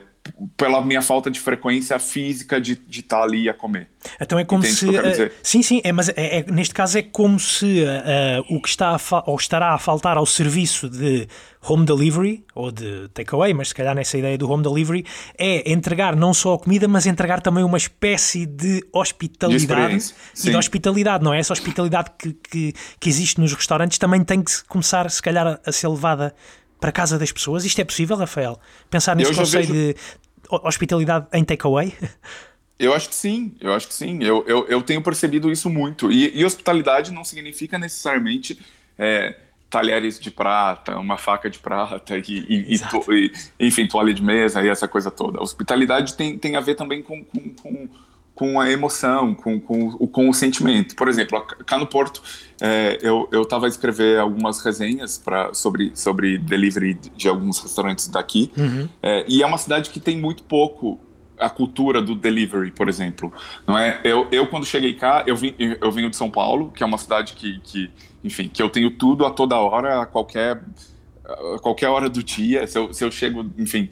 pela 0.58 0.84
minha 0.84 1.02
falta 1.02 1.30
de 1.30 1.40
frequência 1.40 2.00
física 2.00 2.60
de 2.60 2.80
estar 2.90 3.18
tá 3.18 3.24
ali 3.24 3.50
a 3.50 3.54
comer. 3.54 3.88
Então 4.20 4.38
é 4.38 4.46
como 4.46 4.64
Entende 4.64 4.78
se. 4.78 5.24
Uh, 5.24 5.32
sim, 5.42 5.62
sim, 5.62 5.82
é, 5.84 5.92
mas 5.92 6.10
é, 6.10 6.40
é, 6.40 6.46
neste 6.52 6.74
caso 6.74 6.98
é 6.98 7.02
como 7.02 7.40
se 7.40 7.84
uh, 7.84 8.56
o 8.56 8.62
que 8.62 8.70
está 8.70 8.96
a 8.96 9.24
ou 9.26 9.36
estará 9.36 9.74
a 9.74 9.78
faltar 9.78 10.18
ao 10.18 10.26
serviço 10.26 10.90
de 10.90 11.28
home 11.68 11.86
delivery 11.86 12.44
ou 12.54 12.72
de 12.72 13.10
takeaway, 13.10 13.54
mas 13.54 13.70
se 13.70 13.76
calhar 13.76 13.96
nessa 13.96 14.18
ideia 14.18 14.38
do 14.38 14.50
home 14.50 14.64
delivery, 14.64 15.06
é 15.38 15.72
entregar 15.72 16.16
não 16.16 16.34
só 16.34 16.54
a 16.54 16.60
comida, 16.60 16.88
mas 16.88 17.06
entregar 17.06 17.42
também 17.42 17.64
uma 17.64 17.78
espécie 17.78 18.46
de 18.46 18.86
hospitalidade. 18.94 20.14
De 20.34 20.48
e 20.48 20.52
de 20.52 20.58
hospitalidade, 20.58 21.24
não 21.24 21.34
é? 21.34 21.40
Essa 21.40 21.54
hospitalidade 21.54 22.12
que, 22.18 22.34
que, 22.34 22.74
que 23.00 23.10
existe 23.10 23.40
nos 23.40 23.54
restaurantes 23.54 23.98
também 23.98 24.24
tem 24.24 24.44
que 24.44 24.64
começar, 24.66 25.10
se 25.10 25.22
calhar, 25.22 25.60
a 25.66 25.72
ser 25.72 25.88
levada 25.88 26.36
para 26.80 26.90
a 26.90 26.94
casa 26.94 27.18
das 27.18 27.32
pessoas? 27.32 27.66
Isto 27.66 27.82
é 27.82 27.84
possível, 27.84 28.16
Rafael? 28.16 28.60
Pensar 28.90 29.16
neste 29.16 29.36
conceito 29.36 29.74
vejo... 29.74 29.94
de 29.94 29.96
hospitalidade 30.50 31.28
em 31.34 31.44
takeaway? 31.44 31.94
Eu 32.78 32.94
acho 32.94 33.08
que 33.08 33.16
sim, 33.16 33.56
eu 33.62 33.74
acho 33.74 33.88
que 33.88 33.94
sim. 33.94 34.22
Eu, 34.22 34.44
eu, 34.46 34.68
eu 34.68 34.82
tenho 34.82 35.02
percebido 35.02 35.50
isso 35.50 35.70
muito. 35.70 36.12
E, 36.12 36.38
e 36.38 36.44
hospitalidade 36.44 37.10
não 37.10 37.24
significa 37.24 37.80
necessariamente 37.80 38.60
é, 39.00 39.34
talheres 39.70 40.20
de 40.20 40.30
prata, 40.30 40.98
uma 40.98 41.18
faca 41.18 41.50
de 41.50 41.58
prata, 41.58 42.18
e, 42.18 42.24
e, 42.28 42.76
e, 42.76 43.68
enfim, 43.68 43.88
toalha 43.88 44.14
de 44.14 44.22
mesa 44.22 44.62
e 44.62 44.68
essa 44.68 44.88
coisa 44.88 45.10
toda. 45.10 45.42
Hospitalidade 45.42 46.16
tem, 46.16 46.38
tem 46.38 46.56
a 46.56 46.60
ver 46.60 46.76
também 46.76 47.02
com, 47.02 47.24
com, 47.24 47.50
com 47.56 47.90
com 48.36 48.60
a 48.60 48.70
emoção, 48.70 49.34
com, 49.34 49.60
com, 49.60 49.92
com 50.08 50.30
o 50.30 50.34
sentimento. 50.34 50.94
Por 50.96 51.08
exemplo, 51.08 51.42
cá 51.66 51.78
no 51.78 51.88
Porto, 51.88 52.22
é, 52.62 53.00
eu 53.02 53.30
estava 53.42 53.66
a 53.66 53.70
escrever 53.70 54.20
algumas 54.20 54.62
resenhas 54.62 55.18
pra, 55.18 55.54
sobre, 55.54 55.92
sobre 55.96 56.38
delivery 56.38 56.96
de 57.16 57.30
alguns 57.30 57.60
restaurantes 57.60 58.10
daqui, 58.10 58.52
uhum. 58.58 58.90
é, 59.02 59.26
e 59.28 59.42
é 59.42 59.46
uma 59.46 59.58
cidade 59.58 59.90
que 59.90 60.02
tem 60.02 60.18
muito 60.18 60.44
pouco 60.44 61.00
a 61.40 61.50
cultura 61.50 62.02
do 62.02 62.16
delivery, 62.16 62.72
por 62.72 62.90
exemplo. 62.90 63.32
Não 63.66 63.78
é? 63.78 64.00
Eu, 64.04 64.28
eu 64.32 64.48
quando 64.48 64.66
cheguei 64.66 64.94
cá, 64.94 65.24
eu 65.26 65.36
vim, 65.36 65.54
eu 65.58 65.92
venho 65.92 66.10
de 66.10 66.16
São 66.16 66.30
Paulo, 66.30 66.72
que 66.72 66.84
é 66.84 66.86
uma 66.86 66.98
cidade 66.98 67.34
que, 67.34 67.60
que, 67.62 67.90
enfim, 68.24 68.50
que 68.52 68.62
eu 68.62 68.70
tenho 68.70 68.92
tudo 68.92 69.26
a 69.26 69.32
toda 69.32 69.56
hora, 69.58 70.02
a 70.02 70.06
qualquer 70.06 70.62
a 71.26 71.60
qualquer 71.60 71.90
hora 71.90 72.10
do 72.10 72.24
dia, 72.24 72.68
se 72.68 72.78
eu, 72.78 72.94
se 72.94 73.04
eu 73.04 73.12
chego, 73.12 73.46
enfim, 73.58 73.90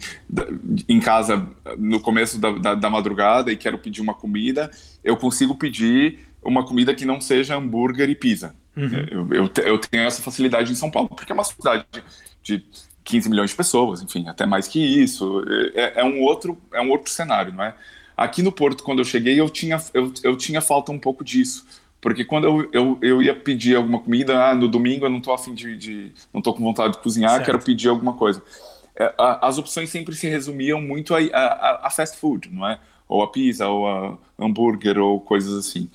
em 0.88 1.00
casa 1.00 1.48
no 1.78 2.00
começo 2.00 2.40
da, 2.40 2.52
da, 2.52 2.76
da, 2.76 2.90
madrugada 2.90 3.52
e 3.52 3.58
quero 3.58 3.78
pedir 3.78 4.02
uma 4.02 4.14
comida, 4.14 4.70
eu 5.04 5.18
consigo 5.18 5.56
pedir 5.56 6.20
uma 6.44 6.66
comida 6.66 6.94
que 6.94 7.06
não 7.06 7.20
seja 7.20 7.56
hambúrguer 7.56 8.10
e 8.10 8.16
pizza. 8.16 8.56
Uhum. 8.76 9.06
Eu, 9.10 9.28
eu, 9.34 9.52
eu, 9.66 9.80
tenho 9.80 10.04
essa 10.04 10.22
facilidade 10.22 10.72
em 10.72 10.76
São 10.76 10.92
Paulo, 10.92 11.10
porque 11.10 11.32
é 11.32 11.36
uma 11.36 11.44
cidade 11.44 11.86
de 12.42 12.64
15 13.04 13.30
milhões 13.30 13.50
de 13.50 13.56
pessoas, 13.56 14.02
enfim, 14.02 14.28
até 14.28 14.46
mais 14.46 14.68
que 14.68 14.80
isso. 14.80 15.44
É, 15.74 16.02
é 16.02 16.04
um, 16.04 16.22
outro, 16.22 16.62
é 16.72 16.82
um 16.82 16.90
outro 16.90 17.12
cenário, 17.12 17.54
não 17.54 17.64
é? 17.64 17.76
Aqui 18.16 18.44
no 18.44 18.52
Porto, 18.52 18.84
quando 18.84 19.00
eu 19.00 19.06
cheguei, 19.06 19.40
eu 19.40 19.50
tinha, 19.50 19.82
eu, 19.94 20.14
eu 20.24 20.38
tinha 20.38 20.62
falta 20.62 20.92
um 20.92 21.00
pouco 21.00 21.24
disso 21.24 21.66
porque 22.04 22.26
quando 22.26 22.46
eu, 22.46 22.70
eu, 22.74 23.00
eu 23.02 23.24
ia 23.24 23.34
pedir 23.34 23.78
alguma 23.78 23.98
comida, 23.98 24.50
ah, 24.50 24.54
no 24.54 24.68
domingo 24.68 25.06
eu 25.06 25.10
não 25.10 25.20
estou 25.20 25.34
afim 25.34 25.54
de, 25.54 25.78
de, 25.78 26.12
não 26.34 26.40
estou 26.40 26.54
com 26.54 26.62
vontade 26.62 26.96
de 26.96 27.00
cozinhar, 27.00 27.32
certo. 27.32 27.46
quero 27.46 27.60
pedir 27.60 27.88
alguma 27.88 28.12
coisa. 28.12 28.44
É, 28.94 29.06
a, 29.18 29.48
as 29.48 29.58
opções 29.58 29.90
sempre 29.90 30.14
se 30.14 30.28
resumiam 30.28 30.82
muito 30.82 31.16
a, 31.16 31.20
a, 31.20 31.88
a, 31.88 31.90
fast 31.90 32.18
food, 32.18 32.50
não 32.52 32.68
é? 32.68 32.78
Ou 33.08 33.24
a 33.24 33.32
pizza, 33.32 33.70
ou 33.70 33.88
a 33.88 34.18
hambúrguer, 34.38 35.00
ou 35.00 35.22
coisas 35.22 35.54
assim. 35.54 35.90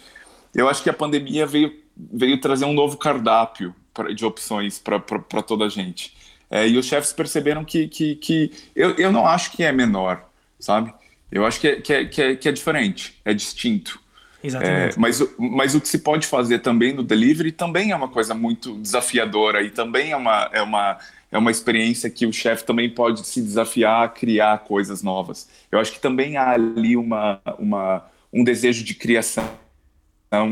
Eu 0.55 0.67
acho 0.67 0.83
que 0.83 0.89
a 0.89 0.95
pandemia 0.95 1.45
veio, 1.45 1.79
veio 1.95 2.41
trazer 2.41 2.65
um 2.65 2.73
novo 2.73 2.97
cardápio 2.97 3.75
pra, 3.93 4.11
de 4.11 4.25
opções 4.25 4.79
para 4.79 5.43
toda 5.43 5.67
a 5.67 5.69
gente. 5.69 6.17
É, 6.51 6.67
e 6.67 6.79
os 6.79 6.87
chefes 6.87 7.13
perceberam 7.13 7.67
que, 7.67 7.87
que, 7.87 8.17
que 8.17 8.51
eu, 8.75 8.93
eu 8.93 9.13
não 9.13 9.27
acho 9.27 9.53
que 9.53 9.63
é 9.63 9.73
menor, 9.73 10.27
sabe? 10.59 10.91
Eu 11.31 11.45
acho 11.45 11.61
que 11.61 11.69
é, 11.69 11.81
que 11.83 11.93
é, 11.93 12.05
que 12.07 12.23
é, 12.23 12.35
que 12.35 12.49
é 12.49 12.53
diferente, 12.53 13.21
é 13.27 13.35
distinto. 13.35 14.01
Exatamente. 14.43 14.97
É, 14.97 14.99
mas, 14.99 15.23
mas 15.39 15.75
o 15.75 15.81
que 15.81 15.89
se 15.89 15.99
pode 15.99 16.27
fazer 16.27 16.61
também 16.61 16.93
no 16.93 17.03
delivery 17.03 17.51
também 17.51 17.91
é 17.91 17.97
uma 17.97 18.09
coisa 18.09 18.35
muito 18.35 18.75
desafiadora 18.79 19.63
e 19.63 19.71
também 19.71 20.13
é 20.13 20.17
uma, 20.17 20.49
é 20.53 20.63
uma, 20.63 20.99
é 21.31 21.39
uma 21.39 21.51
experiência 21.51 22.09
que 22.09 22.25
o 22.27 22.33
chefe 22.33 22.65
também 22.65 22.89
pode 22.89 23.27
se 23.27 23.43
desafiar 23.43 24.05
a 24.05 24.09
criar 24.09 24.59
coisas 24.61 25.03
novas. 25.03 25.49
Eu 25.71 25.79
acho 25.79 25.93
que 25.93 26.01
também 26.01 26.37
há 26.37 26.51
ali 26.51 26.97
uma, 26.97 27.41
uma, 27.59 28.05
um 28.33 28.45
desejo 28.45 28.85
de 28.85 28.95
criação 28.95 29.49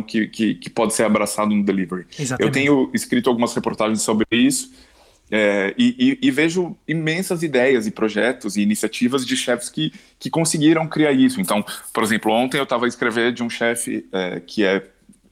que, 0.06 0.26
que, 0.26 0.54
que 0.54 0.70
pode 0.70 0.94
ser 0.94 1.04
abraçado 1.04 1.54
no 1.54 1.62
delivery. 1.62 2.06
Exatamente. 2.18 2.42
Eu 2.42 2.50
tenho 2.50 2.90
escrito 2.94 3.28
algumas 3.28 3.54
reportagens 3.54 4.02
sobre 4.02 4.26
isso 4.32 4.72
é, 5.30 5.74
e, 5.76 6.18
e, 6.22 6.28
e, 6.28 6.30
vejo 6.30 6.76
imensas 6.86 7.42
ideias 7.42 7.86
e 7.86 7.90
projetos 7.90 8.56
e 8.56 8.62
iniciativas 8.62 9.26
de 9.26 9.36
chefes 9.36 9.68
que, 9.68 9.92
que 10.18 10.30
conseguiram 10.30 10.86
criar 10.86 11.12
isso. 11.12 11.40
Então, 11.40 11.64
por 11.92 12.04
exemplo, 12.04 12.30
ontem 12.32 12.58
eu 12.58 12.62
estava 12.62 12.84
a 12.84 12.88
escrever 12.88 13.32
de 13.32 13.42
um 13.42 13.50
chefe 13.50 14.06
é, 14.12 14.40
que, 14.40 14.64
é, 14.64 14.86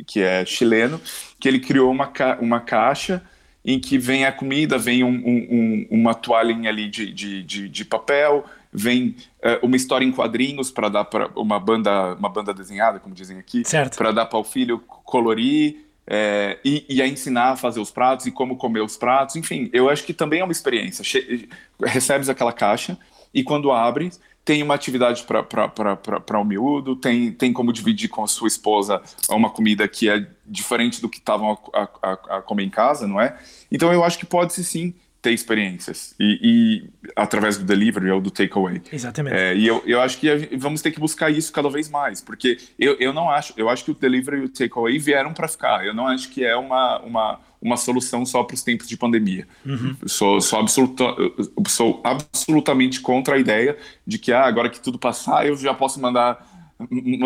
que 0.04 0.20
é 0.20 0.44
chileno, 0.44 1.00
que 1.38 1.46
ele 1.46 1.60
criou 1.60 1.92
uma, 1.92 2.08
ca 2.08 2.38
uma 2.40 2.60
caixa 2.60 3.22
em 3.64 3.78
que 3.78 3.96
vem 3.96 4.24
a 4.24 4.32
comida, 4.32 4.76
vem 4.76 5.04
um, 5.04 5.08
um, 5.08 5.86
uma 5.90 6.12
toalhinha 6.12 6.68
ali 6.68 6.88
de, 6.88 7.12
de, 7.12 7.42
de, 7.42 7.68
de 7.68 7.84
papel, 7.84 8.44
vem 8.70 9.16
uh, 9.42 9.64
uma 9.64 9.76
história 9.76 10.04
em 10.04 10.12
quadrinhos 10.12 10.70
para 10.70 10.88
dar 10.88 11.04
para 11.04 11.28
uma 11.36 11.58
banda, 11.58 12.14
uma 12.14 12.28
banda 12.28 12.52
desenhada, 12.52 12.98
como 12.98 13.14
dizem 13.14 13.38
aqui, 13.38 13.62
para 13.96 14.12
dar 14.12 14.26
para 14.26 14.38
o 14.38 14.44
filho 14.44 14.80
colorir 14.80 15.83
é, 16.06 16.58
e, 16.64 16.84
e, 16.88 17.02
a 17.02 17.06
ensinar 17.06 17.52
a 17.52 17.56
fazer 17.56 17.80
os 17.80 17.90
pratos 17.90 18.26
e 18.26 18.30
como 18.30 18.56
comer 18.56 18.82
os 18.82 18.96
pratos. 18.96 19.36
Enfim, 19.36 19.70
eu 19.72 19.88
acho 19.88 20.04
que 20.04 20.12
também 20.12 20.40
é 20.40 20.44
uma 20.44 20.52
experiência. 20.52 21.02
Che 21.02 21.48
recebes 21.82 22.28
aquela 22.28 22.52
caixa 22.52 22.98
e 23.32 23.42
quando 23.42 23.72
abre, 23.72 24.10
tem 24.44 24.62
uma 24.62 24.74
atividade 24.74 25.24
para 25.24 26.40
o 26.40 26.44
miúdo, 26.44 26.94
tem, 26.94 27.32
tem 27.32 27.52
como 27.52 27.72
dividir 27.72 28.08
com 28.08 28.22
a 28.22 28.28
sua 28.28 28.46
esposa 28.46 29.00
uma 29.30 29.48
comida 29.48 29.88
que 29.88 30.08
é 30.08 30.26
diferente 30.44 31.00
do 31.00 31.08
que 31.08 31.18
estavam 31.18 31.58
a, 31.72 31.88
a, 32.02 32.12
a, 32.12 32.42
comer 32.42 32.64
em 32.64 32.70
casa, 32.70 33.06
não 33.06 33.18
é? 33.18 33.38
Então 33.72 33.92
eu 33.92 34.04
acho 34.04 34.18
que 34.18 34.26
pode-se 34.26 34.62
sim 34.62 34.94
ter 35.24 35.32
experiências 35.32 36.14
e, 36.20 36.38
e, 36.42 37.10
através 37.16 37.56
do 37.56 37.64
delivery 37.64 38.10
ou 38.10 38.20
do 38.20 38.30
takeaway. 38.30 38.82
Exatamente. 38.92 39.34
É, 39.34 39.56
e 39.56 39.66
eu, 39.66 39.82
eu 39.86 40.02
acho 40.02 40.18
que 40.18 40.54
vamos 40.54 40.82
ter 40.82 40.90
que 40.90 41.00
buscar 41.00 41.30
isso 41.30 41.50
cada 41.50 41.70
vez 41.70 41.88
mais, 41.88 42.20
porque 42.20 42.58
eu, 42.78 42.94
eu 43.00 43.10
não 43.10 43.30
acho, 43.30 43.54
eu 43.56 43.70
acho 43.70 43.86
que 43.86 43.90
o 43.90 43.94
delivery 43.94 44.42
e 44.42 44.44
o 44.44 44.48
takeaway 44.50 44.98
vieram 44.98 45.32
para 45.32 45.48
ficar. 45.48 45.86
Eu 45.86 45.94
não 45.94 46.06
acho 46.06 46.28
que 46.28 46.44
é 46.44 46.54
uma, 46.54 46.98
uma, 47.00 47.40
uma 47.60 47.76
solução 47.78 48.26
só 48.26 48.42
para 48.44 48.52
os 48.52 48.62
tempos 48.62 48.86
de 48.86 48.98
pandemia. 48.98 49.48
Uhum. 49.64 49.96
Sou, 50.04 50.42
sou, 50.42 50.58
absoluta, 50.58 51.04
sou 51.68 52.02
absolutamente 52.04 53.00
contra 53.00 53.36
a 53.36 53.38
ideia 53.38 53.78
de 54.06 54.18
que 54.18 54.30
ah, 54.30 54.44
agora 54.44 54.68
que 54.68 54.78
tudo 54.78 54.98
passar, 54.98 55.46
eu 55.46 55.56
já 55.56 55.72
posso 55.72 55.98
mandar 55.98 56.52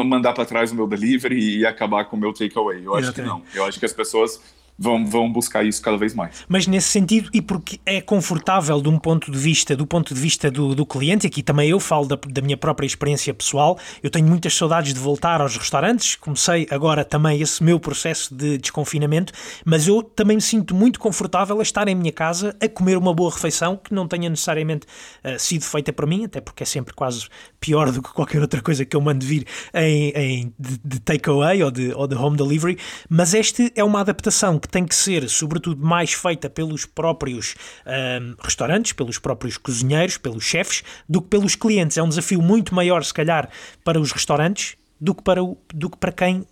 mandar 0.05 0.35
para 0.35 0.45
trás 0.45 0.71
o 0.71 0.75
meu 0.75 0.87
delivery 0.87 1.59
e 1.59 1.67
acabar 1.67 2.05
com 2.05 2.17
o 2.17 2.21
meu 2.21 2.33
takeaway. 2.33 2.85
Eu 2.85 2.97
Exatamente. 2.97 3.07
acho 3.09 3.15
que 3.15 3.23
não. 3.23 3.43
Eu 3.55 3.65
acho 3.67 3.81
que 3.81 3.87
as 3.87 3.93
pessoas 3.93 4.41
vão, 4.79 5.05
vão 5.05 5.31
buscar 5.31 5.65
isso 5.65 5.83
cada 5.83 5.97
vez 5.97 6.15
mais. 6.15 6.45
Mas 6.49 6.67
nesse 6.67 6.89
sentido, 6.89 7.29
e 7.33 7.43
porque 7.43 7.81
é 7.85 8.01
confortável 8.01 8.81
de 8.81 8.89
um 8.89 8.99
ponto 8.99 9.31
de 9.31 9.39
vista, 9.39 9.75
do 9.75 9.87
ponto 9.87 10.15
de 10.15 10.21
vista 10.21 10.51
do, 10.51 10.75
do 10.75 10.87
cliente, 10.87 11.27
aqui 11.27 11.43
também 11.43 11.71
eu 11.71 11.81
falo 11.81 12.07
da, 12.07 12.17
da 12.29 12.41
minha 12.41 12.57
própria 12.57 12.87
experiência 12.87 13.35
pessoal, 13.35 13.79
eu 14.03 14.11
tenho 14.11 14.27
muitas 14.27 14.55
saudades 14.55 14.95
de 14.95 15.01
voltar 15.01 15.41
aos 15.41 15.57
restaurantes, 15.57 16.15
comecei 16.15 16.67
agora 16.71 17.05
também 17.05 17.41
esse 17.41 17.63
meu 17.63 17.81
processo 17.81 18.35
de 18.35 18.59
desconfinamento, 18.59 19.33
mas 19.65 19.89
eu 19.89 20.03
também 20.03 20.37
me 20.37 20.43
sinto 20.43 20.75
muito 20.75 21.01
confortável 21.01 21.59
a 21.59 21.63
estar 21.63 21.89
em 21.89 21.95
minha 21.95 22.13
casa 22.13 22.57
a 22.61 22.69
comer 22.69 22.97
uma 22.97 23.13
boa 23.13 23.31
refeição 23.31 23.77
que 23.77 23.93
não 23.93 24.07
tenha 24.07 24.29
necessariamente 24.29 24.87
uh, 25.25 25.39
sido 25.39 25.65
feita 25.65 25.93
para 25.93 26.07
mim, 26.07 26.25
até 26.25 26.41
porque 26.41 26.63
é 26.63 26.67
sempre 26.67 26.95
quase 26.95 27.27
pior 27.59 27.91
do 27.91 28.03
que 28.03 28.13
qualquer 28.13 28.41
outra 28.41 28.61
coisa 28.61 28.85
que 28.85 28.95
eu 28.95 29.01
mando 29.01 29.25
vir 29.25 29.45
em, 29.75 30.11
em 30.11 30.55
de, 30.59 30.79
de 30.85 31.01
takeaway 31.01 31.63
ou 31.63 31.71
de, 31.71 31.93
ou 31.95 32.07
de 32.07 32.15
home 32.15 32.37
delivery, 32.37 32.79
mas 33.09 33.35
este 33.35 33.73
é 33.75 33.83
uma 33.83 34.01
adaptação 34.01 34.59
que 34.59 34.68
que 34.69 34.73
tem 34.73 34.87
que 34.87 34.95
ser, 34.95 35.29
sobretudo, 35.29 35.85
mais 35.85 36.13
feita 36.13 36.49
pelos 36.51 36.85
próprios 36.85 37.55
um, 37.87 38.35
restaurantes, 38.41 38.93
pelos 38.93 39.19
próprios 39.19 39.57
cozinheiros, 39.57 40.19
pelos 40.19 40.45
chefes, 40.45 40.85
do 41.09 41.23
que 41.23 41.29
pelos 41.29 41.57
clientes. 41.57 41.97
É 41.97 42.03
um 42.03 42.09
desafio 42.09 42.43
muito 42.43 42.75
maior, 42.75 43.03
se 43.03 43.15
calhar, 43.15 43.49
para 43.83 43.99
os 43.99 44.13
restaurantes 44.13 44.77
do 45.01 45.15
que 45.15 45.23
para, 45.23 45.43
o, 45.43 45.57
do 45.73 45.89
que 45.89 45.97
para 45.97 46.13
quem 46.13 46.41
uh, 46.41 46.47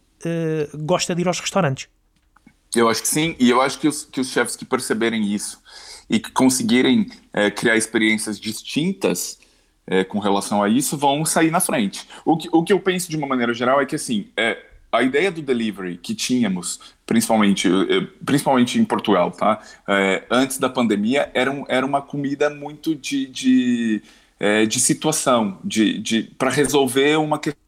gosta 0.85 1.15
de 1.15 1.21
ir 1.21 1.29
aos 1.29 1.39
restaurantes. 1.39 1.89
Eu 2.75 2.89
acho 2.89 3.03
que 3.03 3.09
sim, 3.09 3.37
e 3.39 3.51
eu 3.51 3.61
acho 3.61 3.79
que 3.79 3.87
os, 3.87 4.05
que 4.05 4.21
os 4.21 4.31
chefes 4.31 4.57
que 4.57 4.65
perceberem 4.65 5.33
isso 5.33 5.61
e 6.09 6.19
que 6.19 6.31
conseguirem 6.31 7.11
é, 7.33 7.51
criar 7.51 7.77
experiências 7.77 8.39
distintas 8.39 9.39
é, 9.87 10.05
com 10.05 10.19
relação 10.19 10.63
a 10.63 10.69
isso 10.69 10.97
vão 10.97 11.25
sair 11.25 11.51
na 11.51 11.61
frente. 11.61 12.07
O 12.25 12.37
que, 12.37 12.49
o 12.53 12.63
que 12.63 12.73
eu 12.73 12.81
penso 12.81 13.09
de 13.09 13.17
uma 13.17 13.27
maneira 13.27 13.55
geral 13.55 13.81
é 13.81 13.87
que 13.87 13.95
assim, 13.95 14.29
é, 14.37 14.66
a 14.97 15.03
ideia 15.03 15.31
do 15.31 15.43
delivery 15.43 15.97
que 15.97 16.15
tínhamos, 16.15 16.81
principalmente, 17.05 17.69
eh, 17.69 18.07
principalmente 18.25 18.79
em 18.79 18.85
Portugal, 18.85 19.31
tá? 19.31 19.61
É, 19.89 20.25
antes 20.31 20.59
da 20.59 20.69
pandemia, 20.69 21.31
era, 21.35 21.51
um, 21.51 21.65
era 21.69 21.85
uma 21.85 22.03
comida 22.03 22.51
muito 22.51 22.95
de, 22.95 23.27
de, 23.27 24.03
é, 24.39 24.67
de 24.67 24.81
situação, 24.81 25.59
de, 25.65 25.99
de, 25.99 26.23
para 26.23 26.51
resolver 26.51 27.17
uma 27.17 27.39
questão, 27.39 27.61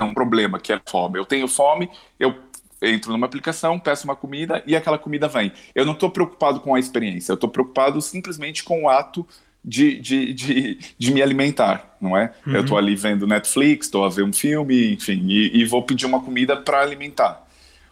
um 0.00 0.14
problema, 0.14 0.58
que 0.58 0.72
é 0.72 0.80
fome. 0.88 1.18
Eu 1.18 1.24
tenho 1.24 1.46
fome, 1.48 1.90
eu 2.18 2.34
entro 2.80 3.12
numa 3.12 3.26
aplicação, 3.26 3.78
peço 3.78 4.04
uma 4.04 4.16
comida 4.16 4.62
e 4.66 4.74
aquela 4.74 4.98
comida 4.98 5.28
vem. 5.28 5.52
Eu 5.74 5.84
não 5.84 5.92
estou 5.92 6.10
preocupado 6.10 6.60
com 6.60 6.74
a 6.74 6.80
experiência, 6.80 7.32
eu 7.32 7.34
estou 7.34 7.48
preocupado 7.48 8.00
simplesmente 8.00 8.64
com 8.64 8.84
o 8.84 8.88
ato 8.88 9.26
de, 9.64 10.00
de, 10.00 10.32
de, 10.32 10.78
de 10.98 11.12
me 11.12 11.22
alimentar, 11.22 11.96
não 12.00 12.16
é? 12.16 12.32
Uhum. 12.46 12.54
Eu 12.54 12.60
estou 12.62 12.76
ali 12.76 12.96
vendo 12.96 13.26
Netflix, 13.26 13.86
estou 13.86 14.04
a 14.04 14.08
ver 14.08 14.24
um 14.24 14.32
filme, 14.32 14.94
enfim, 14.94 15.24
e, 15.28 15.60
e 15.60 15.64
vou 15.64 15.82
pedir 15.82 16.06
uma 16.06 16.20
comida 16.20 16.56
para 16.56 16.80
alimentar. 16.80 17.46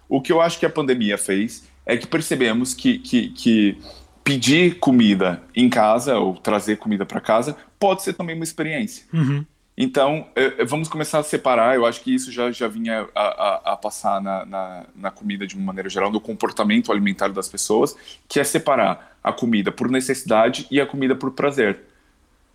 O 0.09 0.21
que 0.21 0.33
eu 0.33 0.41
acho 0.41 0.59
que 0.59 0.67
a 0.67 0.71
pandemia 0.71 1.17
fez 1.17 1.69
é 1.87 1.97
que 1.97 2.07
percebemos 2.07 2.75
que, 2.75 2.99
que, 2.99 3.29
que 3.29 3.79
pedir 4.25 4.79
comida 4.79 5.43
em 5.55 5.69
casa 5.69 6.19
ou 6.19 6.35
trazer 6.35 6.77
comida 6.77 7.07
para 7.07 7.21
casa 7.21 7.57
pode 7.79 8.03
ser 8.03 8.15
também 8.15 8.35
uma 8.35 8.45
experiência. 8.45 9.07
Uhum. 9.13 9.45
Então, 9.83 10.27
é, 10.37 10.61
é, 10.61 10.65
vamos 10.67 10.91
começar 10.91 11.21
a 11.21 11.23
separar. 11.23 11.75
Eu 11.75 11.87
acho 11.87 12.03
que 12.03 12.15
isso 12.15 12.31
já, 12.31 12.53
já 12.53 12.69
vinha 12.69 13.09
a, 13.15 13.23
a, 13.23 13.73
a 13.73 13.77
passar 13.79 14.21
na, 14.21 14.45
na, 14.45 14.85
na, 14.95 15.11
comida 15.11 15.47
de 15.47 15.57
uma 15.57 15.65
maneira 15.65 15.89
geral, 15.89 16.13
no 16.13 16.21
comportamento 16.21 16.93
alimentar 16.93 17.29
das 17.29 17.49
pessoas, 17.49 17.97
que 18.29 18.39
é 18.39 18.45
separar 18.45 19.17
a 19.25 19.33
comida 19.33 19.73
por 19.73 19.91
necessidade 19.91 20.67
e 20.71 20.79
a 20.79 20.87
comida 20.87 21.15
por 21.15 21.31
prazer. 21.31 21.79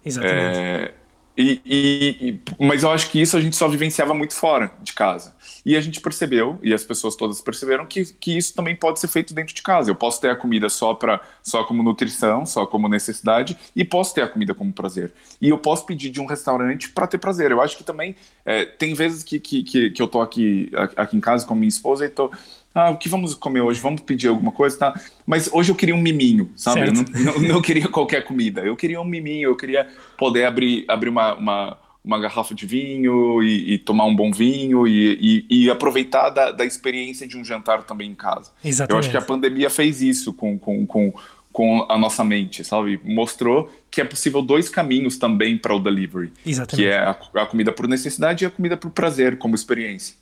Exatamente. 0.06 0.60
É, 0.60 0.94
e, 1.38 1.62
e, 1.66 2.30
e, 2.30 2.66
mas 2.66 2.84
eu 2.84 2.92
acho 2.92 3.10
que 3.10 3.22
isso 3.22 3.36
a 3.36 3.42
gente 3.42 3.56
só 3.56 3.68
vivenciava 3.68 4.14
muito 4.14 4.34
fora 4.34 4.72
de 4.82 4.94
casa. 4.94 5.36
E 5.66 5.76
a 5.76 5.82
gente 5.82 6.00
percebeu, 6.00 6.60
e 6.62 6.74
as 6.74 6.84
pessoas 6.84 7.16
todas 7.16 7.42
perceberam, 7.42 7.86
que, 7.86 8.06
que 8.14 8.38
isso 8.38 8.54
também 8.54 8.76
pode 8.76 9.00
ser 9.00 9.08
feito 9.08 9.34
dentro 9.34 9.54
de 9.54 9.62
casa. 9.62 9.90
Eu 9.90 9.96
posso 9.96 10.22
ter 10.22 10.30
a 10.30 10.36
comida 10.36 10.70
só, 10.70 10.94
pra, 10.94 11.20
só 11.44 11.64
como 11.64 11.82
nutrição, 11.82 12.46
só 12.46 12.66
como 12.66 12.88
necessidade, 12.88 13.58
e 13.76 13.84
posso 13.84 14.14
ter 14.14 14.22
a 14.22 14.28
comida 14.28 14.54
como 14.54 14.72
prazer. 14.72 15.12
E 15.42 15.50
eu 15.50 15.58
posso 15.58 15.86
pedir 15.86 16.10
de 16.10 16.22
um 16.22 16.26
restaurante 16.26 16.90
para 16.90 17.08
ter 17.08 17.18
prazer. 17.18 17.52
Eu 17.52 17.62
acho 17.62 17.78
que 17.78 17.84
também 17.84 18.16
é, 18.46 18.64
tem 18.66 18.94
vezes 18.94 19.24
que, 19.24 19.40
que, 19.40 19.64
que, 19.64 19.90
que 19.90 20.02
eu 20.02 20.08
tô 20.08 20.22
aqui, 20.22 20.72
aqui 20.96 21.18
em 21.18 21.22
casa 21.22 21.46
com 21.46 21.56
minha 21.56 21.68
esposa 21.68 22.06
e 22.06 22.10
tô 22.10 22.32
ah, 22.76 22.90
o 22.90 22.98
que 22.98 23.08
vamos 23.08 23.34
comer 23.34 23.62
hoje? 23.62 23.80
Vamos 23.80 24.02
pedir 24.02 24.28
alguma 24.28 24.52
coisa, 24.52 24.78
tá? 24.78 25.02
Mas 25.26 25.50
hoje 25.54 25.72
eu 25.72 25.76
queria 25.76 25.96
um 25.96 26.02
miminho, 26.02 26.52
sabe? 26.58 26.82
Eu 26.82 26.92
não, 26.92 27.04
não, 27.04 27.40
não, 27.54 27.62
queria 27.62 27.88
qualquer 27.88 28.26
comida. 28.26 28.60
Eu 28.60 28.76
queria 28.76 29.00
um 29.00 29.06
miminho, 29.06 29.50
eu 29.50 29.56
queria 29.56 29.88
poder 30.18 30.44
abrir, 30.44 30.84
abrir 30.90 31.08
uma, 31.08 31.36
uma, 31.36 31.78
uma 32.04 32.20
garrafa 32.20 32.54
de 32.54 32.66
vinho 32.66 33.42
e, 33.42 33.76
e 33.76 33.78
tomar 33.78 34.04
um 34.04 34.14
bom 34.14 34.30
vinho 34.30 34.86
e, 34.86 35.46
e, 35.50 35.64
e 35.64 35.70
aproveitar 35.70 36.30
da, 36.32 36.52
da, 36.52 36.66
experiência 36.66 37.26
de 37.26 37.38
um 37.38 37.46
jantar 37.46 37.84
também 37.84 38.12
em 38.12 38.16
casa. 38.16 38.52
Exatamente. 38.62 38.92
Eu 38.92 39.00
acho 39.00 39.10
que 39.10 39.18
a 39.18 39.26
pandemia 39.26 39.70
fez 39.70 40.02
isso 40.02 40.34
com, 40.34 40.60
com, 40.60 40.86
com 40.86 41.14
com 41.56 41.86
a 41.88 41.98
nossa 41.98 42.22
mente, 42.22 42.66
sabe? 42.66 43.00
Mostrou 43.02 43.72
que 43.90 44.02
é 44.02 44.04
possível 44.04 44.42
dois 44.42 44.68
caminhos 44.68 45.18
também 45.18 45.58
para 45.58 45.74
o 45.74 45.80
delivery. 45.80 46.34
Exatamente. 46.46 46.86
Que 46.86 46.92
é 46.92 46.98
a, 46.98 47.12
a, 47.12 47.46
comida 47.46 47.72
por 47.72 47.88
necessidade 47.88 48.44
e 48.44 48.46
a 48.46 48.50
comida 48.50 48.76
por 48.76 48.92
prazer, 48.92 49.38
como 49.38 49.56
experiência. 49.56 50.16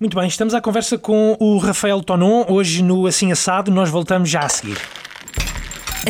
Muito 0.00 0.16
bem, 0.16 0.26
estamos 0.26 0.52
à 0.52 0.60
conversa 0.60 0.98
com 0.98 1.36
o 1.38 1.58
Rafael 1.58 2.02
Tonon, 2.02 2.44
hoje 2.48 2.82
no 2.82 3.06
Assim 3.06 3.30
Assado, 3.30 3.70
nós 3.70 3.88
voltamos 3.88 4.28
já 4.28 4.40
a 4.40 4.48
seguir. 4.48 4.78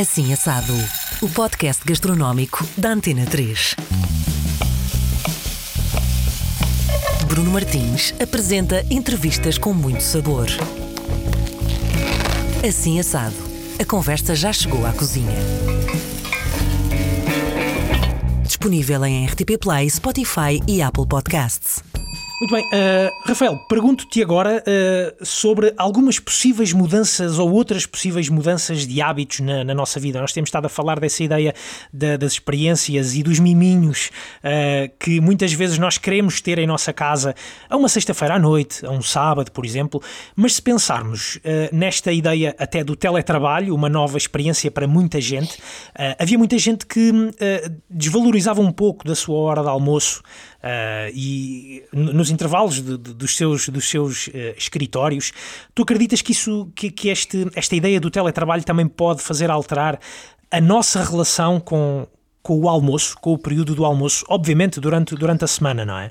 Assim 0.01 0.33
Assado, 0.33 0.73
o 1.21 1.29
podcast 1.29 1.85
gastronómico 1.85 2.67
da 2.79 2.93
Antena 2.93 3.27
3. 3.27 3.77
Bruno 7.29 7.51
Martins 7.51 8.15
apresenta 8.19 8.83
entrevistas 8.91 9.59
com 9.59 9.75
muito 9.75 10.03
sabor. 10.03 10.47
Assim 12.67 12.99
Assado 12.99 13.50
a 13.81 13.85
conversa 13.87 14.35
já 14.35 14.53
chegou 14.53 14.85
à 14.85 14.93
cozinha. 14.93 15.39
Disponível 18.45 19.07
em 19.07 19.25
RTP 19.25 19.57
Play, 19.59 19.89
Spotify 19.89 20.61
e 20.69 20.83
Apple 20.83 21.07
Podcasts. 21.09 21.83
Muito 22.41 22.55
bem, 22.55 22.65
uh, 22.65 23.29
Rafael, 23.29 23.59
pergunto-te 23.69 24.23
agora 24.23 24.65
uh, 24.67 25.27
sobre 25.27 25.75
algumas 25.77 26.19
possíveis 26.19 26.73
mudanças 26.73 27.39
ou 27.39 27.53
outras 27.53 27.85
possíveis 27.85 28.31
mudanças 28.31 28.87
de 28.87 29.03
hábitos 29.03 29.41
na, 29.41 29.63
na 29.63 29.75
nossa 29.75 30.01
vida. 30.01 30.19
Nós 30.19 30.33
temos 30.33 30.49
estado 30.49 30.65
a 30.65 30.71
falar 30.71 30.99
dessa 30.99 31.23
ideia 31.23 31.55
da, 31.93 32.17
das 32.17 32.33
experiências 32.33 33.15
e 33.15 33.23
dos 33.23 33.39
miminhos 33.39 34.11
uh, 34.39 34.91
que 34.99 35.21
muitas 35.21 35.53
vezes 35.53 35.77
nós 35.77 35.99
queremos 35.99 36.41
ter 36.41 36.59
em 36.59 36.67
nossa 36.67 36.95
casa 36.95 37.35
a 37.69 37.77
uma 37.77 37.91
sexta-feira 37.91 38.37
à 38.37 38.39
noite, 38.39 38.87
a 38.87 38.91
um 38.91 39.03
sábado, 39.03 39.53
por 39.53 39.67
exemplo. 39.67 40.03
Mas 40.35 40.55
se 40.55 40.63
pensarmos 40.63 41.39
nesta 41.71 42.11
ideia 42.11 42.55
até 42.59 42.83
do 42.83 42.97
teletrabalho, 42.97 43.75
uma 43.75 43.89
nova 43.91 44.17
experiência 44.17 44.71
para 44.71 44.87
muita 44.87 45.21
gente, 45.21 45.59
havia 46.19 46.39
muita 46.39 46.57
gente 46.59 46.87
que 46.87 47.13
desvalorizava 47.89 48.61
um 48.61 48.73
pouco 48.73 49.07
da 49.07 49.15
sua 49.15 49.37
hora 49.37 49.63
de 49.63 49.69
almoço 49.69 50.23
e 51.15 51.83
nos 51.93 52.31
intervalos 52.31 52.77
de, 52.77 52.99
de, 52.99 53.15
dos 53.15 53.37
seus, 53.37 53.69
dos 53.69 53.89
seus 53.89 54.27
uh, 54.29 54.31
escritórios. 54.57 55.33
Tu 55.75 55.83
acreditas 55.83 56.23
que, 56.23 56.33
isso, 56.33 56.71
que, 56.75 56.91
que 56.91 57.09
este, 57.09 57.49
esta 57.55 57.75
ideia 57.75 58.01
do 58.01 58.11
teletrabalho 58.11 58.63
também 58.63 58.87
pode 58.87 59.23
fazer 59.23 59.51
alterar 59.51 59.99
a 60.51 60.61
nossa 60.61 61.03
relação 61.03 61.61
com, 61.61 62.07
com 62.43 62.59
o 62.61 62.69
almoço, 62.69 63.17
com 63.21 63.33
o 63.33 63.39
período 63.39 63.75
do 63.75 63.85
almoço, 63.85 64.25
obviamente 64.29 64.81
durante, 64.81 65.15
durante 65.15 65.45
a 65.45 65.47
semana, 65.47 65.85
não 65.85 65.99
é? 65.99 66.11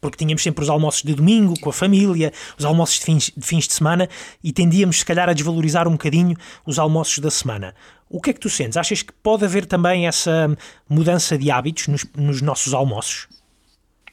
Porque 0.00 0.16
tínhamos 0.16 0.42
sempre 0.42 0.64
os 0.64 0.68
almoços 0.68 1.02
de 1.04 1.14
domingo, 1.14 1.54
com 1.60 1.70
a 1.70 1.72
família, 1.72 2.32
os 2.58 2.64
almoços 2.64 2.98
de 2.98 3.04
fins, 3.04 3.32
de 3.36 3.46
fins 3.46 3.68
de 3.68 3.72
semana 3.72 4.08
e 4.42 4.52
tendíamos, 4.52 4.98
se 4.98 5.04
calhar, 5.04 5.28
a 5.28 5.32
desvalorizar 5.32 5.86
um 5.86 5.92
bocadinho 5.92 6.36
os 6.66 6.76
almoços 6.76 7.20
da 7.20 7.30
semana. 7.30 7.72
O 8.10 8.20
que 8.20 8.30
é 8.30 8.32
que 8.32 8.40
tu 8.40 8.50
sentes? 8.50 8.76
Achas 8.76 9.00
que 9.00 9.12
pode 9.12 9.44
haver 9.44 9.64
também 9.64 10.08
essa 10.08 10.54
mudança 10.88 11.38
de 11.38 11.52
hábitos 11.52 11.86
nos, 11.86 12.04
nos 12.16 12.42
nossos 12.42 12.74
almoços? 12.74 13.28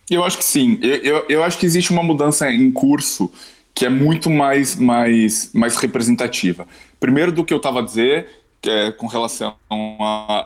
Eu 0.10 0.24
acho 0.24 0.38
que 0.38 0.44
sim. 0.44 0.80
Eu, 0.82 0.96
eu, 0.96 1.26
eu, 1.30 1.44
acho 1.44 1.58
que 1.58 1.66
existe 1.66 1.92
uma 1.92 2.04
mudança 2.04 2.52
em 2.52 2.72
curso 2.72 3.32
que 3.74 3.86
é 3.86 3.90
muito 3.90 4.30
mais, 4.30 4.76
mais, 4.76 5.52
mais 5.54 5.76
representativa. 5.78 6.68
Primeiro 7.00 7.32
do 7.32 7.46
que 7.46 7.54
eu 7.54 7.58
estava 7.58 7.80
a 7.80 7.82
dizer, 7.82 8.28
que 8.62 8.70
é 8.70 8.92
com 8.92 9.08
relação 9.08 9.56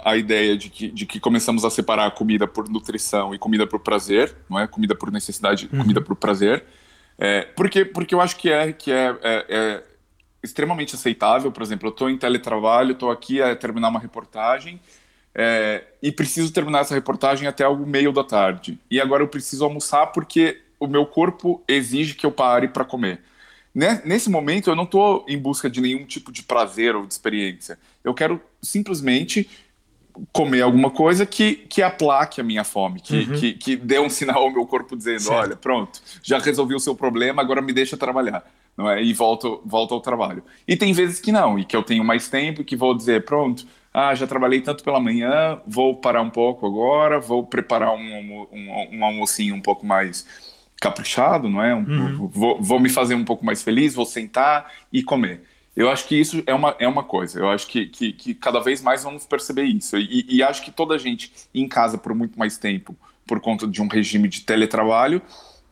à, 0.03 0.15
ideia 0.17 0.55
de 0.55 0.69
que, 0.69 0.89
de 0.89 1.05
que 1.05 1.19
começamos 1.19 1.65
a 1.65 1.69
separar 1.69 2.05
a 2.05 2.11
comida 2.11 2.45
por 2.45 2.69
nutrição 2.69 3.33
e 3.33 3.39
comida 3.39 3.65
por 3.65 3.79
prazer, 3.79 4.35
não 4.49 4.59
é? 4.59 4.67
Comida 4.67 4.93
por 4.93 5.11
necessidade, 5.11 5.67
uhum. 5.71 5.79
comida 5.79 6.01
por 6.01 6.15
prazer. 6.15 6.63
É, 7.17 7.43
porque, 7.55 7.85
porque 7.85 8.13
eu 8.13 8.21
acho 8.21 8.35
que 8.35 8.51
é, 8.51 8.71
que 8.71 8.91
é, 8.91 9.17
é, 9.23 9.45
é 9.49 9.83
extremamente 10.43 10.93
aceitável. 10.93 11.51
Por 11.51 11.63
exemplo, 11.63 11.87
eu 11.87 11.91
estou 11.91 12.09
em 12.09 12.17
teletrabalho, 12.17 12.91
estou 12.91 13.09
aqui 13.09 13.41
a 13.41 13.55
terminar 13.55 13.89
uma 13.89 13.99
reportagem 13.99 14.79
é, 15.35 15.83
e 16.01 16.11
preciso 16.11 16.51
terminar 16.51 16.81
essa 16.81 16.93
reportagem 16.93 17.47
até 17.47 17.67
o 17.67 17.77
meio 17.77 18.11
da 18.11 18.23
tarde. 18.23 18.79
E 18.89 19.01
agora 19.01 19.23
eu 19.23 19.27
preciso 19.27 19.63
almoçar 19.63 20.07
porque 20.07 20.61
o 20.79 20.87
meu 20.87 21.05
corpo 21.05 21.63
exige 21.67 22.13
que 22.13 22.25
eu 22.25 22.31
pare 22.31 22.67
para 22.67 22.85
comer. 22.85 23.21
Nesse 23.73 24.29
momento, 24.29 24.69
eu 24.69 24.75
não 24.75 24.83
estou 24.83 25.25
em 25.27 25.37
busca 25.37 25.67
de 25.67 25.81
nenhum 25.81 26.05
tipo 26.05 26.31
de 26.31 26.43
prazer 26.43 26.95
ou 26.95 27.07
de 27.07 27.13
experiência. 27.13 27.79
Eu 28.03 28.13
quero 28.13 28.39
simplesmente 28.61 29.49
comer 30.31 30.61
alguma 30.61 30.91
coisa 30.91 31.25
que, 31.25 31.55
que 31.55 31.81
aplaque 31.81 32.39
a 32.39 32.43
minha 32.43 32.63
fome, 32.63 32.99
que, 32.99 33.21
uhum. 33.21 33.39
que, 33.39 33.53
que 33.53 33.75
dê 33.75 33.99
um 33.99 34.09
sinal 34.09 34.43
ao 34.43 34.51
meu 34.51 34.65
corpo 34.67 34.95
dizendo: 34.95 35.21
certo. 35.21 35.39
olha, 35.39 35.55
pronto, 35.55 35.99
já 36.21 36.37
resolvi 36.37 36.75
o 36.75 36.79
seu 36.79 36.95
problema, 36.95 37.41
agora 37.41 37.63
me 37.63 37.73
deixa 37.73 37.97
trabalhar. 37.97 38.45
Não 38.75 38.89
é? 38.89 39.03
E 39.03 39.13
volto, 39.13 39.61
volto 39.65 39.93
ao 39.93 40.01
trabalho. 40.01 40.43
E 40.67 40.75
tem 40.75 40.93
vezes 40.93 41.19
que 41.19 41.31
não, 41.31 41.59
e 41.59 41.65
que 41.65 41.75
eu 41.75 41.83
tenho 41.83 42.03
mais 42.03 42.27
tempo 42.27 42.61
e 42.61 42.65
que 42.65 42.75
vou 42.75 42.95
dizer: 42.95 43.25
pronto, 43.25 43.65
ah, 43.93 44.15
já 44.15 44.25
trabalhei 44.25 44.59
tanto 44.59 44.83
pela 44.83 44.99
manhã, 44.99 45.61
vou 45.67 45.95
parar 45.95 46.21
um 46.21 46.29
pouco 46.29 46.65
agora, 46.65 47.19
vou 47.19 47.45
preparar 47.45 47.93
um, 47.93 48.47
um, 48.51 48.97
um 48.97 49.05
almocinho 49.05 49.53
um 49.53 49.61
pouco 49.61 49.85
mais 49.85 50.25
caprichado, 50.81 51.47
não 51.47 51.63
é? 51.63 51.75
Um, 51.75 51.85
uhum. 51.85 52.27
vou, 52.27 52.61
vou 52.61 52.79
me 52.79 52.89
fazer 52.89 53.13
um 53.13 53.23
pouco 53.23 53.45
mais 53.45 53.61
feliz, 53.61 53.93
vou 53.93 54.05
sentar 54.05 54.71
e 54.91 55.03
comer. 55.03 55.43
Eu 55.75 55.89
acho 55.89 56.07
que 56.07 56.15
isso 56.15 56.43
é 56.45 56.53
uma, 56.53 56.75
é 56.79 56.87
uma 56.87 57.03
coisa. 57.03 57.39
Eu 57.39 57.49
acho 57.49 57.67
que, 57.67 57.85
que, 57.85 58.13
que 58.13 58.33
cada 58.33 58.59
vez 58.59 58.81
mais 58.81 59.03
vamos 59.03 59.25
perceber 59.25 59.63
isso. 59.63 59.97
E, 59.97 60.25
e, 60.27 60.43
acho 60.43 60.63
que 60.63 60.71
toda 60.71 60.95
a 60.95 60.97
gente 60.97 61.31
em 61.53 61.67
casa 61.67 61.97
por 61.97 62.13
muito 62.13 62.37
mais 62.37 62.57
tempo, 62.57 62.95
por 63.25 63.39
conta 63.39 63.67
de 63.67 63.81
um 63.81 63.87
regime 63.87 64.27
de 64.27 64.41
teletrabalho, 64.41 65.21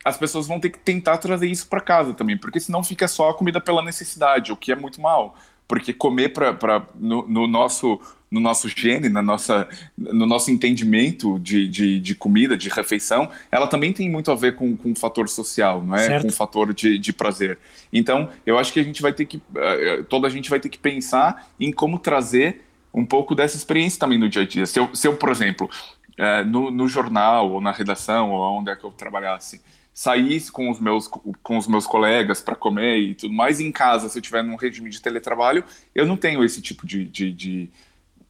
as 0.04 0.16
pessoas 0.16 0.46
vão 0.46 0.58
ter 0.58 0.70
que 0.70 0.78
tentar 0.78 1.18
trazer 1.18 1.48
isso 1.48 1.68
para 1.68 1.80
casa 1.80 2.14
também, 2.14 2.36
porque 2.36 2.58
senão 2.58 2.82
fica 2.82 3.06
só 3.06 3.30
a 3.30 3.34
comida 3.34 3.60
pela 3.60 3.82
necessidade, 3.82 4.50
o 4.50 4.56
que 4.56 4.72
é 4.72 4.76
muito 4.76 5.00
mal 5.00 5.36
porque 5.72 5.90
comer 5.90 6.34
para 6.34 6.86
no, 6.94 7.26
no, 7.26 7.46
nosso 7.46 7.98
no 8.30 8.40
nosso 8.40 8.68
gene, 8.68 9.08
na 9.08 9.22
nossa, 9.22 9.66
no 9.96 10.26
nosso 10.26 10.50
entendimento 10.50 11.38
de, 11.38 11.66
de, 11.66 11.98
de, 11.98 12.14
comida, 12.14 12.58
de 12.58 12.68
refeição, 12.68 13.30
ela 13.50 13.66
também 13.66 13.90
tem 13.90 14.10
muito 14.10 14.30
a 14.30 14.34
ver 14.34 14.54
com, 14.54 14.76
com 14.76 14.92
o 14.92 14.94
fator 14.94 15.30
social, 15.30 15.82
não 15.82 15.96
é? 15.96 16.06
Certo. 16.06 16.22
Com 16.24 16.28
o 16.28 16.32
fator 16.32 16.74
de, 16.74 16.98
de 16.98 17.10
prazer. 17.10 17.58
Então, 17.90 18.28
eu 18.44 18.58
acho 18.58 18.70
que 18.70 18.80
a 18.80 18.82
gente 18.82 19.00
vai 19.00 19.14
ter 19.14 19.24
que, 19.24 19.38
uh, 19.38 20.04
toda 20.10 20.26
a 20.26 20.30
gente 20.30 20.50
vai 20.50 20.60
ter 20.60 20.68
que 20.68 20.78
pensar 20.78 21.48
em 21.58 21.72
como 21.72 21.98
trazer 21.98 22.60
um 22.92 23.06
pouco 23.06 23.34
dessa 23.34 23.56
experiência 23.56 23.98
também 23.98 24.18
no 24.18 24.28
dia 24.28 24.42
a 24.42 24.46
dia. 24.46 24.66
Se 24.66 24.78
eu, 24.78 24.94
se 24.94 25.08
eu 25.08 25.16
por 25.16 25.30
exemplo, 25.30 25.70
uh, 26.18 26.46
no, 26.46 26.70
no 26.70 26.86
jornal 26.86 27.50
ou 27.50 27.62
na 27.62 27.72
redação 27.72 28.30
ou 28.30 28.58
onde 28.58 28.70
é 28.70 28.76
que 28.76 28.84
eu 28.84 28.90
trabalhasse, 28.90 29.62
saísse 29.94 30.50
com 30.50 30.70
os 30.70 30.80
meus, 30.80 31.06
com 31.06 31.58
os 31.58 31.66
meus 31.66 31.86
colegas 31.86 32.40
para 32.40 32.54
comer 32.54 32.98
e 32.98 33.14
tudo 33.14 33.34
mais, 33.34 33.60
em 33.60 33.70
casa, 33.70 34.08
se 34.08 34.18
eu 34.18 34.22
tiver 34.22 34.42
num 34.42 34.56
regime 34.56 34.88
de 34.88 35.00
teletrabalho, 35.00 35.64
eu 35.94 36.06
não 36.06 36.16
tenho 36.16 36.42
esse 36.42 36.62
tipo 36.62 36.86
de, 36.86 37.04
de, 37.04 37.32
de, 37.32 37.70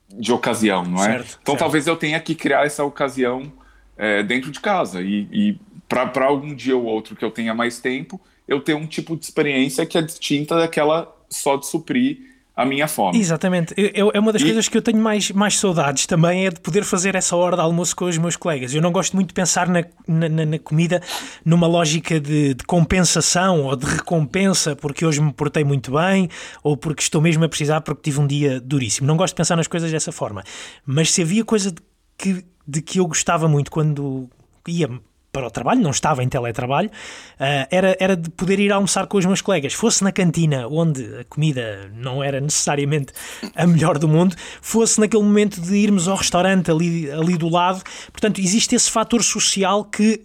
de 0.09 0.33
ocasião, 0.33 0.85
não 0.85 0.99
é? 0.99 1.13
Certo, 1.13 1.39
então 1.41 1.53
certo. 1.53 1.59
talvez 1.59 1.87
eu 1.87 1.97
tenha 1.97 2.19
que 2.19 2.35
criar 2.35 2.67
essa 2.67 2.85
ocasião 2.85 3.53
é, 3.97 4.23
dentro 4.23 4.51
de 4.51 4.61
casa 4.61 5.01
e, 5.01 5.29
e 5.31 5.61
para 5.89 6.25
algum 6.25 6.55
dia 6.55 6.77
ou 6.77 6.85
outro 6.85 7.15
que 7.15 7.25
eu 7.25 7.31
tenha 7.31 7.55
mais 7.55 7.79
tempo, 7.79 8.21
eu 8.49 8.61
ter 8.61 8.75
um 8.75 8.87
tipo 8.87 9.17
de 9.17 9.25
experiência 9.25 9.87
que 9.87 9.97
é 9.97 10.03
distinta 10.03 10.57
daquela 10.57 11.15
só 11.29 11.57
de 11.57 11.67
suprir 11.67 12.32
a 12.55 12.66
minha 12.66 12.86
fome. 12.86 13.18
Exatamente. 13.18 13.74
Eu, 13.76 14.11
é 14.12 14.20
uma 14.20 14.32
das 14.32 14.42
e... 14.42 14.44
coisas 14.44 14.68
que 14.68 14.76
eu 14.76 14.82
tenho 14.82 14.98
mais, 14.98 15.30
mais 15.30 15.59
saudades 15.59 16.07
também 16.07 16.46
é 16.46 16.50
de 16.50 16.61
poder 16.61 16.84
fazer 16.84 17.14
essa 17.14 17.34
hora 17.34 17.57
de 17.57 17.62
almoço 17.62 17.96
com 17.96 18.05
os 18.05 18.18
meus 18.18 18.36
colegas. 18.36 18.74
Eu 18.74 18.82
não 18.82 18.92
gosto 18.92 19.14
muito 19.14 19.28
de 19.28 19.34
pensar 19.34 19.68
na, 19.68 19.84
na, 20.07 20.28
na 20.28 20.59
comida 20.59 21.00
numa 21.44 21.66
lógica 21.66 22.20
de, 22.20 22.55
de, 22.55 22.64
compensação 22.64 23.62
ou 23.62 23.74
de 23.74 23.86
recompensa 23.86 24.76
porque 24.76 25.05
hoje 25.05 25.20
me 25.20 25.32
portei 25.32 25.64
muito 25.64 25.92
bem 25.92 26.28
ou 26.62 26.76
porque 26.76 27.03
estou 27.03 27.22
mesmo 27.22 27.42
a 27.44 27.48
precisar 27.48 27.80
porque 27.80 28.03
tive 28.03 28.20
um 28.20 28.26
dia 28.26 28.61
duríssimo. 28.61 29.07
Não 29.07 29.16
gosto 29.16 29.32
de 29.32 29.38
pensar 29.38 29.57
nas 29.57 29.66
coisas 29.66 29.90
dessa 29.90 30.12
forma. 30.12 30.44
Mas 30.84 31.11
se 31.11 31.22
havia 31.22 31.44
coisa 31.44 31.72
de 31.72 31.80
que, 32.18 32.44
de 32.66 32.82
que 32.82 33.00
eu 33.00 33.07
gostava 33.07 33.48
muito 33.48 33.70
quando 33.70 34.28
ia 34.68 34.90
para 35.33 35.47
o 35.47 35.51
trabalho, 35.51 35.80
não 35.80 35.91
estava 35.91 36.22
em 36.22 36.28
teletrabalho, 36.28 36.89
uh, 36.89 37.66
era, 37.70 37.97
era 37.99 38.16
de 38.16 38.28
poder 38.30 38.61
ir 38.61 38.70
almoçar 38.70 39.07
com 39.07 39.16
os 39.16 39.24
meus 39.24 39.41
colegas, 39.41 39.72
fosse 39.72 40.05
na 40.05 40.12
cantina, 40.12 40.68
onde 40.68 41.03
a 41.20 41.24
comida 41.24 41.91
não 41.95 42.22
era 42.22 42.41
necessariamente 42.41 43.12
a 43.57 43.66
melhor 43.66 43.99
do 43.99 44.07
mundo, 44.07 44.37
fosse 44.61 45.01
naquele 45.01 45.22
momento 45.22 45.61
de 45.61 45.74
irmos 45.74 46.07
ao 46.07 46.16
restaurante 46.16 46.70
ali, 46.70 47.11
ali 47.11 47.39
do 47.39 47.49
lado. 47.49 47.83
Portanto, 48.12 48.41
existe 48.41 48.74
esse 48.74 48.91
fator 48.91 49.22
social 49.22 49.85
que 49.85 50.20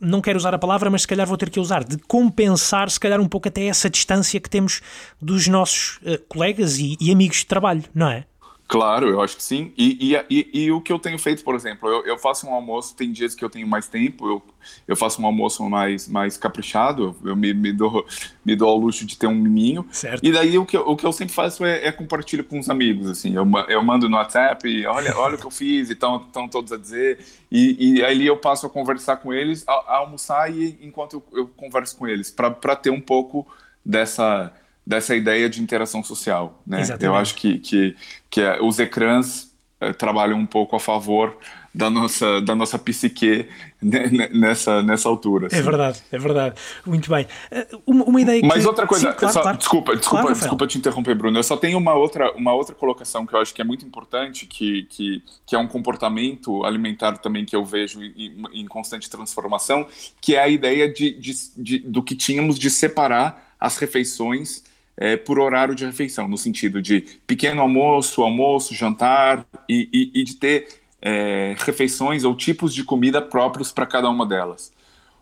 não 0.00 0.20
quero 0.20 0.36
usar 0.36 0.52
a 0.52 0.58
palavra, 0.58 0.90
mas 0.90 1.02
se 1.02 1.08
calhar 1.08 1.26
vou 1.26 1.36
ter 1.36 1.48
que 1.48 1.60
usar, 1.60 1.84
de 1.84 1.96
compensar, 1.98 2.90
se 2.90 2.98
calhar, 2.98 3.20
um 3.20 3.28
pouco 3.28 3.46
até 3.46 3.66
essa 3.66 3.88
distância 3.88 4.40
que 4.40 4.50
temos 4.50 4.80
dos 5.22 5.46
nossos 5.46 5.98
uh, 5.98 6.18
colegas 6.28 6.78
e, 6.78 6.96
e 7.00 7.12
amigos 7.12 7.38
de 7.38 7.46
trabalho, 7.46 7.84
não 7.94 8.08
é? 8.08 8.24
Claro, 8.70 9.08
eu 9.08 9.20
acho 9.20 9.36
que 9.36 9.42
sim. 9.42 9.72
E, 9.76 10.14
e, 10.14 10.24
e, 10.30 10.64
e, 10.66 10.70
o 10.70 10.80
que 10.80 10.92
eu 10.92 10.98
tenho 11.00 11.18
feito, 11.18 11.42
por 11.42 11.56
exemplo, 11.56 11.88
eu, 11.88 12.06
eu, 12.06 12.16
faço 12.16 12.46
um 12.46 12.54
almoço, 12.54 12.94
tem 12.94 13.10
dias 13.10 13.34
que 13.34 13.44
eu 13.44 13.50
tenho 13.50 13.66
mais 13.66 13.88
tempo, 13.88 14.28
eu, 14.28 14.42
eu 14.86 14.94
faço 14.94 15.20
um 15.20 15.26
almoço 15.26 15.68
mais, 15.68 16.06
mais 16.06 16.36
caprichado, 16.36 17.16
eu 17.24 17.34
me, 17.34 17.52
me, 17.52 17.72
dou, 17.72 18.06
me 18.44 18.54
dou 18.54 18.68
ao 18.68 18.76
luxo 18.76 19.04
de 19.04 19.18
ter 19.18 19.26
um 19.26 19.34
miminho. 19.34 19.84
Certo. 19.90 20.24
E 20.24 20.30
daí 20.30 20.56
o 20.56 20.64
que, 20.64 20.76
eu, 20.76 20.82
o 20.82 20.96
que 20.96 21.04
eu 21.04 21.12
sempre 21.12 21.34
faço 21.34 21.64
é, 21.64 21.88
é 21.88 21.90
compartilho 21.90 22.44
com 22.44 22.60
os 22.60 22.70
amigos, 22.70 23.10
assim, 23.10 23.34
eu, 23.34 23.44
eu 23.68 23.82
mando 23.82 24.08
no 24.08 24.16
WhatsApp, 24.16 24.86
olha, 24.86 25.18
olha 25.18 25.34
o 25.34 25.38
que 25.38 25.46
eu 25.46 25.50
fiz, 25.50 25.90
e 25.90 25.94
estão 25.94 26.48
todos 26.48 26.70
a 26.70 26.76
dizer, 26.76 27.18
e, 27.50 27.96
e 27.98 28.04
aí 28.04 28.24
eu 28.24 28.36
passo 28.36 28.66
a 28.66 28.70
conversar 28.70 29.16
com 29.16 29.34
eles, 29.34 29.64
a, 29.66 29.72
a 29.72 29.96
almoçar 29.96 30.48
e 30.48 30.78
enquanto 30.80 31.14
eu, 31.32 31.40
eu 31.40 31.48
converso 31.56 31.96
com 31.96 32.06
eles, 32.06 32.30
para 32.30 32.76
ter 32.76 32.90
um 32.90 33.00
pouco 33.00 33.44
dessa 33.84 34.52
dessa 34.90 35.14
ideia 35.14 35.48
de 35.48 35.62
interação 35.62 36.02
social. 36.02 36.60
Né? 36.66 36.82
Eu 36.98 37.14
acho 37.14 37.36
que, 37.36 37.58
que, 37.58 37.96
que 38.28 38.40
é, 38.40 38.60
os 38.60 38.80
ecrãs 38.80 39.54
é, 39.80 39.92
trabalham 39.92 40.36
um 40.36 40.44
pouco 40.44 40.74
a 40.74 40.80
favor 40.80 41.38
da 41.72 41.88
nossa, 41.88 42.40
da 42.40 42.56
nossa 42.56 42.76
psique 42.76 43.48
nessa, 43.80 44.82
nessa 44.82 45.08
altura. 45.08 45.44
É 45.44 45.46
assim. 45.46 45.58
É 45.58 45.62
verdade, 45.62 46.02
é 46.10 46.18
verdade. 46.18 46.60
Muito 46.84 47.08
bem. 47.08 47.24
Eh, 47.52 47.68
uma, 47.86 48.04
uma 48.04 48.20
ideia 48.20 48.40
que... 48.40 48.46
Mas 48.48 48.66
outra 48.66 48.84
coisa, 48.84 49.12
Sim, 49.12 49.16
claro, 49.16 49.32
só, 49.32 49.42
claro. 49.42 49.58
desculpa, 49.58 49.94
desculpa, 49.94 50.22
claro, 50.24 50.38
desculpa 50.40 50.66
te 50.66 50.78
interromper, 50.78 51.14
Bruno. 51.14 51.38
Eu 51.38 51.44
só 51.44 51.56
tenho 51.56 51.78
uma 51.78 51.94
outra, 51.94 52.32
uma 52.32 52.52
outra 52.52 52.74
colocação 52.74 53.24
que 53.24 53.32
eu 53.32 53.38
acho 53.38 53.54
que 53.54 53.62
é 53.62 53.64
muito 53.64 53.86
importante, 53.86 54.44
que, 54.44 54.82
que, 54.90 55.22
que 55.46 55.54
é 55.54 55.58
um 55.60 55.68
comportamento 55.68 56.64
alimentar 56.64 57.18
também 57.18 57.44
que 57.44 57.54
eu 57.54 57.64
vejo 57.64 58.02
em, 58.02 58.42
em 58.52 58.66
constante 58.66 59.08
transformação, 59.08 59.86
que 60.20 60.34
é 60.34 60.42
a 60.42 60.48
ideia 60.48 60.92
de, 60.92 61.12
de, 61.12 61.32
de, 61.56 61.78
do 61.78 62.02
que 62.02 62.16
tínhamos 62.16 62.58
de 62.58 62.68
separar 62.68 63.54
as 63.60 63.76
refeições 63.76 64.68
é, 65.00 65.16
por 65.16 65.38
horário 65.38 65.74
de 65.74 65.86
refeição, 65.86 66.28
no 66.28 66.36
sentido 66.36 66.82
de 66.82 67.00
pequeno 67.26 67.62
almoço, 67.62 68.22
almoço, 68.22 68.74
jantar, 68.74 69.46
e, 69.66 69.88
e, 69.90 70.20
e 70.20 70.24
de 70.24 70.36
ter 70.36 70.68
é, 71.00 71.56
refeições 71.58 72.22
ou 72.22 72.36
tipos 72.36 72.74
de 72.74 72.84
comida 72.84 73.22
próprios 73.22 73.72
para 73.72 73.86
cada 73.86 74.10
uma 74.10 74.26
delas. 74.26 74.70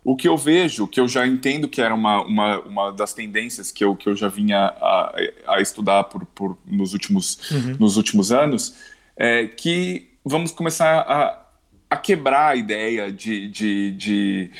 O 0.03 0.17
que 0.17 0.27
eu 0.27 0.35
vejo, 0.35 0.87
que 0.87 0.99
eu 0.99 1.07
já 1.07 1.25
entendo 1.25 1.69
que 1.69 1.81
era 1.81 1.95
uma, 1.95 2.21
uma, 2.23 2.59
uma 2.59 2.91
das 2.91 3.13
tendências 3.13 3.71
que 3.71 3.83
eu, 3.83 3.95
que 3.95 4.09
eu 4.09 4.15
já 4.15 4.27
vinha 4.27 4.73
a, 4.81 5.15
a 5.47 5.61
estudar 5.61 6.03
por, 6.05 6.25
por, 6.25 6.57
nos, 6.65 6.91
últimos, 6.91 7.49
uhum. 7.49 7.77
nos 7.79 7.95
últimos 7.95 8.31
anos, 8.31 8.75
é 9.15 9.47
que 9.47 10.09
vamos 10.25 10.51
começar 10.51 10.99
a, 10.99 11.45
a 11.89 11.97
quebrar 11.97 12.49
a 12.49 12.55
ideia 12.55 13.11
de, 13.11 13.47
de, 13.47 13.91
de 13.91 14.51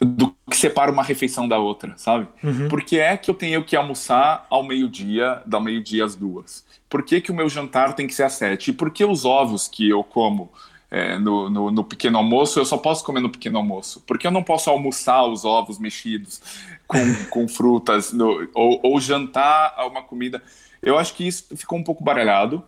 do 0.00 0.34
que 0.50 0.56
separa 0.56 0.92
uma 0.92 1.02
refeição 1.02 1.48
da 1.48 1.58
outra, 1.58 1.94
sabe? 1.96 2.28
Uhum. 2.42 2.68
Por 2.68 2.82
que 2.82 2.98
é 2.98 3.16
que 3.16 3.30
eu 3.30 3.34
tenho 3.34 3.64
que 3.64 3.74
almoçar 3.74 4.46
ao 4.50 4.62
meio-dia, 4.62 5.40
da 5.46 5.58
meio-dia 5.58 6.04
às 6.04 6.14
duas? 6.14 6.64
Por 6.88 7.02
que, 7.02 7.20
que 7.20 7.30
o 7.30 7.34
meu 7.34 7.48
jantar 7.48 7.94
tem 7.94 8.06
que 8.06 8.14
ser 8.14 8.24
às 8.24 8.34
sete? 8.34 8.70
E 8.70 8.74
por 8.74 8.90
que 8.90 9.04
os 9.04 9.24
ovos 9.24 9.68
que 9.68 9.88
eu 9.88 10.02
como 10.02 10.50
é, 10.90 11.18
no, 11.18 11.48
no, 11.48 11.70
no, 11.70 11.84
pequeno 11.84 12.18
almoço 12.18 12.58
eu 12.58 12.64
só 12.64 12.76
posso 12.76 13.04
comer 13.04 13.20
no 13.20 13.30
pequeno 13.30 13.58
almoço? 13.58 14.00
Por 14.00 14.18
que 14.18 14.26
eu 14.26 14.30
não 14.30 14.42
posso 14.42 14.68
almoçar 14.68 15.24
os 15.24 15.44
ovos 15.44 15.78
mexidos 15.78 16.42
com, 16.86 16.98
com 17.30 17.48
frutas 17.48 18.12
no, 18.12 18.48
ou, 18.52 18.80
ou 18.82 19.00
jantar 19.00 19.74
uma 19.86 20.02
comida? 20.02 20.42
Eu 20.82 20.98
acho 20.98 21.14
que 21.14 21.26
isso 21.26 21.56
ficou 21.56 21.78
um 21.78 21.84
pouco 21.84 22.02
baralhado 22.02 22.62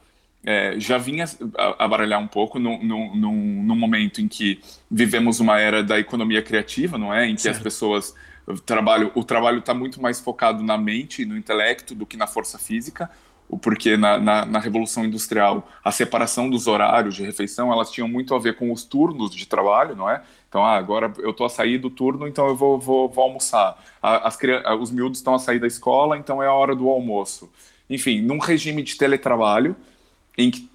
é, 0.45 0.75
já 0.79 0.99
vinha 0.99 1.25
a, 1.57 1.85
a 1.85 1.89
baralhar 1.89 2.21
um 2.21 2.27
pouco 2.27 2.59
no, 2.59 2.83
no, 2.83 3.15
no, 3.15 3.33
no, 3.33 3.77
momento 3.77 4.21
em 4.21 4.27
que 4.27 4.61
vivemos 4.91 5.39
uma 5.39 5.61
era 5.61 5.83
da 5.83 5.99
economia 5.99 6.43
criativa, 6.43 6.99
não 6.99 7.15
é? 7.15 7.29
Em 7.29 7.35
que 7.35 7.43
certo. 7.43 7.57
as 7.57 7.63
pessoas 7.63 8.15
o 8.45 8.59
trabalho 8.59 9.13
o 9.15 9.23
trabalho 9.23 9.61
está 9.61 9.73
muito 9.73 10.03
mais 10.03 10.21
focado 10.21 10.63
na 10.63 10.77
mente, 10.77 11.25
no 11.25 11.37
intelecto 11.37 11.95
do 11.95 12.05
que 12.05 12.17
na 12.17 12.27
força 12.27 12.59
física, 12.59 13.09
porque 13.61 13.97
na, 13.97 14.19
na, 14.19 14.45
na, 14.45 14.59
revolução 14.59 15.05
industrial 15.05 15.69
a 15.85 15.93
separação 15.93 16.51
dos 16.51 16.67
horários 16.67 17.15
de 17.15 17.23
refeição 17.23 17.73
elas 17.73 17.91
tinham 17.91 18.09
muito 18.09 18.35
a 18.35 18.39
ver 18.39 18.57
com 18.57 18.73
os 18.73 18.83
turnos 18.83 19.35
de 19.35 19.47
trabalho, 19.47 19.95
não 19.95 20.11
é? 20.11 20.23
Então, 20.49 20.65
ah, 20.65 20.77
agora 20.77 21.13
eu 21.19 21.31
estou 21.31 21.47
a 21.47 21.49
sair 21.49 21.79
do 21.79 21.89
turno, 21.89 22.27
então 22.27 22.47
eu 22.47 22.57
vou, 22.57 22.79
vou, 22.79 23.09
vou 23.09 23.25
almoçar. 23.25 23.83
As, 24.03 24.37
os 24.81 24.91
miúdos 24.91 25.19
estão 25.19 25.35
a 25.35 25.39
sair 25.39 25.59
da 25.59 25.67
escola, 25.67 26.19
então 26.19 26.43
é 26.43 26.47
a 26.47 26.53
hora 26.53 26.75
do 26.75 26.91
almoço. 26.91 27.51
Enfim, 27.89 28.21
num 28.21 28.39
regime 28.39 28.83
de 28.83 28.97
teletrabalho, 28.97 29.75
em 30.37 30.51
que 30.51 30.69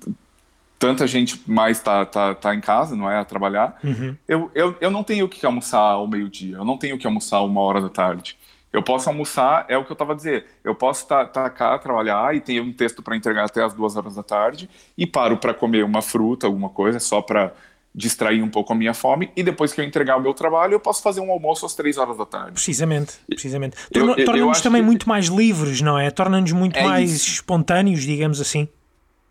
tanta 0.80 1.08
gente 1.08 1.41
mais 1.47 1.80
tá, 1.80 2.05
tá, 2.05 2.36
tá 2.36 2.53
em 2.53 2.62
casa, 2.62 2.95
não 2.95 3.10
é, 3.10 3.18
a 3.18 3.26
trabalhar, 3.26 3.80
uhum. 3.84 4.16
eu, 4.28 4.51
eu, 4.53 4.76
eu 4.80 4.91
não 4.91 5.03
tenho 5.03 5.28
que 5.28 5.45
almoçar 5.45 5.80
ao 5.80 6.08
meio-dia, 6.08 6.58
eu 6.58 6.66
não 6.66 6.78
tenho 6.78 6.97
que 6.97 7.08
almoçar 7.08 7.41
uma 7.41 7.62
hora 7.62 7.82
da 7.82 7.89
tarde. 7.89 8.38
Eu 8.72 8.84
posso 8.84 9.10
almoçar, 9.10 9.66
é 9.70 9.78
o 9.78 9.84
que 9.84 9.91
eu 9.91 9.95
estava 9.95 10.14
a 10.14 10.16
dizer, 10.16 10.45
eu 10.64 10.76
posso 10.76 11.03
estar 11.03 11.26
tá, 11.26 11.43
tá 11.43 11.49
cá, 11.49 11.80
trabalhar 11.80 12.36
e 12.36 12.41
tenho 12.41 12.64
um 12.64 12.72
texto 12.72 13.01
para 13.01 13.16
entregar 13.16 13.45
até 13.45 13.64
as 13.64 13.74
duas 13.74 13.95
horas 13.95 14.16
da 14.16 14.24
tarde 14.24 14.70
e 14.97 15.08
paro 15.08 15.38
para 15.38 15.53
comer 15.53 15.84
uma 15.84 16.01
fruta, 16.01 16.45
alguma 16.45 16.70
coisa, 16.70 16.99
só 16.99 17.22
para 17.22 17.53
distrair 17.95 18.43
um 18.43 18.49
pouco 18.49 18.74
a 18.74 18.76
minha 18.76 18.93
fome 18.93 19.32
e 19.36 19.41
depois 19.41 19.74
que 19.74 19.82
eu 19.82 19.86
entregar 19.86 20.18
o 20.18 20.22
meu 20.22 20.34
trabalho 20.34 20.74
eu 20.74 20.80
posso 20.80 21.01
fazer 21.01 21.20
um 21.20 21.32
almoço 21.32 21.66
às 21.66 21.74
três 21.74 21.97
horas 21.97 22.16
da 22.16 22.26
tarde. 22.26 22.51
Precisamente, 22.51 23.14
precisamente. 23.28 23.76
Torna-nos 23.91 24.62
também 24.62 24.82
que... 24.82 24.86
muito 24.86 25.10
mais 25.10 25.26
livres, 25.26 25.82
não 25.82 25.97
é? 25.97 26.12
Torna-nos 26.12 26.51
muito 26.51 26.78
é 26.78 26.84
mais 26.84 27.12
isso. 27.12 27.30
espontâneos, 27.30 28.01
digamos 28.01 28.39
assim. 28.39 28.68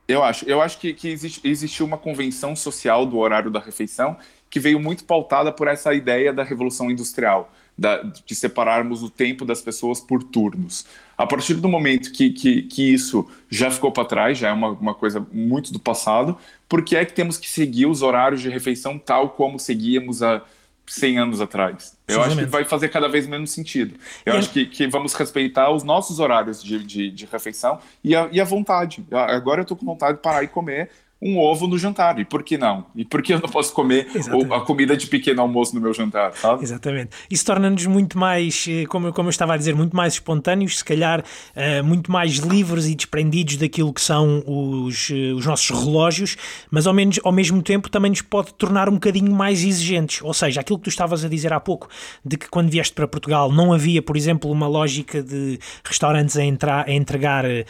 Eu 0.09 0.23
acho. 0.23 0.45
Eu 0.49 0.61
acho 0.63 0.79
que, 0.79 0.93
que 0.95 1.09
existe, 1.09 1.41
existiu 1.47 1.85
uma 1.85 1.99
convenção 1.99 2.55
social 2.55 3.05
do 3.05 3.19
horário 3.19 3.51
da 3.51 3.61
refeição 3.61 4.17
que 4.49 4.61
veio 4.61 4.79
muito 4.79 5.05
pautada 5.05 5.51
por 5.53 5.67
essa 5.69 5.93
ideia 5.93 6.33
da 6.33 6.45
revolução 6.45 6.91
industrial, 6.91 7.53
da, 7.77 8.03
de 8.03 8.35
separarmos 8.35 9.03
o 9.03 9.11
tempo 9.11 9.45
das 9.45 9.61
pessoas 9.61 10.01
por 10.01 10.23
turnos. 10.23 10.87
A 11.19 11.27
partir 11.27 11.55
do 11.55 11.69
momento 11.69 12.13
que, 12.13 12.31
que, 12.31 12.63
que 12.63 12.95
isso 12.95 13.29
já 13.51 13.71
ficou 13.71 13.91
para 13.91 14.05
trás, 14.05 14.39
já 14.39 14.49
é 14.49 14.53
uma, 14.53 14.69
uma 14.71 14.95
coisa 14.95 15.27
muito 15.33 15.73
do 15.73 15.81
passado, 15.81 16.39
por 16.69 16.83
que 16.83 16.97
é 16.97 17.05
que 17.05 17.13
temos 17.13 17.37
que 17.37 17.49
seguir 17.49 17.87
os 17.87 18.03
horários 18.03 18.41
de 18.41 18.49
refeição 18.49 18.99
tal 18.99 19.31
como 19.31 19.59
seguíamos 19.59 20.23
a 20.23 20.43
100 20.87 21.19
anos 21.19 21.41
atrás. 21.41 21.97
Eu 22.07 22.23
acho 22.23 22.37
que 22.37 22.45
vai 22.45 22.65
fazer 22.65 22.89
cada 22.89 23.09
vez 23.09 23.27
menos 23.27 23.51
sentido. 23.51 23.99
Eu 24.25 24.35
acho 24.35 24.51
que, 24.51 24.67
que 24.67 24.87
vamos 24.87 25.13
respeitar 25.15 25.71
os 25.71 25.83
nossos 25.83 26.21
horários 26.21 26.63
de, 26.63 26.83
de, 26.85 27.11
de 27.11 27.27
refeição 27.27 27.79
e 28.03 28.15
a, 28.15 28.29
e 28.31 28.41
a 28.41 28.45
vontade. 28.45 29.05
Agora 29.11 29.61
eu 29.61 29.63
estou 29.63 29.77
com 29.77 29.85
vontade 29.85 30.17
de 30.17 30.23
parar 30.23 30.43
e 30.43 30.49
comer 30.49 30.91
um 31.21 31.39
ovo 31.39 31.67
no 31.67 31.79
jantar. 31.79 32.19
E 32.19 32.25
por 32.25 32.43
que 32.43 32.59
não? 32.59 32.87
E 32.95 33.05
por 33.05 33.23
que 33.23 33.33
eu 33.33 33.41
não 33.41 33.49
posso 33.49 33.73
comer 33.73 34.07
a 34.53 34.61
comida 34.61 34.97
de 34.97 35.07
pequeno 35.07 35.41
almoço 35.41 35.75
no 35.75 35.81
meu 35.81 35.95
jantar? 35.95 36.35
Sabe? 36.35 36.63
Exatamente. 36.63 37.11
Isso 37.31 37.45
torna-nos 37.45 37.87
muito 37.87 38.19
mais, 38.19 38.67
eh, 38.69 38.85
como, 38.87 39.13
como 39.13 39.29
eu 39.29 39.31
estava 39.31 39.55
a 39.55 39.57
dizer, 39.57 39.75
muito 39.75 39.97
mais 39.97 40.15
espontâneos, 40.15 40.79
se 40.79 40.85
calhar 40.85 41.21
uh, 41.21 41.85
muito 41.85 42.13
mais 42.13 42.35
livres 42.35 42.87
e 42.87 42.95
desprendidos 42.95 43.57
daquilo 43.57 43.93
que 43.93 44.01
são 44.01 44.43
os, 44.47 45.09
uh, 45.09 45.37
os 45.37 45.47
nossos 45.47 45.71
relógios, 45.71 46.37
mas 46.71 46.87
ao, 46.87 46.93
menos, 46.93 47.19
ao 47.25 47.33
mesmo 47.33 47.63
tempo 47.63 47.89
também 47.89 48.11
nos 48.11 48.21
pode 48.21 48.53
tornar 48.55 48.89
um 48.89 48.95
bocadinho 48.95 49.33
mais 49.33 49.65
exigentes. 49.65 50.21
Ou 50.23 50.35
seja, 50.35 50.61
aquilo 50.61 50.79
que 50.79 50.85
tu 50.85 50.91
estavas 50.91 51.25
a 51.25 51.29
dizer 51.29 51.53
há 51.53 51.61
pouco, 51.61 51.89
de 52.25 52.37
que 52.37 52.49
quando 52.49 52.69
vieste 52.69 52.95
para 52.95 53.09
Portugal 53.09 53.51
não 53.51 53.73
havia, 53.73 54.03
por 54.03 54.17
exemplo, 54.17 54.51
uma 54.51 54.69
lógica 54.69 55.23
de 55.23 55.59
restaurantes 55.83 56.37
a, 56.37 56.45
entrar, 56.45 56.87
a 56.87 56.93
entregar 56.93 57.47
uh, 57.47 57.65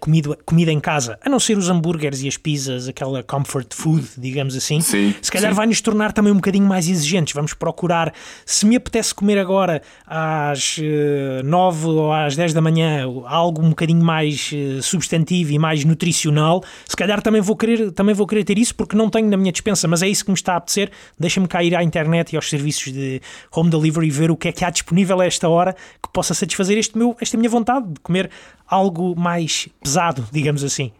comida, 0.00 0.38
comida 0.46 0.72
em 0.72 0.80
casa, 0.80 1.18
a 1.22 1.28
não 1.28 1.38
ser 1.38 1.58
os 1.58 1.68
hambúrgueres 1.68 2.22
e 2.22 2.28
as 2.28 2.38
pizzas 2.38 2.85
aquela 2.88 3.22
comfort 3.22 3.74
food, 3.74 4.06
digamos 4.18 4.56
assim, 4.56 4.80
sim, 4.80 5.14
se 5.20 5.30
calhar 5.30 5.54
vai 5.54 5.66
nos 5.66 5.80
tornar 5.80 6.12
também 6.12 6.32
um 6.32 6.36
bocadinho 6.36 6.66
mais 6.66 6.88
exigentes. 6.88 7.34
Vamos 7.34 7.54
procurar, 7.54 8.12
se 8.44 8.66
me 8.66 8.76
apetece 8.76 9.14
comer 9.14 9.38
agora 9.38 9.82
às 10.06 10.78
uh, 10.78 11.42
9 11.44 11.86
ou 11.86 12.12
às 12.12 12.36
10 12.36 12.52
da 12.52 12.60
manhã 12.60 13.04
algo 13.26 13.62
um 13.62 13.70
bocadinho 13.70 14.04
mais 14.04 14.50
uh, 14.52 14.82
substantivo 14.82 15.52
e 15.52 15.58
mais 15.58 15.84
nutricional, 15.84 16.62
se 16.86 16.96
calhar 16.96 17.20
também 17.22 17.40
vou 17.40 17.56
querer, 17.56 17.90
também 17.92 18.14
vou 18.14 18.26
querer 18.26 18.44
ter 18.44 18.58
isso 18.58 18.74
porque 18.74 18.96
não 18.96 19.08
tenho 19.10 19.28
na 19.28 19.36
minha 19.36 19.52
dispensa, 19.52 19.86
mas 19.88 20.02
é 20.02 20.08
isso 20.08 20.24
que 20.24 20.30
me 20.30 20.36
está 20.36 20.54
a 20.54 20.56
apetecer. 20.56 20.90
Deixa-me 21.18 21.48
cair 21.48 21.74
à 21.74 21.82
internet 21.82 22.32
e 22.32 22.36
aos 22.36 22.48
serviços 22.48 22.92
de 22.92 23.20
home 23.54 23.70
delivery 23.70 24.10
ver 24.10 24.30
o 24.30 24.36
que 24.36 24.48
é 24.48 24.52
que 24.52 24.64
há 24.64 24.70
disponível 24.70 25.20
a 25.20 25.26
esta 25.26 25.48
hora 25.48 25.74
que 26.02 26.08
possa 26.12 26.34
satisfazer 26.34 26.78
este 26.78 26.96
meu, 26.96 27.16
esta 27.20 27.36
minha 27.36 27.50
vontade 27.50 27.86
de 27.86 28.00
comer 28.00 28.30
algo 28.66 29.14
mais 29.18 29.68
pesado, 29.82 30.26
digamos 30.32 30.64
assim. 30.64 30.92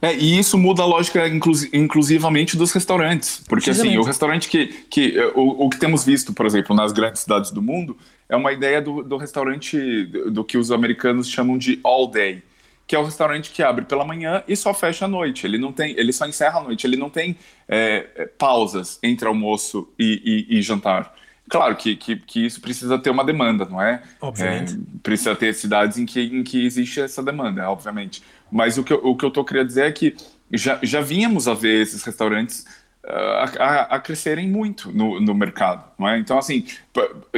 É, 0.00 0.14
e 0.14 0.38
isso 0.38 0.58
muda 0.58 0.82
a 0.82 0.86
lógica 0.86 1.26
inclus 1.28 1.64
inclusivamente 1.72 2.56
dos 2.56 2.72
restaurantes. 2.72 3.42
Porque 3.48 3.70
assim, 3.70 3.96
o 3.96 4.02
restaurante 4.02 4.48
que, 4.48 4.66
que 4.90 5.18
o, 5.34 5.66
o, 5.66 5.70
que 5.70 5.78
temos 5.78 6.04
visto, 6.04 6.32
por 6.32 6.46
exemplo, 6.46 6.74
nas 6.74 6.92
grandes 6.92 7.22
cidades 7.22 7.50
do 7.50 7.62
mundo, 7.62 7.96
é 8.28 8.36
uma 8.36 8.52
ideia 8.52 8.80
do, 8.80 9.02
do 9.02 9.16
restaurante 9.16 10.04
do, 10.04 10.30
do 10.30 10.44
que 10.44 10.58
os 10.58 10.70
americanos 10.70 11.28
chamam 11.28 11.56
de 11.56 11.80
all 11.82 12.08
day 12.08 12.42
que 12.86 12.94
é 12.94 12.98
o 12.98 13.04
restaurante 13.04 13.50
que 13.50 13.62
abre 13.62 13.84
pela 13.84 14.04
manhã 14.04 14.44
e 14.46 14.54
só 14.54 14.72
fecha 14.72 15.06
à 15.06 15.08
noite. 15.08 15.44
Ele 15.44 15.58
não 15.58 15.72
tem, 15.72 15.92
ele 15.98 16.12
só 16.12 16.26
encerra 16.26 16.60
à 16.60 16.62
noite. 16.62 16.86
Ele 16.86 16.96
não 16.96 17.10
tem 17.10 17.36
é, 17.66 18.30
pausas 18.38 18.98
entre 19.02 19.26
almoço 19.26 19.88
e, 19.98 20.46
e, 20.48 20.58
e 20.58 20.62
jantar. 20.62 21.12
Claro 21.48 21.76
que, 21.76 21.94
que, 21.94 22.16
que, 22.16 22.44
isso 22.44 22.60
precisa 22.60 22.98
ter 22.98 23.10
uma 23.10 23.24
demanda, 23.24 23.64
não 23.64 23.80
é? 23.80 24.02
Obviamente. 24.20 24.74
É, 24.74 24.98
precisa 25.02 25.34
ter 25.34 25.54
cidades 25.54 25.96
em 25.96 26.06
que, 26.06 26.20
em 26.20 26.42
que 26.42 26.64
existe 26.64 27.00
essa 27.00 27.22
demanda, 27.22 27.68
obviamente. 27.70 28.22
Mas 28.50 28.78
o 28.78 28.84
que, 28.84 28.92
eu, 28.92 29.00
o 29.04 29.16
que 29.16 29.24
eu 29.24 29.28
estou 29.28 29.44
querendo 29.44 29.68
dizer 29.68 29.86
é 29.86 29.92
que 29.92 30.16
já, 30.52 30.78
já 30.82 31.00
vínhamos 31.00 31.48
a 31.48 31.54
ver 31.54 31.82
esses 31.82 32.02
restaurantes 32.02 32.64
uh, 33.04 33.58
a, 33.58 33.80
a, 33.96 34.00
crescerem 34.00 34.48
muito 34.48 34.92
no, 34.92 35.20
no 35.20 35.34
mercado, 35.34 35.84
é? 36.06 36.18
Então, 36.18 36.38
assim, 36.38 36.64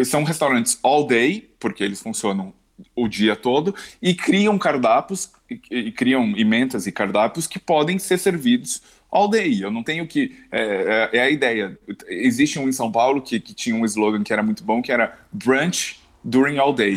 são 0.04 0.24
restaurantes 0.24 0.78
all 0.82 1.06
day, 1.06 1.50
porque 1.58 1.82
eles 1.82 2.00
funcionam 2.00 2.52
o 2.94 3.08
dia 3.08 3.34
todo, 3.34 3.74
e 4.00 4.14
criam 4.14 4.58
cardápios, 4.58 5.32
e, 5.50 5.60
e 5.70 5.92
criam 5.92 6.36
emendas 6.36 6.86
e 6.86 6.92
cardápios 6.92 7.46
que 7.46 7.58
podem 7.58 7.98
ser 7.98 8.18
servidos 8.18 8.82
all 9.10 9.28
day. 9.28 9.62
Eu 9.62 9.70
não 9.70 9.82
tenho 9.82 10.06
que. 10.06 10.36
É, 10.52 11.08
é, 11.12 11.18
é, 11.18 11.22
a 11.22 11.30
ideia. 11.30 11.78
Existe 12.08 12.58
um 12.58 12.68
em 12.68 12.72
São 12.72 12.90
Paulo 12.92 13.20
que, 13.22 13.40
que 13.40 13.54
tinha 13.54 13.74
um 13.74 13.84
slogan 13.84 14.22
que 14.22 14.32
era 14.32 14.42
muito 14.42 14.62
bom, 14.62 14.82
que 14.82 14.92
era 14.92 15.18
brunch 15.32 15.98
during 16.28 16.58
all 16.58 16.72
day. 16.72 16.96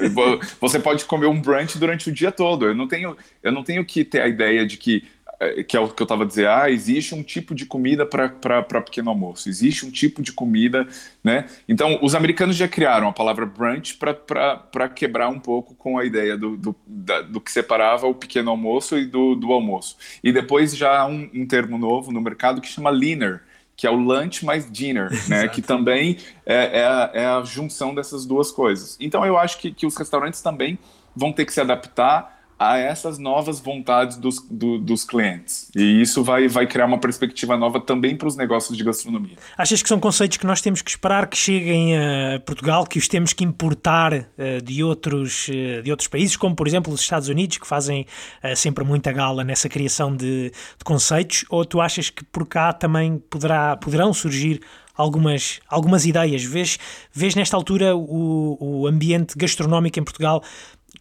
Você 0.60 0.78
pode 0.78 1.04
comer 1.04 1.26
um 1.26 1.40
brunch 1.40 1.78
durante 1.78 2.10
o 2.10 2.12
dia 2.12 2.30
todo. 2.30 2.66
Eu 2.66 2.74
não 2.74 2.86
tenho, 2.86 3.16
eu 3.42 3.52
não 3.52 3.62
tenho 3.62 3.84
que 3.84 4.04
ter 4.04 4.20
a 4.20 4.28
ideia 4.28 4.66
de 4.66 4.76
que 4.76 5.04
é, 5.38 5.62
que 5.62 5.76
é 5.76 5.80
o 5.80 5.88
que 5.88 6.02
eu 6.02 6.04
estava 6.04 6.24
dizer, 6.24 6.48
ah, 6.48 6.70
existe 6.70 7.14
um 7.14 7.22
tipo 7.22 7.54
de 7.54 7.66
comida 7.66 8.06
para 8.06 8.80
pequeno 8.80 9.10
almoço, 9.10 9.50
existe 9.50 9.84
um 9.84 9.90
tipo 9.90 10.22
de 10.22 10.32
comida, 10.32 10.86
né? 11.22 11.46
Então, 11.68 11.98
os 12.02 12.14
americanos 12.14 12.56
já 12.56 12.66
criaram 12.66 13.08
a 13.08 13.12
palavra 13.12 13.44
brunch 13.44 13.98
para 13.98 14.88
quebrar 14.88 15.28
um 15.28 15.38
pouco 15.38 15.74
com 15.74 15.98
a 15.98 16.06
ideia 16.06 16.38
do, 16.38 16.56
do, 16.56 16.74
da, 16.86 17.20
do 17.20 17.38
que 17.38 17.52
separava 17.52 18.06
o 18.06 18.14
pequeno 18.14 18.50
almoço 18.50 18.96
e 18.96 19.04
do, 19.04 19.34
do 19.34 19.52
almoço. 19.52 19.98
E 20.24 20.32
depois 20.32 20.74
já 20.74 21.00
há 21.00 21.06
um, 21.06 21.28
um 21.34 21.46
termo 21.46 21.76
novo 21.76 22.10
no 22.10 22.20
mercado 22.20 22.60
que 22.60 22.68
chama 22.68 22.88
leaner, 22.88 23.42
que 23.76 23.86
é 23.86 23.90
o 23.90 23.96
lunch 23.96 24.44
mais 24.44 24.70
dinner, 24.70 25.10
né? 25.28 25.46
que 25.48 25.60
também 25.60 26.16
é, 26.46 26.80
é, 26.80 26.86
a, 26.86 27.10
é, 27.12 27.26
a, 27.26 27.42
junção 27.42 27.94
dessas 27.94 28.24
duas 28.24 28.50
coisas. 28.50 28.96
Então 28.98 29.24
eu 29.26 29.36
acho 29.36 29.58
que, 29.58 29.70
que 29.70 29.86
os 29.86 29.96
restaurantes 29.96 30.40
também 30.40 30.78
vão 31.14 31.32
ter 31.32 31.44
que 31.44 31.52
se 31.52 31.60
adaptar 31.60 32.35
a 32.58 32.78
essas 32.78 33.18
novas 33.18 33.60
vontades 33.60 34.16
dos, 34.16 34.40
do, 34.50 34.78
dos 34.78 35.04
clientes. 35.04 35.70
E 35.76 36.00
isso 36.00 36.24
vai, 36.24 36.48
vai 36.48 36.66
criar 36.66 36.86
uma 36.86 36.98
perspectiva 36.98 37.56
nova 37.56 37.80
também 37.80 38.16
para 38.16 38.28
os 38.28 38.36
negócios 38.36 38.76
de 38.76 38.82
gastronomia. 38.82 39.36
Achas 39.58 39.82
que 39.82 39.88
são 39.88 40.00
conceitos 40.00 40.38
que 40.38 40.46
nós 40.46 40.62
temos 40.62 40.80
que 40.80 40.90
esperar 40.90 41.26
que 41.26 41.36
cheguem 41.36 41.96
a 41.96 42.40
Portugal, 42.40 42.86
que 42.86 42.98
os 42.98 43.08
temos 43.08 43.34
que 43.34 43.44
importar 43.44 44.14
uh, 44.14 44.62
de, 44.62 44.82
outros, 44.82 45.48
uh, 45.48 45.82
de 45.82 45.90
outros 45.90 46.08
países, 46.08 46.36
como 46.36 46.56
por 46.56 46.66
exemplo 46.66 46.92
os 46.92 47.00
Estados 47.00 47.28
Unidos, 47.28 47.58
que 47.58 47.66
fazem 47.66 48.06
uh, 48.42 48.56
sempre 48.56 48.84
muita 48.84 49.12
gala 49.12 49.44
nessa 49.44 49.68
criação 49.68 50.14
de, 50.16 50.50
de, 50.50 50.84
conceitos? 50.84 51.44
Ou 51.50 51.64
tu 51.64 51.80
achas 51.80 52.08
que 52.08 52.24
por 52.24 52.46
cá 52.46 52.72
também 52.72 53.18
poderá, 53.18 53.76
poderão 53.76 54.14
surgir 54.14 54.62
algumas, 54.96 55.60
algumas 55.68 56.06
ideias? 56.06 56.42
Vês, 56.42 56.78
vês 57.12 57.34
nesta 57.34 57.54
altura 57.54 57.94
o, 57.94 58.56
o 58.58 58.86
ambiente 58.86 59.36
gastronómico 59.36 59.98
em 59.98 60.04
Portugal 60.04 60.42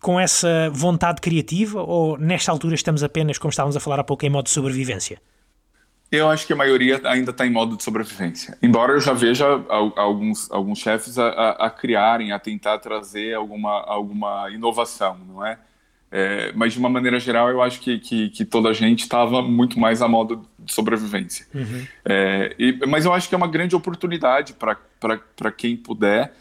com 0.06 0.20
essa 0.20 0.70
vontade 0.72 1.20
criativa 1.20 1.82
ou 1.82 2.16
nesta 2.16 2.52
altura 2.52 2.76
estamos 2.76 3.02
apenas, 3.02 3.40
como 3.40 3.50
estávamos 3.50 3.76
a 3.76 3.80
falar 3.80 4.00
há 4.00 4.04
pouco, 4.04 4.24
em 4.24 4.30
modo 4.30 4.46
de 4.46 4.52
sobrevivência? 4.52 5.20
Eu 6.12 6.30
acho 6.30 6.46
que 6.46 6.54
a 6.54 6.56
maioria 6.56 7.02
ainda 7.06 7.32
está 7.32 7.44
em 7.44 7.50
modo 7.50 7.76
de 7.76 7.84
sobrevivência. 7.84 8.56
Embora 8.62 8.94
eu 8.94 9.00
já 9.00 9.14
veja 9.14 9.48
alguns, 9.96 10.52
alguns 10.52 10.78
chefes 10.78 11.18
a, 11.18 11.30
a, 11.30 11.66
a 11.66 11.70
criarem, 11.72 12.32
a 12.32 12.38
tentar 12.38 12.78
trazer 12.78 13.34
alguma, 13.34 13.82
alguma 13.82 14.48
inovação, 14.52 15.18
não 15.28 15.44
é? 15.44 15.58
é? 16.12 16.52
mas 16.54 16.74
de 16.74 16.78
uma 16.78 16.88
maneira 16.88 17.20
geral, 17.20 17.50
eu 17.50 17.60
acho 17.60 17.80
que, 17.80 17.98
que, 17.98 18.30
que 18.30 18.46
toda 18.46 18.70
a 18.70 18.74
gente 18.74 19.00
estava 19.00 19.42
muito 19.42 19.80
mais 19.80 20.04
a 20.04 20.08
modo 20.08 20.48
de 20.60 20.72
sobrevivência. 20.72 21.48
Uhum. 21.52 21.88
É, 22.06 22.56
e, 22.60 22.80
mas 22.86 23.06
eu 23.06 23.12
acho 23.12 23.28
que 23.28 23.34
é 23.34 23.38
uma 23.40 23.48
grande 23.48 23.76
oportunidade 23.76 24.54
para 24.54 25.52
quem 25.52 25.76
puder 25.76 26.32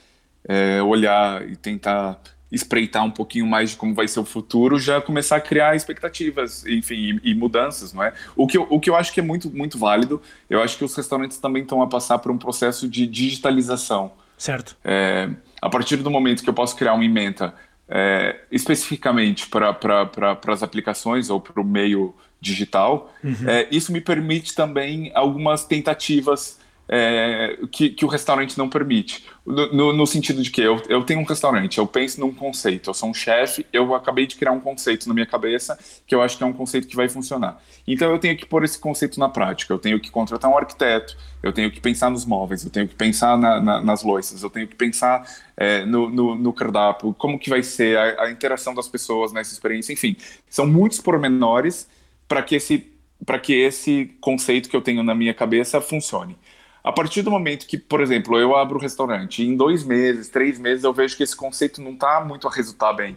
é, 0.46 0.82
olhar 0.82 1.48
e 1.48 1.56
tentar 1.56 2.20
espreitar 2.54 3.04
um 3.04 3.10
pouquinho 3.10 3.46
mais 3.46 3.70
de 3.70 3.76
como 3.76 3.94
vai 3.94 4.06
ser 4.06 4.20
o 4.20 4.24
futuro, 4.24 4.78
já 4.78 5.00
começar 5.00 5.36
a 5.36 5.40
criar 5.40 5.74
expectativas, 5.74 6.64
enfim, 6.66 7.20
e, 7.22 7.30
e, 7.30 7.34
mudanças, 7.34 7.92
não 7.92 8.02
é? 8.02 8.12
O 8.36 8.46
que, 8.46 8.56
eu, 8.56 8.66
o 8.70 8.78
que 8.78 8.88
eu 8.88 8.96
acho 8.96 9.12
que 9.12 9.20
é 9.20 9.22
muito, 9.22 9.50
muito 9.50 9.78
válido, 9.78 10.22
eu 10.48 10.62
acho 10.62 10.78
que 10.78 10.84
os 10.84 10.94
restaurantes 10.94 11.38
também 11.38 11.62
estão 11.62 11.82
a 11.82 11.86
passar 11.86 12.18
por 12.18 12.30
um 12.30 12.38
processo 12.38 12.88
de 12.88 13.06
digitalização. 13.06 14.12
Certo. 14.38 14.76
É, 14.84 15.28
a 15.60 15.68
partir 15.68 15.96
do 15.96 16.10
momento 16.10 16.42
que 16.42 16.48
eu 16.48 16.54
posso 16.54 16.76
criar 16.76 16.94
uma 16.94 17.04
emenda 17.04 17.54
é, 17.88 18.40
especificamente 18.50 19.46
para 19.48 19.72
pra, 19.72 20.38
as 20.48 20.62
aplicações 20.62 21.30
ou 21.30 21.40
para 21.40 21.60
o 21.60 21.64
meio 21.64 22.14
digital, 22.40 23.12
uhum. 23.22 23.48
é, 23.48 23.66
isso 23.70 23.92
me 23.92 24.00
permite 24.00 24.54
também 24.54 25.10
algumas 25.14 25.64
tentativas 25.64 26.58
é, 26.88 27.58
que, 27.70 27.90
que, 27.90 28.04
o 28.04 28.08
restaurante 28.08 28.58
não 28.58 28.68
permite. 28.68 29.24
No, 29.44 29.72
no, 29.72 29.92
no, 29.92 30.06
sentido 30.06 30.42
de 30.42 30.50
que 30.50 30.60
eu, 30.60 30.80
eu 30.88 31.02
tenho 31.02 31.20
um 31.20 31.24
restaurante, 31.24 31.78
eu 31.78 31.86
penso 31.86 32.20
num 32.20 32.32
conceito, 32.32 32.90
eu 32.90 32.94
sou 32.94 33.10
um 33.10 33.14
chefe, 33.14 33.66
eu 33.72 33.94
acabei 33.94 34.26
de 34.26 34.36
criar 34.36 34.52
um 34.52 34.60
conceito 34.60 35.06
na 35.06 35.14
minha 35.14 35.26
cabeça 35.26 35.78
que 36.06 36.14
eu 36.14 36.22
acho 36.22 36.36
que 36.36 36.42
é 36.42 36.46
um 36.46 36.52
conceito 36.52 36.86
que 36.86 36.96
vai 36.96 37.08
funcionar. 37.08 37.60
Então 37.86 38.10
eu 38.10 38.18
tenho 38.18 38.36
que 38.36 38.46
pôr 38.46 38.64
esse 38.64 38.78
conceito 38.78 39.18
na 39.18 39.28
prática, 39.28 39.72
eu 39.72 39.78
tenho 39.78 39.98
que 40.00 40.10
contratar 40.10 40.50
um 40.50 40.56
arquiteto, 40.56 41.16
eu 41.42 41.52
tenho 41.52 41.70
que 41.70 41.80
pensar 41.80 42.10
nos 42.10 42.24
móveis, 42.24 42.64
eu 42.64 42.70
tenho 42.70 42.88
que 42.88 42.94
pensar 42.94 43.36
na, 43.36 43.60
na, 43.60 43.80
nas 43.82 44.02
loiças, 44.02 44.42
eu 44.42 44.50
tenho 44.50 44.66
que 44.66 44.76
pensar 44.76 45.26
é, 45.56 45.84
no, 45.84 46.08
no, 46.34 46.52
cardápio, 46.52 47.14
como 47.14 47.38
que 47.38 47.50
vai 47.50 47.62
ser 47.62 47.98
a, 47.98 48.24
a 48.24 48.30
interação 48.30 48.74
das 48.74 48.88
pessoas 48.88 49.32
nessa 49.32 49.52
experiência, 49.52 49.92
enfim, 49.92 50.16
são 50.48 50.66
muitos 50.66 51.00
pormenores 51.00 51.88
para 52.26 52.42
que 52.42 52.54
esse 52.54 52.90
para 53.24 53.38
que 53.38 53.54
esse 53.54 54.16
conceito 54.20 54.68
que 54.68 54.76
eu 54.76 54.82
tenho 54.82 55.02
na 55.02 55.14
minha 55.14 55.32
cabeça 55.32 55.80
funcione. 55.80 56.36
A 56.84 56.92
partir 56.92 57.22
do 57.22 57.30
momento 57.30 57.66
que, 57.66 57.78
por 57.78 58.02
exemplo, 58.02 58.38
eu 58.38 58.54
abro 58.54 58.76
o 58.76 58.78
um 58.78 58.82
restaurante 58.82 59.42
em 59.42 59.56
dois 59.56 59.82
meses, 59.82 60.28
três 60.28 60.58
meses, 60.58 60.84
eu 60.84 60.92
vejo 60.92 61.16
que 61.16 61.22
esse 61.22 61.34
conceito 61.34 61.80
não 61.80 61.92
está 61.92 62.22
muito 62.22 62.46
a 62.46 62.50
resultar 62.50 62.92
bem 62.92 63.16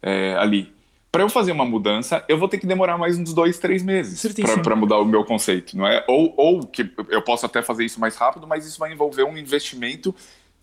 é, 0.00 0.36
ali. 0.38 0.72
Para 1.10 1.22
eu 1.24 1.28
fazer 1.28 1.50
uma 1.50 1.64
mudança, 1.64 2.24
eu 2.28 2.38
vou 2.38 2.48
ter 2.48 2.58
que 2.58 2.66
demorar 2.66 2.96
mais 2.96 3.18
uns 3.18 3.34
dois, 3.34 3.58
três 3.58 3.82
meses 3.82 4.24
para 4.62 4.76
mudar 4.76 4.98
o 4.98 5.04
meu 5.04 5.24
conceito, 5.24 5.76
não 5.76 5.86
é? 5.86 6.02
Ou, 6.08 6.32
ou 6.36 6.66
que 6.66 6.90
eu 7.08 7.20
posso 7.20 7.44
até 7.44 7.60
fazer 7.60 7.84
isso 7.84 8.00
mais 8.00 8.16
rápido, 8.16 8.46
mas 8.46 8.64
isso 8.64 8.78
vai 8.78 8.92
envolver 8.92 9.24
um 9.24 9.36
investimento 9.36 10.14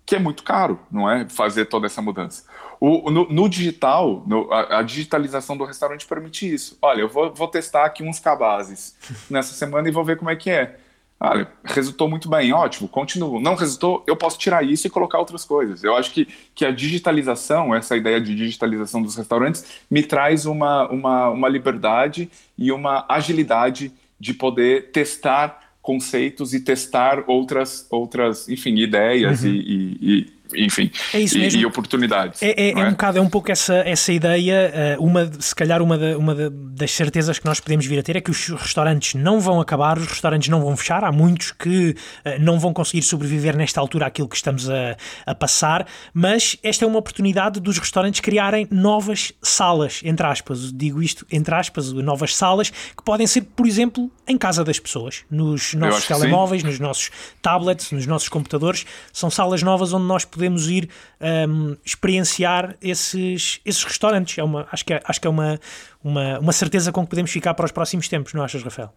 que 0.06 0.16
é 0.16 0.20
muito 0.20 0.42
caro, 0.42 0.80
não 0.90 1.08
é? 1.08 1.28
Fazer 1.30 1.66
toda 1.66 1.86
essa 1.86 2.02
mudança. 2.02 2.46
O, 2.80 3.12
no, 3.12 3.30
no 3.30 3.48
digital, 3.48 4.24
no, 4.26 4.52
a, 4.52 4.80
a, 4.80 4.82
digitalização 4.82 5.56
do 5.56 5.66
restaurante 5.66 6.08
permite 6.08 6.52
isso. 6.52 6.80
Olha, 6.82 7.02
eu 7.02 7.10
vou, 7.10 7.32
vou 7.32 7.48
testar 7.48 7.86
aqui 7.86 8.02
uns 8.02 8.20
cabazes 8.20 8.96
nessa 9.30 9.54
semana 9.54 9.88
e 9.88 9.92
vou 9.92 10.04
ver 10.04 10.18
como 10.18 10.32
é 10.32 10.36
que 10.36 10.50
é. 10.50 10.80
Olha, 11.22 11.52
resultou 11.66 12.10
muito 12.10 12.30
bem, 12.30 12.54
ótimo, 12.54 12.88
continuo. 12.88 13.42
Não 13.42 13.54
resultou, 13.54 14.04
eu 14.08 14.16
posso 14.16 14.40
tirar 14.40 14.64
isso 14.64 14.88
e 14.88 14.90
colocar 14.90 15.20
outras 15.20 15.44
coisas. 15.44 15.84
Eu 15.84 15.96
acho 15.98 16.12
que, 16.12 16.28
que 16.56 16.64
a 16.64 16.72
digitalização, 16.72 17.76
essa 17.76 17.98
ideia 17.98 18.22
de 18.22 18.34
digitalização 18.34 19.02
dos 19.02 19.18
restaurantes, 19.18 19.66
me 19.92 20.02
traz 20.02 20.46
uma, 20.46 20.88
uma, 20.90 21.30
uma 21.30 21.50
liberdade 21.50 22.32
e 22.58 22.72
uma 22.72 23.06
agilidade 23.10 23.92
de 24.18 24.34
poder 24.34 24.92
testar 24.92 25.70
conceitos 25.82 26.54
e 26.54 26.62
testar 26.62 27.24
outras, 27.28 27.86
outras 27.90 28.48
enfim, 28.48 28.76
ideias 28.76 29.44
uhum. 29.44 29.50
e, 29.50 29.98
e, 30.02 30.34
enfim, 30.56 30.90
é. 31.14 31.20
E, 31.20 31.58
e 31.58 31.66
oportunidades. 31.66 32.42
É, 32.42 32.50
é, 32.50 32.72
é, 32.72 32.76
um 32.76 32.88
é? 32.88 32.92
bocado, 32.92 33.18
é 33.20 33.22
um 33.22 33.30
pouco 33.30 33.52
essa, 33.52 33.76
essa 33.76 34.12
ideia, 34.12 34.72
eh, 34.74 34.98
uma, 35.00 35.30
se 35.40 35.54
calhar 35.54 35.82
uma, 35.82 35.98
da, 35.98 36.18
uma 36.18 36.36
das 36.36 36.92
certezas 36.92 37.38
que 37.38 37.46
nós 37.46 37.60
podemos 37.60 37.86
vir 37.86 38.00
a 38.00 38.04
ter 38.04 38.16
é 38.16 38.22
que 38.22 38.32
os 38.32 38.48
restaurantes 38.50 39.14
não 39.14 39.40
vão 39.40 39.62
acabar, 39.62 39.98
os 39.98 40.08
restaurantes 40.08 40.50
não 40.50 40.62
vão 40.62 40.76
fechar, 40.76 41.04
há 41.04 41.12
muitos 41.12 41.52
que 41.52 41.92
uh, 42.26 42.40
não 42.40 42.60
vão 42.60 42.74
conseguir 42.74 43.04
sobreviver 43.04 43.56
nesta 43.56 43.80
altura 43.80 44.08
àquilo 44.08 44.28
que 44.28 44.36
estamos 44.36 44.70
a, 44.70 44.98
a 45.26 45.36
passar, 45.36 45.86
mas 46.14 46.58
esta 46.64 46.84
é 46.84 46.88
uma 46.88 46.98
oportunidade 46.98 47.60
dos 47.60 47.78
restaurantes 47.78 48.20
criarem 48.20 48.68
novas 48.72 49.32
salas, 49.42 50.02
entre 50.04 50.26
aspas, 50.26 50.72
digo 50.74 51.02
isto, 51.02 51.26
entre 51.32 51.54
aspas, 51.54 51.92
novas 51.94 52.36
salas, 52.36 52.70
que 52.70 53.04
podem 53.04 53.28
ser, 53.28 53.42
por 53.42 53.68
exemplo, 53.68 54.12
em 54.28 54.38
casa 54.38 54.64
das 54.64 54.80
pessoas, 54.80 55.24
nos 55.30 55.74
nossos 55.76 56.08
telemóveis, 56.08 56.64
nos 56.64 56.80
nossos 56.80 57.12
tablets, 57.42 57.92
nos 57.92 58.06
nossos 58.06 58.30
computadores, 58.30 58.86
são 59.14 59.30
salas 59.30 59.62
novas 59.62 59.94
onde 59.94 60.06
nós 60.06 60.26
podemos 60.26 60.39
ir 60.46 60.90
um, 61.20 61.76
experienciar 61.86 62.76
esses, 62.82 63.60
esses 63.66 63.84
restaurantes. 63.84 64.38
É 64.38 64.44
uma, 64.44 64.68
acho 64.72 64.86
que 64.86 64.94
é, 64.94 65.02
acho 65.04 65.20
que 65.20 65.28
é 65.28 65.30
uma, 65.30 65.60
uma, 66.04 66.40
uma 66.40 66.52
certeza 66.52 66.92
com 66.92 67.04
que 67.04 67.10
podemos 67.10 67.32
ficar 67.32 67.54
para 67.54 67.66
os 67.66 67.72
próximos 67.72 68.08
tempos, 68.08 68.34
não 68.34 68.44
achas, 68.44 68.64
Rafael? 68.64 68.94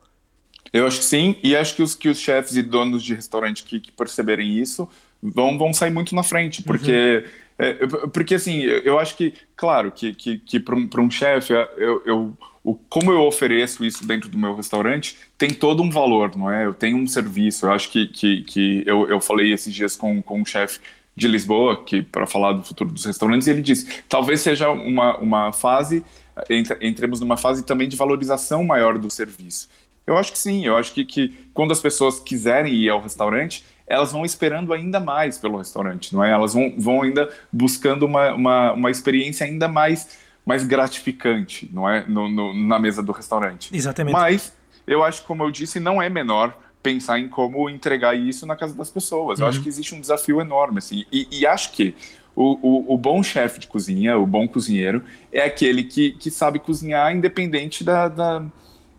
Eu 0.72 0.86
acho 0.86 0.98
que 0.98 1.04
sim, 1.04 1.36
e 1.42 1.54
acho 1.54 1.74
que 1.74 1.82
os, 1.82 1.94
que 1.94 2.08
os 2.08 2.18
chefes 2.18 2.56
e 2.56 2.62
donos 2.62 3.02
de 3.02 3.14
restaurante 3.14 3.62
que, 3.62 3.78
que 3.78 3.92
perceberem 3.92 4.58
isso 4.58 4.88
vão, 5.22 5.58
vão 5.58 5.72
sair 5.72 5.90
muito 5.90 6.14
na 6.14 6.22
frente, 6.22 6.62
porque, 6.62 7.24
uhum. 7.58 7.66
é, 7.66 7.74
porque 8.08 8.36
assim, 8.36 8.62
eu 8.62 8.98
acho 8.98 9.16
que, 9.16 9.34
claro, 9.54 9.92
que, 9.92 10.14
que, 10.14 10.38
que 10.38 10.58
para 10.58 10.74
um, 10.74 10.88
um 10.98 11.10
chefe, 11.10 11.52
eu, 11.52 12.02
eu 12.06 12.38
o, 12.64 12.74
como 12.74 13.10
eu 13.10 13.22
ofereço 13.22 13.84
isso 13.84 14.06
dentro 14.06 14.28
do 14.28 14.38
meu 14.38 14.54
restaurante 14.54 15.16
tem 15.36 15.50
todo 15.50 15.82
um 15.82 15.90
valor, 15.90 16.36
não 16.36 16.50
é? 16.50 16.64
Eu 16.64 16.72
tenho 16.72 16.96
um 16.96 17.06
serviço. 17.06 17.66
Eu 17.66 17.72
acho 17.72 17.90
que, 17.90 18.06
que, 18.06 18.42
que 18.42 18.84
eu, 18.86 19.08
eu 19.08 19.20
falei 19.20 19.52
esses 19.52 19.74
dias 19.74 19.96
com, 19.96 20.22
com 20.22 20.40
um 20.40 20.44
chefe 20.44 20.78
de 21.14 21.28
Lisboa, 21.28 21.82
que 21.84 22.02
para 22.02 22.26
falar 22.26 22.52
do 22.52 22.62
futuro 22.62 22.90
dos 22.90 23.04
restaurantes, 23.04 23.46
e 23.46 23.50
ele 23.50 23.62
disse: 23.62 24.02
talvez 24.08 24.40
seja 24.40 24.70
uma, 24.70 25.16
uma 25.18 25.52
fase, 25.52 26.04
entre, 26.48 26.76
entremos 26.86 27.20
numa 27.20 27.36
fase 27.36 27.64
também 27.64 27.88
de 27.88 27.96
valorização 27.96 28.64
maior 28.64 28.98
do 28.98 29.10
serviço. 29.10 29.68
Eu 30.06 30.16
acho 30.16 30.32
que 30.32 30.38
sim, 30.38 30.64
eu 30.64 30.76
acho 30.76 30.92
que, 30.92 31.04
que 31.04 31.48
quando 31.54 31.70
as 31.70 31.80
pessoas 31.80 32.18
quiserem 32.18 32.74
ir 32.74 32.88
ao 32.88 33.00
restaurante, 33.00 33.64
elas 33.86 34.10
vão 34.10 34.24
esperando 34.24 34.72
ainda 34.72 34.98
mais 34.98 35.38
pelo 35.38 35.58
restaurante, 35.58 36.14
não 36.14 36.24
é? 36.24 36.30
Elas 36.30 36.54
vão, 36.54 36.74
vão 36.76 37.02
ainda 37.02 37.28
buscando 37.52 38.04
uma, 38.04 38.32
uma, 38.32 38.72
uma 38.72 38.90
experiência 38.90 39.46
ainda 39.46 39.68
mais, 39.68 40.18
mais 40.44 40.64
gratificante, 40.64 41.70
não 41.72 41.88
é? 41.88 42.04
No, 42.06 42.28
no, 42.28 42.54
na 42.54 42.78
mesa 42.78 43.02
do 43.02 43.12
restaurante. 43.12 43.74
Exatamente. 43.74 44.14
Mas 44.14 44.52
eu 44.86 45.04
acho, 45.04 45.22
como 45.24 45.44
eu 45.44 45.50
disse, 45.50 45.78
não 45.78 46.02
é 46.02 46.08
menor 46.08 46.56
pensar 46.82 47.18
em 47.18 47.28
como 47.28 47.70
entregar 47.70 48.14
isso 48.14 48.44
na 48.46 48.56
casa 48.56 48.74
das 48.74 48.90
pessoas. 48.90 49.38
Uhum. 49.38 49.44
Eu 49.44 49.48
acho 49.48 49.58
uhum. 49.58 49.62
que 49.62 49.68
existe 49.68 49.94
um 49.94 50.00
desafio 50.00 50.40
enorme, 50.40 50.78
assim, 50.78 51.04
e, 51.12 51.28
e 51.30 51.46
acho 51.46 51.72
que 51.72 51.94
o, 52.34 52.58
o, 52.62 52.94
o 52.94 52.98
bom 52.98 53.22
chefe 53.22 53.60
de 53.60 53.66
cozinha, 53.66 54.16
o 54.16 54.26
bom 54.26 54.48
cozinheiro, 54.48 55.02
é 55.30 55.44
aquele 55.44 55.84
que, 55.84 56.12
que 56.12 56.30
sabe 56.30 56.58
cozinhar 56.58 57.14
independente 57.14 57.84
da, 57.84 58.08
da 58.08 58.44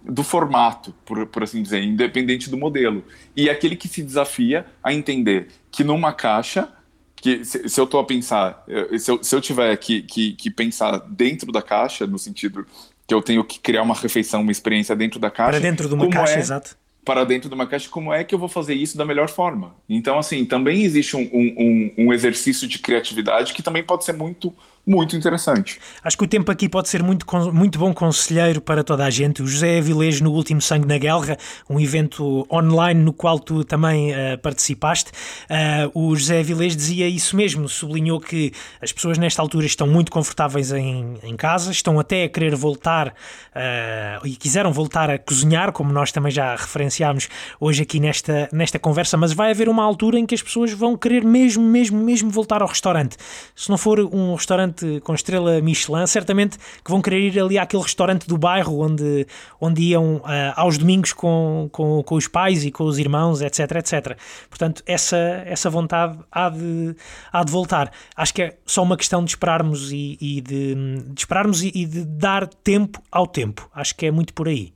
do 0.04 0.22
formato, 0.22 0.94
por, 1.06 1.26
por 1.28 1.44
assim 1.44 1.64
dizer, 1.64 1.82
independente 1.82 2.50
do 2.50 2.58
modelo. 2.58 3.04
E 3.36 3.48
é 3.48 3.52
aquele 3.52 3.76
que 3.76 3.88
se 3.88 4.04
desafia 4.04 4.66
a 4.84 4.94
entender 4.94 5.48
que 5.72 5.82
numa 5.84 6.12
caixa, 6.12 6.68
que 7.16 7.46
se, 7.46 7.70
se 7.70 7.80
eu 7.80 7.86
estou 7.86 8.02
a 8.02 8.04
pensar, 8.04 8.66
se 9.00 9.10
eu, 9.10 9.24
se 9.24 9.34
eu 9.34 9.40
tiver 9.40 9.76
que, 9.78 10.02
que, 10.02 10.34
que 10.34 10.52
pensar 10.52 10.98
dentro 11.10 11.54
da 11.54 11.62
caixa, 11.62 12.06
no 12.06 12.20
sentido 12.20 12.66
que 13.08 13.14
eu 13.14 13.22
tenho 13.22 13.46
que 13.46 13.60
criar 13.60 13.82
uma 13.82 13.96
refeição, 13.96 14.42
uma 14.42 14.52
experiência 14.52 14.94
dentro 14.94 15.20
da 15.22 15.32
caixa. 15.32 15.52
Para 15.52 15.60
dentro 15.60 15.88
de 15.88 15.94
uma 15.94 16.10
caixa, 16.10 16.36
é, 16.36 16.40
exato 16.40 16.83
para 17.04 17.24
dentro 17.26 17.50
de 17.50 17.56
uma 17.56 17.68
caixa, 17.68 17.90
como 17.90 18.14
é 18.14 18.24
que 18.24 18.34
eu 18.34 18.40
vou 18.40 18.48
fazer 18.48 18.74
isso 18.74 18.98
da 18.98 19.06
melhor 19.06 19.30
forma? 19.30 19.76
Então, 19.90 20.18
assim, 20.18 20.46
também 20.46 20.84
existe 20.84 21.16
um, 21.16 21.30
um, 21.34 21.94
um 21.98 22.14
exercício 22.14 22.68
de 22.68 22.80
criatividade 22.80 23.54
que 23.54 23.62
também 23.62 23.84
pode 23.84 24.06
ser 24.06 24.14
muito 24.14 24.54
muito 24.86 25.16
interessante. 25.16 25.80
Acho 26.04 26.18
que 26.18 26.24
o 26.26 26.28
tempo 26.28 26.52
aqui 26.52 26.68
pode 26.68 26.90
ser 26.90 27.02
muito, 27.02 27.26
muito 27.54 27.80
bom 27.80 27.94
conselheiro 27.94 28.60
para 28.60 28.84
toda 28.84 29.06
a 29.06 29.10
gente. 29.10 29.42
O 29.42 29.48
José 29.48 29.78
Avilés 29.78 30.20
no 30.20 30.32
último 30.32 30.62
Sangue 30.62 30.86
na 30.86 30.98
Guerra, 30.98 31.38
um 31.70 31.80
evento 31.80 32.46
online 32.52 33.02
no 33.02 33.14
qual 33.14 33.40
tu 33.40 33.64
também 33.64 34.12
uh, 34.12 34.38
participaste, 34.42 35.12
uh, 35.50 35.90
o 35.94 36.14
José 36.16 36.42
Avilés 36.42 36.76
dizia 36.76 37.08
isso 37.08 37.36
mesmo, 37.36 37.70
sublinhou 37.70 38.20
que 38.20 38.52
as 38.82 38.92
pessoas 38.92 39.18
nesta 39.18 39.42
altura 39.42 39.66
estão 39.66 39.88
muito 39.88 40.12
confortáveis 40.12 40.72
em, 40.74 41.16
em 41.24 41.36
casa, 41.38 41.72
estão 41.72 41.98
até 41.98 42.26
a 42.26 42.30
querer 42.30 42.54
voltar 42.56 43.08
uh, 43.08 44.28
e 44.28 44.36
quiseram 44.36 44.74
voltar 44.74 45.10
a 45.10 45.18
cozinhar, 45.18 45.72
como 45.72 45.94
nós 45.94 46.12
também 46.12 46.32
já 46.32 46.56
referenciámos 46.56 47.30
hoje 47.58 47.84
aqui 47.84 48.02
nesta, 48.02 48.50
nesta 48.52 48.78
conversa, 48.78 49.16
mas 49.16 49.32
vai 49.32 49.52
haver 49.52 49.70
uma 49.70 49.84
altura 49.84 50.20
em 50.20 50.26
que 50.26 50.36
as 50.36 50.42
pessoas 50.42 50.74
vão 50.74 50.98
querer 50.98 51.24
mesmo, 51.24 51.64
mesmo, 51.64 51.98
mesmo 52.04 52.30
voltar 52.30 52.62
ao 52.62 52.68
restaurante. 52.68 53.16
Se 53.56 53.70
não 53.70 53.78
for 53.78 54.00
um 54.00 54.36
restaurante 54.36 54.73
restaurante 54.74 55.02
com 55.02 55.14
estrela 55.14 55.62
Michelin, 55.62 56.08
certamente 56.08 56.58
que 56.84 56.92
vão 56.92 57.02
querer 57.02 57.20
ir 57.20 57.40
ali 57.40 57.58
àquele 57.58 57.84
restaurante 57.84 58.28
do 58.28 58.38
bairro 58.38 58.80
onde, 58.80 59.28
onde 59.62 59.82
iam 59.84 60.18
uh, 60.18 60.54
aos 60.56 60.78
domingos 60.78 61.14
com, 61.14 61.70
com, 61.72 62.04
com 62.04 62.16
os 62.16 62.28
pais 62.28 62.66
e 62.66 62.72
com 62.72 62.84
os 62.86 62.98
irmãos, 62.98 63.42
etc, 63.42 63.60
etc. 63.78 64.18
Portanto, 64.50 64.84
essa, 64.86 65.18
essa 65.46 65.70
vontade 65.70 66.18
há 66.32 66.50
de, 66.50 66.96
há 67.32 67.44
de 67.44 67.52
voltar. 67.52 67.92
Acho 68.16 68.34
que 68.34 68.42
é 68.42 68.58
só 68.66 68.84
uma 68.84 68.98
questão 68.98 69.24
de 69.24 69.32
esperarmos 69.32 69.92
e, 69.92 70.18
e 70.20 70.42
de, 70.42 70.76
de, 71.08 71.20
esperarmos 71.20 71.64
e, 71.64 71.72
e 71.74 71.86
de 71.86 72.04
dar 72.04 72.48
tempo 72.48 73.02
ao 73.12 73.28
tempo. 73.28 73.70
Acho 73.74 73.96
que 73.96 74.06
é 74.06 74.12
muito 74.12 74.34
por 74.34 74.48
aí. 74.48 74.74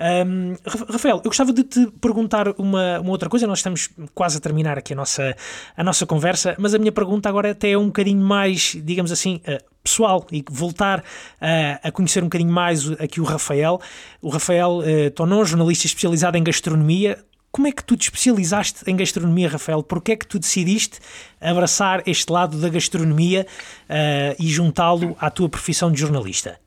Um, 0.00 0.56
Rafael, 0.64 1.16
eu 1.16 1.24
gostava 1.24 1.52
de 1.52 1.62
te 1.62 1.86
perguntar 2.00 2.48
uma, 2.58 3.00
uma 3.00 3.10
outra 3.10 3.28
coisa. 3.28 3.46
Nós 3.46 3.58
estamos 3.58 3.90
quase 4.14 4.38
a 4.38 4.40
terminar 4.40 4.78
aqui 4.78 4.94
a 4.94 4.96
nossa, 4.96 5.36
a 5.76 5.84
nossa 5.84 6.06
conversa, 6.06 6.54
mas 6.58 6.74
a 6.74 6.78
minha 6.78 6.92
pergunta 6.92 7.28
agora 7.28 7.50
até 7.50 7.72
é 7.72 7.78
um 7.78 7.86
bocadinho 7.86 8.24
mais, 8.24 8.76
digamos 8.82 9.12
assim, 9.12 9.42
uh, 9.46 9.62
pessoal 9.84 10.26
e 10.32 10.42
voltar 10.50 11.00
uh, 11.00 11.02
a 11.82 11.92
conhecer 11.92 12.22
um 12.22 12.26
bocadinho 12.26 12.52
mais 12.52 12.90
aqui 12.92 13.20
o 13.20 13.24
Rafael. 13.24 13.78
O 14.22 14.30
Rafael 14.30 14.78
uh, 14.78 15.10
Tonon, 15.10 15.44
jornalista 15.44 15.86
especializado 15.86 16.38
em 16.38 16.42
gastronomia. 16.42 17.22
Como 17.52 17.66
é 17.66 17.72
que 17.72 17.84
tu 17.84 17.96
te 17.96 18.04
especializaste 18.04 18.84
em 18.86 18.96
gastronomia, 18.96 19.50
Rafael? 19.50 19.82
Porquê 19.82 20.12
é 20.12 20.16
que 20.16 20.26
tu 20.26 20.38
decidiste 20.38 20.98
abraçar 21.40 22.02
este 22.06 22.32
lado 22.32 22.56
da 22.58 22.68
gastronomia 22.68 23.46
uh, 23.88 24.36
e 24.38 24.48
juntá-lo 24.48 25.14
à 25.20 25.28
tua 25.28 25.48
profissão 25.48 25.92
de 25.92 26.00
jornalista? 26.00 26.58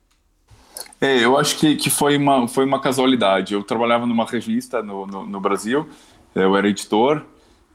É, 1.03 1.24
eu 1.24 1.38
acho 1.38 1.57
que, 1.57 1.76
que 1.76 1.89
foi, 1.89 2.15
uma, 2.15 2.47
foi 2.47 2.63
uma 2.65 2.80
casualidade. 2.80 3.53
Eu 3.53 3.61
trabalhava 3.61 4.05
numa 4.05 4.26
revista 4.26 4.82
no, 4.82 5.05
no, 5.05 5.26
no 5.26 5.39
Brasil, 5.41 5.88
eu 6.34 6.55
era 6.55 6.69
editor, 6.69 7.26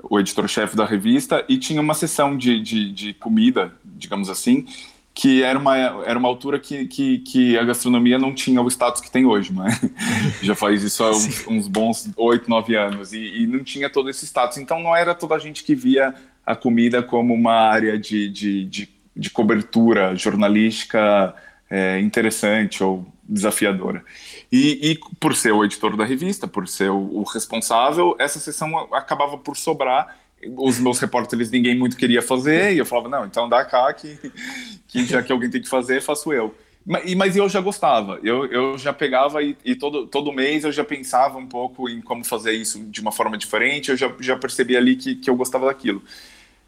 o 0.03 0.19
editor-chefe 0.19 0.75
da 0.75 0.87
revista, 0.87 1.45
e 1.49 1.59
tinha 1.59 1.81
uma 1.81 1.93
sessão 1.93 2.37
de, 2.37 2.59
de, 2.61 2.91
de, 2.91 3.15
comida, 3.15 3.73
digamos 3.85 4.31
assim, 4.31 4.65
que 5.13 5.43
era 5.43 5.59
uma, 5.59 5.77
era 5.77 6.19
uma 6.19 6.29
altura 6.29 6.59
que, 6.59 6.87
que, 6.87 7.19
que 7.19 7.59
a 7.59 7.65
gastronomia 7.65 8.19
não 8.19 8.33
tinha 8.33 8.63
o 8.63 8.69
status 8.69 9.03
que 9.03 9.11
tem 9.11 9.27
hoje, 9.27 9.53
né? 9.53 9.79
Já 10.41 10.55
faz 10.55 10.83
isso 10.83 11.05
há 11.05 11.11
uns, 11.11 11.47
uns 11.47 11.69
bons 11.69 12.09
oito, 12.17 12.49
nove 12.49 12.77
anos, 12.77 13.13
e, 13.13 13.43
e, 13.43 13.47
não 13.47 13.63
tinha 13.63 13.91
todo 13.91 14.09
esse 14.09 14.25
status. 14.25 14.57
Então 14.59 14.81
não 14.81 14.97
era 14.97 15.15
toda 15.15 15.35
a 15.35 15.39
gente 15.39 15.65
que 15.65 15.75
via 15.75 16.15
a 16.47 16.57
comida 16.57 17.03
como 17.03 17.35
uma 17.35 17.53
área 17.53 17.99
de, 17.99 18.31
de, 18.31 18.65
de, 18.65 18.89
de 19.15 19.29
cobertura 19.29 20.17
jornalística 20.17 21.35
é, 21.71 22.01
interessante 22.01 22.83
ou 22.83 23.07
desafiadora. 23.23 24.05
E, 24.51 24.93
e, 24.93 24.99
por 25.21 25.37
ser 25.37 25.53
o 25.53 25.65
editor 25.65 25.97
da 25.97 26.05
revista, 26.05 26.49
por 26.49 26.67
ser 26.67 26.91
o, 26.91 27.19
o, 27.19 27.23
responsável, 27.23 28.17
essa 28.19 28.39
sessão 28.39 28.77
acabava 28.95 29.37
por 29.37 29.57
sobrar. 29.57 30.17
Os 30.57 30.79
meus 30.79 30.99
repórteres 31.01 31.51
ninguém 31.51 31.77
muito 31.77 31.97
queria 31.97 32.23
fazer, 32.23 32.73
e 32.73 32.79
eu 32.79 32.87
falava, 32.87 33.09
não, 33.09 33.27
então 33.27 33.49
dá 33.49 33.65
cá 33.65 33.93
que, 33.93 34.17
que 34.87 35.05
já 35.05 35.23
que 35.23 35.33
alguém 35.33 35.51
tem 35.51 35.61
que 35.61 35.69
fazer, 35.69 36.01
faço 36.01 36.33
eu. 36.33 36.55
Mas, 36.87 37.15
mas 37.15 37.37
eu 37.37 37.49
já 37.49 37.61
gostava, 37.61 38.19
eu, 38.23 38.47
eu 38.47 38.79
já 38.79 38.93
pegava 38.93 39.43
e, 39.43 39.57
e, 39.65 39.75
todo, 39.75 40.07
todo 40.07 40.33
mês 40.33 40.65
eu 40.65 40.73
já 40.73 40.85
pensava 40.85 41.37
um 41.37 41.47
pouco 41.47 41.89
em 41.89 42.01
como 42.01 42.25
fazer 42.25 42.53
isso 42.53 42.83
de 42.85 43.01
uma 43.01 43.13
forma 43.13 43.37
diferente, 43.37 43.91
eu 43.91 43.97
já, 43.97 44.11
já 44.21 44.37
percebi 44.39 44.77
ali 44.77 44.97
que, 44.97 45.17
que 45.17 45.29
eu 45.29 45.37
gostava 45.37 45.67
daquilo. 45.67 46.03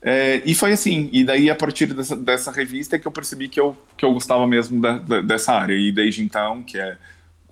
É, 0.02 0.40
e 0.46 0.54
foi 0.54 0.72
assim, 0.72 1.10
e 1.12 1.22
daí 1.24 1.50
a 1.50 1.54
partir 1.54 1.92
dessa, 1.92 2.16
dessa 2.16 2.50
revista 2.50 2.96
é 2.96 2.98
que 2.98 3.06
eu 3.06 3.12
percebi 3.12 3.48
que 3.48 3.60
eu, 3.60 3.76
que 3.96 4.04
eu 4.04 4.12
gostava 4.12 4.46
mesmo 4.46 4.80
da, 4.80 4.98
da, 4.98 5.20
dessa 5.20 5.52
área, 5.52 5.74
e 5.74 5.92
desde 5.92 6.22
então, 6.22 6.62
que 6.62 6.78
é 6.78 6.96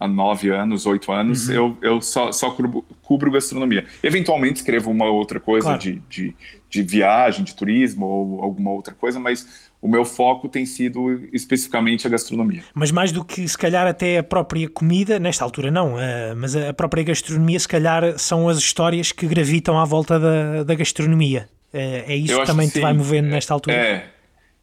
há 0.01 0.07
nove 0.07 0.51
anos, 0.51 0.87
oito 0.87 1.11
anos, 1.13 1.49
uhum. 1.49 1.55
eu, 1.55 1.79
eu 1.83 2.01
só, 2.01 2.31
só 2.33 2.51
cubro, 2.51 2.85
cubro, 3.03 3.31
gastronomia. 3.31 3.85
Eventualmente 4.03 4.57
escrevo 4.57 4.91
uma 4.91 5.07
outra 5.07 5.41
coisa 5.41 5.67
claro. 5.67 5.81
de, 5.81 6.03
de, 6.09 6.37
de, 6.71 6.83
viagem, 6.83 7.45
de 7.45 7.55
turismo 7.55 8.07
ou 8.07 8.43
alguma 8.43 8.71
outra 8.71 8.95
coisa, 8.95 9.19
mas 9.19 9.69
o 9.83 9.89
meu 9.89 10.05
foco 10.05 10.49
tem 10.49 10.65
sido 10.65 11.29
especificamente 11.33 12.07
a 12.07 12.11
gastronomia. 12.11 12.63
Mas 12.75 12.91
mais 12.91 13.13
do 13.13 13.25
que 13.25 13.47
se 13.47 13.59
calhar 13.59 13.87
até 13.87 14.19
a 14.19 14.23
própria 14.23 14.69
comida, 14.69 15.19
nesta 15.19 15.45
altura 15.45 15.71
não, 15.71 15.95
uh, 15.95 16.37
mas 16.37 16.55
a 16.55 16.73
própria 16.73 17.03
gastronomia 17.03 17.59
se 17.59 17.69
calhar 17.69 18.19
são 18.19 18.49
as 18.49 18.59
histórias 18.59 19.13
que 19.13 19.27
gravitam 19.27 19.79
à 19.79 19.85
volta 19.85 20.19
da, 20.19 20.63
da 20.63 20.75
gastronomia. 20.75 21.49
É, 21.73 22.12
é 22.12 22.16
isso 22.16 22.39
que 22.41 22.47
também 22.47 22.69
que 22.69 22.75
te 22.75 22.81
vai 22.81 22.93
movendo 22.93 23.29
nesta 23.29 23.55
altura? 23.55 23.77
É. 23.77 24.11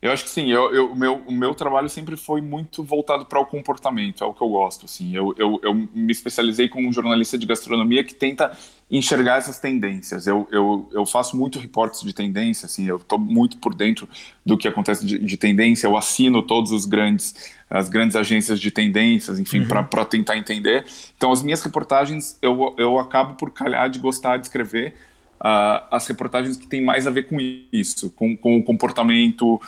Eu 0.05 0.11
acho 0.11 0.23
que 0.23 0.29
sim, 0.29 0.51
eu, 0.51 0.71
eu, 0.71 0.91
o, 0.91 0.95
meu, 0.95 1.15
o 1.25 1.31
meu 1.31 1.55
trabalho 1.55 1.89
sempre 1.89 2.15
foi 2.15 2.39
muito 2.39 2.83
voltado 2.83 3.25
para 3.25 3.39
o 3.39 3.45
comportamento, 3.45 4.23
é 4.23 4.27
o 4.27 4.35
que 4.35 4.41
eu 4.43 4.49
gosto. 4.49 4.85
Assim. 4.85 5.15
Eu, 5.15 5.33
eu, 5.35 5.59
eu 5.63 5.73
me 5.73 6.11
especializei 6.11 6.69
como 6.69 6.87
um 6.87 6.93
jornalista 6.93 7.39
de 7.39 7.45
gastronomia 7.47 8.03
que 8.03 8.13
tenta 8.13 8.55
enxergar 8.91 9.37
essas 9.37 9.57
tendências. 9.57 10.27
Eu, 10.27 10.47
eu, 10.51 10.87
eu 10.93 11.05
faço 11.07 11.35
muito 11.35 11.57
reportes 11.57 12.03
de 12.03 12.13
tendência, 12.13 12.67
assim, 12.67 12.85
eu 12.85 12.97
estou 12.97 13.17
muito 13.17 13.57
por 13.57 13.73
dentro 13.73 14.07
do 14.45 14.55
que 14.55 14.67
acontece 14.67 15.03
de, 15.03 15.17
de, 15.17 15.37
tendência, 15.37 15.87
eu 15.87 15.97
assino 15.97 16.43
todos 16.43 16.71
os 16.71 16.85
grandes, 16.85 17.33
as 17.67 17.89
grandes 17.89 18.15
agências 18.15 18.59
de 18.59 18.69
tendências, 18.69 19.39
enfim, 19.39 19.61
uhum. 19.61 19.85
para 19.87 20.05
tentar 20.05 20.37
entender. 20.37 20.85
Então, 21.17 21.31
as 21.31 21.41
minhas 21.41 21.63
reportagens, 21.63 22.37
eu, 22.43 22.75
eu 22.77 22.99
acabo 22.99 23.33
por 23.33 23.49
calhar 23.49 23.89
de 23.89 23.97
gostar 23.97 24.37
de 24.37 24.45
escrever 24.45 24.93
uh, 25.41 25.85
as 25.91 26.07
reportagens 26.07 26.57
que 26.57 26.67
têm 26.67 26.83
mais 26.83 27.07
a 27.07 27.11
ver 27.11 27.23
com 27.27 27.37
isso, 27.71 28.09
com, 28.11 28.35
com 28.35 28.57
o 28.57 28.63
comportamento 28.63 29.59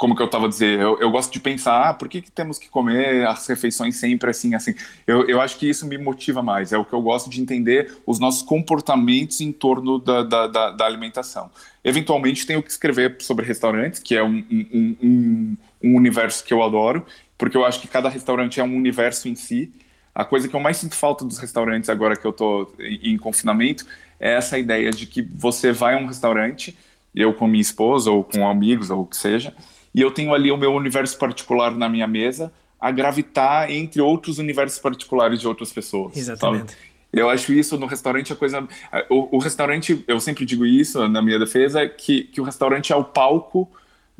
como 0.00 0.16
que 0.16 0.22
eu 0.22 0.26
estava 0.26 0.46
a 0.46 0.48
dizer, 0.48 0.80
eu, 0.80 0.98
eu, 0.98 1.10
gosto 1.10 1.30
de 1.30 1.38
pensar, 1.38 1.90
ah, 1.90 1.92
por 1.92 2.08
que, 2.08 2.22
que 2.22 2.30
temos 2.30 2.58
que 2.58 2.70
comer 2.70 3.26
as 3.26 3.46
refeições 3.46 3.96
sempre 3.96 4.30
assim, 4.30 4.54
assim? 4.54 4.74
Eu, 5.06 5.28
eu 5.28 5.38
acho 5.42 5.58
que 5.58 5.68
isso 5.68 5.86
me 5.86 5.98
motiva 5.98 6.42
mais, 6.42 6.72
é 6.72 6.78
o 6.78 6.86
que 6.86 6.94
eu 6.94 7.02
gosto 7.02 7.28
de 7.28 7.38
entender 7.38 7.98
os 8.06 8.18
nossos 8.18 8.40
comportamentos 8.40 9.42
em 9.42 9.52
torno 9.52 9.98
da, 9.98 10.22
da, 10.22 10.46
da, 10.46 10.70
da 10.70 10.86
alimentação. 10.86 11.50
Eventualmente 11.84 12.46
tenho 12.46 12.62
que 12.62 12.70
escrever 12.70 13.16
sobre 13.20 13.44
restaurantes, 13.44 14.00
que 14.00 14.16
é 14.16 14.24
um, 14.24 14.42
um, 14.50 14.96
um, 15.02 15.56
um 15.84 15.96
universo 15.96 16.42
que 16.44 16.54
eu 16.54 16.62
adoro, 16.62 17.04
porque 17.36 17.58
eu 17.58 17.66
acho 17.66 17.78
que 17.78 17.86
cada 17.86 18.08
restaurante 18.08 18.58
é 18.58 18.64
um 18.64 18.74
universo 18.74 19.28
em 19.28 19.34
si. 19.34 19.70
A 20.14 20.24
coisa 20.24 20.48
que 20.48 20.56
eu 20.56 20.60
mais 20.60 20.78
sinto 20.78 20.94
falta 20.94 21.26
dos 21.26 21.36
restaurantes 21.36 21.90
agora 21.90 22.16
que 22.16 22.26
eu 22.26 22.30
estou 22.30 22.74
em, 22.80 23.12
em 23.12 23.18
confinamento 23.18 23.84
é 24.20 24.34
essa 24.34 24.58
ideia 24.58 24.90
de 24.90 25.06
que 25.06 25.22
você 25.22 25.72
vai 25.72 25.94
a 25.94 25.98
um 25.98 26.06
restaurante, 26.06 26.76
eu 27.14 27.32
com 27.32 27.46
minha 27.48 27.60
esposa 27.62 28.10
ou 28.10 28.22
com 28.22 28.46
amigos 28.46 28.90
ou 28.90 29.00
o 29.00 29.06
que 29.06 29.16
seja, 29.16 29.54
e 29.94 30.00
eu 30.00 30.10
tenho 30.10 30.34
ali 30.34 30.52
o 30.52 30.56
meu 30.56 30.72
universo 30.72 31.18
particular 31.18 31.74
na 31.74 31.88
minha 31.88 32.06
mesa 32.06 32.52
a 32.78 32.90
gravitar 32.90 33.70
entre 33.70 34.00
outros 34.00 34.38
universos 34.38 34.78
particulares 34.78 35.40
de 35.40 35.48
outras 35.48 35.72
pessoas. 35.72 36.16
Exatamente. 36.16 36.72
Sabe? 36.72 36.90
Eu 37.12 37.28
acho 37.28 37.52
isso 37.52 37.76
no 37.76 37.86
restaurante 37.86 38.32
a 38.32 38.36
coisa. 38.36 38.66
O, 39.08 39.36
o, 39.36 39.38
restaurante, 39.38 40.04
eu 40.06 40.20
sempre 40.20 40.44
digo 40.44 40.64
isso 40.64 41.08
na 41.08 41.20
minha 41.20 41.38
defesa, 41.38 41.88
que, 41.88 42.24
que 42.24 42.40
o 42.40 42.44
restaurante 42.44 42.92
é 42.92 42.96
o 42.96 43.02
palco 43.02 43.68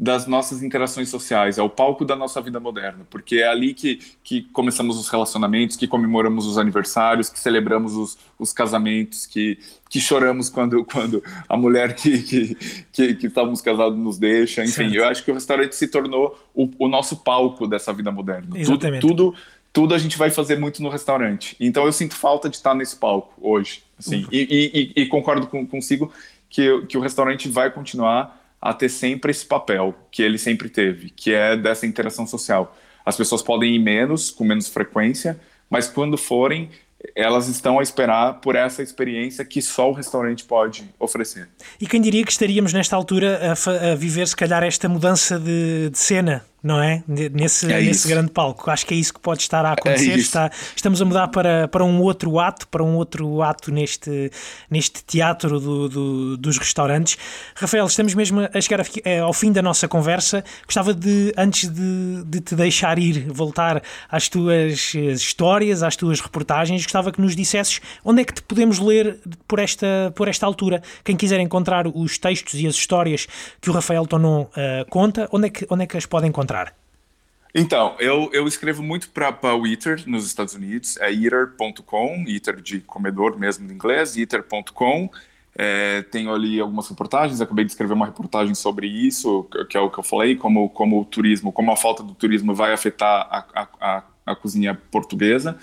das 0.01 0.27
nossas 0.27 0.63
interações 0.63 1.11
sociais, 1.11 1.59
é 1.59 1.63
o 1.63 1.69
palco 1.69 2.07
da 2.07 2.17
nossa 2.17 2.41
vida 2.41 2.59
moderna, 2.59 3.07
porque 3.11 3.37
é 3.37 3.47
ali 3.47 3.75
que, 3.75 4.01
que 4.25 4.41
começamos 4.45 4.99
os 4.99 5.11
relacionamentos, 5.11 5.77
que 5.77 5.87
comemoramos 5.87 6.47
os 6.47 6.57
aniversários, 6.57 7.29
que 7.29 7.39
celebramos 7.39 7.95
os, 7.95 8.17
os 8.39 8.51
casamentos, 8.51 9.27
que, 9.27 9.59
que 9.91 10.01
choramos 10.01 10.49
quando, 10.49 10.83
quando 10.91 11.23
a 11.47 11.55
mulher 11.55 11.95
que, 11.95 12.23
que, 12.23 12.55
que, 12.91 13.15
que 13.15 13.27
estávamos 13.27 13.61
casados 13.61 13.99
nos 13.99 14.17
deixa. 14.17 14.63
Enfim, 14.63 14.73
certo. 14.73 14.95
eu 14.95 15.05
acho 15.05 15.23
que 15.23 15.31
o 15.31 15.35
restaurante 15.35 15.77
se 15.77 15.87
tornou 15.87 16.35
o, 16.55 16.71
o 16.79 16.89
nosso 16.89 17.19
palco 17.19 17.67
dessa 17.67 17.93
vida 17.93 18.11
moderna. 18.11 18.59
Exatamente. 18.59 19.03
Tudo, 19.03 19.33
tudo, 19.33 19.39
tudo 19.71 19.95
a 19.95 19.99
gente 19.99 20.17
vai 20.17 20.31
fazer 20.31 20.59
muito 20.59 20.83
no 20.83 20.89
restaurante. 20.89 21.55
Então 21.61 21.85
eu 21.85 21.93
sinto 21.93 22.15
falta 22.15 22.49
de 22.49 22.57
estar 22.57 22.75
nesse 22.75 22.97
palco 22.97 23.35
hoje. 23.39 23.83
Assim, 23.99 24.23
uhum. 24.23 24.29
e, 24.33 24.93
e, 24.97 25.03
e, 25.03 25.07
concordo 25.09 25.47
com, 25.47 25.67
consigo 25.67 26.11
que, 26.49 26.87
que 26.87 26.97
o 26.97 27.03
restaurante 27.03 27.51
vai 27.51 27.71
continuar 27.71 28.39
a 28.61 28.75
ter 28.75 28.89
sempre 28.89 29.31
esse 29.31 29.47
papel 29.47 29.95
que 30.11 30.23
ele 30.23 30.39
sempre 30.39 30.69
teve, 30.69 31.11
que 31.11 31.33
é 31.33 31.57
dessa 31.57 31.87
interação 31.87 32.27
social. 32.27 32.77
As 33.05 33.17
pessoas 33.17 33.43
podem 33.43 33.75
ir 33.75 33.79
menos, 33.79 34.31
com 34.31 34.45
menos 34.45 34.69
frequência, 34.69 35.41
mas 35.71 35.89
quando 35.89 36.19
forem, 36.19 36.69
elas 37.15 37.49
estão 37.49 37.79
a 37.79 37.83
esperar 37.83 38.41
por 38.41 38.55
essa 38.55 38.83
experiência 38.83 39.45
que 39.45 39.63
só 39.63 39.89
o 39.89 39.93
restaurante 39.93 40.45
pode 40.45 40.85
oferecer. 40.99 41.49
E 41.81 41.87
quem 41.87 42.01
diria 42.01 42.25
que 42.25 42.33
estaríamos 42.33 42.73
nesta 42.73 42.95
altura 42.95 43.41
a, 43.55 43.93
a 43.93 43.95
viver, 43.95 44.29
se 44.29 44.37
calhar, 44.37 44.63
esta 44.63 44.89
mudança 44.89 45.39
de, 45.39 45.89
de 45.91 45.99
cena 45.99 46.45
não 46.63 46.83
é? 46.83 47.03
Nesse, 47.07 47.71
é 47.73 47.81
nesse 47.81 48.07
grande 48.07 48.31
palco. 48.31 48.71
Acho 48.71 48.87
que 48.87 48.95
é 48.95 48.97
isso 48.97 49.15
que 49.15 49.21
pode 49.21 49.43
estar 49.43 49.65
a 49.65 49.73
acontecer. 49.73 50.13
É 50.13 50.17
Está, 50.17 50.51
estamos 50.77 51.01
a 51.01 51.05
mudar 51.05 51.29
para, 51.29 51.67
para 51.69 51.85
um 51.85 52.01
outro 52.03 52.39
ato, 52.39 52.69
para 52.69 52.83
um 52.83 52.97
outro 52.97 53.43
ato 53.43 53.73
neste, 53.73 54.31
neste 54.71 55.03
teatro 55.05 55.59
do, 55.59 55.89
do, 55.89 56.37
dos 56.37 56.59
restaurantes. 56.59 57.17
Rafael, 57.55 57.87
estamos 57.87 58.15
mesmo 58.15 58.41
a 58.53 58.61
chegar 58.61 58.85
eh, 59.05 59.19
ao 59.19 59.33
fim 59.33 59.51
da 59.53 59.63
nossa 59.63 59.89
conversa. 59.89 60.45
Gostava 60.67 60.93
de, 60.93 61.33
antes 61.37 61.69
de, 61.69 62.23
de 62.25 62.41
te 62.41 62.55
deixar 62.55 62.99
ir, 62.99 63.27
voltar 63.33 63.83
às 64.11 64.29
tuas 64.29 64.93
eh, 64.95 64.99
histórias, 65.13 65.83
às 65.83 65.97
tuas 65.97 66.21
reportagens, 66.21 66.83
gostava 66.83 67.11
que 67.11 67.21
nos 67.21 67.35
dissesses 67.35 67.81
onde 68.05 68.23
é 68.23 68.25
que 68.25 68.35
te 68.35 68.43
podemos 68.43 68.79
ler 68.79 69.19
por 69.49 69.59
esta, 69.59 70.13
por 70.15 70.29
esta 70.29 70.45
altura. 70.45 70.83
Quem 71.03 71.17
quiser 71.17 71.41
encontrar 71.41 71.87
os 71.87 72.19
textos 72.19 72.55
e 72.61 72.67
as 72.67 72.75
histórias 72.75 73.27
que 73.61 73.71
o 73.71 73.73
Rafael 73.73 74.07
Tonon 74.07 74.43
uh, 74.43 74.49
conta, 74.91 75.29
onde 75.33 75.47
é, 75.47 75.51
que, 75.51 75.67
onde 75.71 75.85
é 75.85 75.87
que 75.87 75.97
as 75.97 76.07
pode 76.07 76.27
encontrar? 76.27 76.50
Então, 77.55 77.97
eu, 77.99 78.31
eu 78.33 78.47
escrevo 78.47 78.83
muito 78.83 79.11
para 79.11 79.55
o 79.55 79.67
Eater 79.67 80.03
nos 80.07 80.25
Estados 80.25 80.55
Unidos, 80.55 80.97
é 80.99 81.13
eater.com, 81.13 82.25
Eater 82.29 82.61
de 82.61 82.81
comedor 82.81 83.39
mesmo 83.39 83.69
em 83.69 83.75
inglês, 83.75 84.17
eater.com. 84.17 85.11
É, 85.57 86.03
tenho 86.03 86.33
ali 86.33 86.61
algumas 86.61 86.89
reportagens, 86.89 87.41
acabei 87.41 87.65
de 87.65 87.73
escrever 87.73 87.93
uma 87.93 88.07
reportagem 88.07 88.55
sobre 88.55 88.87
isso, 88.87 89.49
que 89.69 89.77
é 89.77 89.81
o 89.81 89.91
que 89.91 89.99
eu 89.99 90.05
falei, 90.05 90.37
como, 90.37 90.69
como 90.71 91.01
o 91.01 91.05
turismo, 91.05 91.51
como 91.51 91.73
a 91.73 91.77
falta 91.77 92.05
do 92.05 92.15
turismo 92.15 92.55
vai 92.55 92.73
afetar 92.73 93.27
a, 93.29 93.69
a, 93.81 94.05
a 94.27 94.37
cozinha 94.37 94.81
portuguesa. 94.91 95.59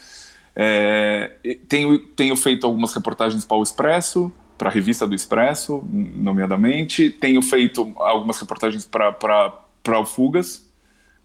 É, 0.53 1.37
tenho, 1.69 1.99
tenho 1.99 2.35
feito 2.35 2.65
algumas 2.67 2.93
reportagens 2.93 3.45
para 3.45 3.57
o 3.57 3.63
Expresso, 3.63 4.31
para 4.57 4.69
a 4.69 4.71
revista 4.71 5.07
do 5.07 5.15
Expresso, 5.15 5.83
nomeadamente. 5.89 7.09
Tenho 7.09 7.41
feito 7.41 7.93
algumas 7.95 8.39
reportagens 8.39 8.85
para 8.85 9.99
o 9.99 10.05
Fugas, 10.05 10.66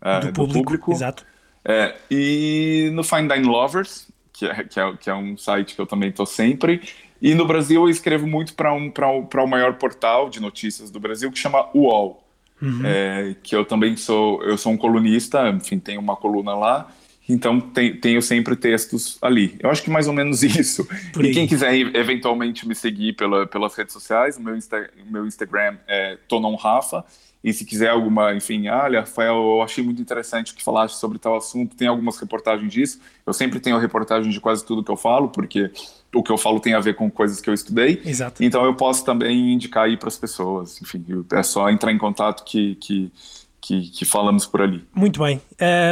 uh, 0.03 0.27
do, 0.27 0.33
público, 0.33 0.47
do, 0.47 0.65
público, 0.65 0.93
Exato. 0.93 1.25
É, 1.65 1.95
e 2.11 2.91
no 2.93 3.05
Fine 3.05 3.29
Dine 3.29 3.47
Lovers, 3.47 4.09
que 4.33 4.47
é, 4.47 4.65
que 4.65 4.81
é, 4.81 4.97
que 4.97 5.11
é 5.11 5.15
um 5.15 5.37
site 5.37 5.75
que 5.75 5.81
eu 5.81 5.87
também 5.87 6.11
estou 6.11 6.27
sempre. 6.27 6.83
E 7.21 7.35
no 7.35 7.47
Brasil 7.47 7.83
eu 7.83 7.89
escrevo 7.89 8.27
muito 8.27 8.55
para 8.55 8.75
um, 8.75 8.93
o 8.93 9.47
maior 9.47 9.75
portal 9.75 10.29
de 10.29 10.41
notícias 10.41 10.91
do 10.91 10.99
Brasil 10.99 11.31
que 11.31 11.39
chama 11.39 11.69
UOL. 11.73 12.21
Uhum. 12.61 12.83
É, 12.85 13.35
que 13.43 13.55
eu 13.55 13.65
também 13.65 13.97
sou, 13.97 14.43
eu 14.45 14.57
sou 14.57 14.73
um 14.73 14.77
colunista, 14.77 15.49
enfim, 15.49 15.81
tenho 15.81 16.01
uma 16.01 16.15
coluna 16.15 16.55
lá, 16.55 16.89
então 17.29 17.61
tem, 17.61 17.97
tenho 17.97 18.23
sempre 18.23 18.55
textos 18.55 19.19
ali. 19.21 19.57
Eu 19.59 19.69
acho 19.69 19.83
que 19.83 19.91
mais 19.91 20.07
ou 20.07 20.13
menos 20.13 20.43
isso. 20.45 20.87
e 21.21 21.33
quem 21.33 21.47
quiser 21.47 21.75
eventualmente 21.75 22.67
me 22.67 22.75
seguir 22.75 23.15
pela, 23.15 23.47
pelas 23.47 23.75
redes 23.75 23.93
sociais, 23.93 24.39
meu, 24.39 24.57
Insta, 24.57 24.89
meu 25.11 25.27
Instagram 25.27 25.77
é 25.89 26.19
Tonon 26.29 26.55
Rafa, 26.55 27.05
e 27.43 27.53
se 27.53 27.65
quiser 27.65 27.91
alguma, 27.91 28.33
enfim, 28.35 28.69
ah, 28.69 28.85
olha, 28.85 29.01
Rafael, 29.01 29.35
eu 29.35 29.63
achei 29.63 29.83
muito 29.83 30.01
interessante 30.01 30.53
o 30.53 30.55
que 30.55 30.63
falaste 30.63 30.95
sobre 30.95 31.19
tal 31.19 31.37
assunto, 31.37 31.75
tem 31.75 31.89
algumas 31.89 32.17
reportagens 32.17 32.73
disso. 32.73 33.01
Eu 33.27 33.33
sempre 33.33 33.59
tenho 33.59 33.79
reportagens 33.79 34.33
de 34.33 34.41
quase 34.41 34.65
tudo 34.65 34.85
que 34.85 34.91
eu 34.91 34.97
falo, 34.97 35.29
porque 35.29 35.71
o 36.15 36.23
que 36.23 36.31
eu 36.31 36.39
falo 36.39 36.61
tem 36.61 36.75
a 36.75 36.81
ver 36.81 36.95
com 36.95 37.11
coisas 37.11 37.41
que 37.41 37.51
eu 37.51 37.55
estudei. 37.55 38.01
Exato. 38.05 38.45
Então 38.45 38.65
eu 38.65 38.75
posso 38.75 39.05
também 39.05 39.53
indicar 39.53 39.85
aí 39.85 39.97
para 39.97 40.09
as 40.09 40.19
pessoas. 40.19 40.81
Enfim, 40.81 41.05
é 41.33 41.43
só 41.43 41.69
entrar 41.69 41.91
em 41.91 41.99
contato 41.99 42.45
que, 42.45 42.77
que 42.77 43.11
que, 43.63 43.83
que, 43.91 44.05
falamos 44.05 44.45
por 44.45 44.61
ali. 44.61 44.85
Muito 44.93 45.23
bem. 45.23 45.41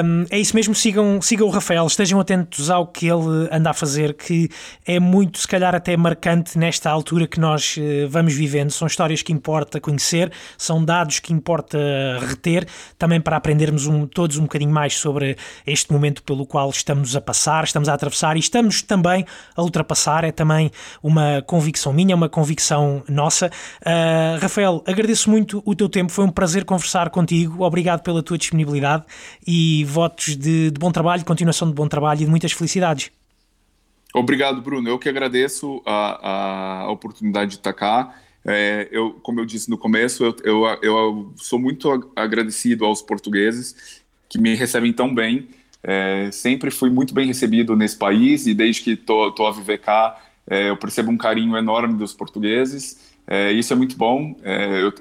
Um, 0.05 0.27
é 0.29 0.39
isso 0.41 0.57
mesmo, 0.57 0.75
sigam, 0.75 1.23
sigam 1.23 1.47
o 1.47 1.51
Rafael, 1.51 1.87
estejam 1.87 2.18
atentos 2.18 2.68
ao 2.68 2.85
que 2.85 3.07
ele 3.07 3.49
anda 3.53 3.71
a 3.71 3.73
fazer, 3.73 4.14
que 4.14 4.51
é 4.85 4.99
muito, 4.99 5.39
se 5.39 5.47
calhar, 5.47 5.73
até 5.73 5.97
marcante 5.97 6.59
nesta 6.59 6.91
altura 6.91 7.29
que 7.29 7.39
nós 7.39 7.77
uh, 7.77 8.09
vamos 8.09 8.35
vivendo. 8.35 8.73
São 8.73 8.89
histórias 8.89 9.23
que 9.23 9.33
importa 9.33 9.81
conhecer, 9.81 10.33
são 10.59 10.85
dados 10.85 11.21
que 11.21 11.33
importa 11.33 11.79
reter, 12.21 12.66
também 12.99 13.21
para 13.21 13.37
aprendermos 13.37 13.87
um, 13.87 14.05
todos 14.05 14.37
um 14.37 14.43
bocadinho 14.43 14.73
mais 14.73 14.95
sobre 14.95 15.37
este 15.64 15.93
momento 15.93 16.25
pelo 16.25 16.45
qual 16.45 16.71
estamos 16.71 17.14
a 17.14 17.21
passar, 17.21 17.62
estamos 17.62 17.89
a 17.89 17.95
atravessar 17.95 18.37
e 18.37 18.41
estamos 18.41 18.83
também 18.83 19.25
a 19.55 19.62
ultrapassar. 19.62 20.25
É 20.25 20.33
também 20.33 20.73
uma 21.01 21.41
convicção 21.47 21.93
minha, 21.93 22.16
uma 22.16 22.29
convicção 22.29 23.05
nossa. 23.09 23.47
Uh, 23.47 24.41
Rafael, 24.41 24.83
agradeço 24.85 25.31
muito 25.31 25.62
o 25.64 25.73
teu 25.77 25.89
tempo, 25.89 26.11
foi 26.11 26.25
um 26.25 26.31
prazer 26.31 26.64
conversar 26.64 27.11
contigo 27.11 27.59
obrigado 27.64 28.02
pela 28.02 28.22
tua 28.22 28.38
disponibilidade 28.38 29.04
e 29.46 29.84
votos 29.84 30.36
de, 30.36 30.70
de 30.70 30.78
bom 30.78 30.90
trabalho, 30.90 31.24
continuação 31.24 31.68
de 31.68 31.74
bom 31.74 31.88
trabalho 31.88 32.22
e 32.22 32.24
de 32.24 32.30
muitas 32.30 32.52
felicidades. 32.52 33.11
Obrigado, 34.12 34.61
Bruno. 34.61 34.88
Eu 34.88 34.98
que 34.98 35.08
agradeço 35.08 35.82
a, 35.86 36.84
a 36.84 36.90
oportunidade 36.90 37.52
de 37.52 37.56
estar 37.58 37.72
cá. 37.72 38.14
É, 38.44 38.88
eu, 38.90 39.12
como 39.22 39.40
eu 39.40 39.44
disse 39.44 39.70
no 39.70 39.78
começo, 39.78 40.24
eu, 40.24 40.36
eu, 40.42 40.78
eu, 40.82 41.32
sou 41.36 41.58
muito 41.58 42.12
agradecido 42.16 42.84
aos 42.84 43.02
portugueses 43.02 44.02
que 44.28 44.38
me 44.38 44.54
recebem 44.54 44.92
tão 44.92 45.14
bem. 45.14 45.48
É, 45.82 46.30
sempre 46.32 46.70
fui 46.70 46.90
muito 46.90 47.14
bem 47.14 47.26
recebido 47.26 47.76
nesse 47.76 47.96
país 47.96 48.46
e 48.46 48.54
desde 48.54 48.82
que 48.82 48.90
estou 48.92 49.46
a 49.46 49.52
viver 49.52 49.78
cá, 49.78 50.20
é, 50.46 50.70
eu 50.70 50.76
percebo 50.76 51.11
um 51.11 51.16
carinho 51.16 51.56
enorme 51.56 51.94
dos 51.94 52.12
portugueses. 52.12 53.09
É, 53.31 53.53
isso 53.53 53.72
é 53.72 53.76
muito 53.76 53.97
bom. 53.97 54.35
É, 54.43 54.83
eu, 54.83 54.93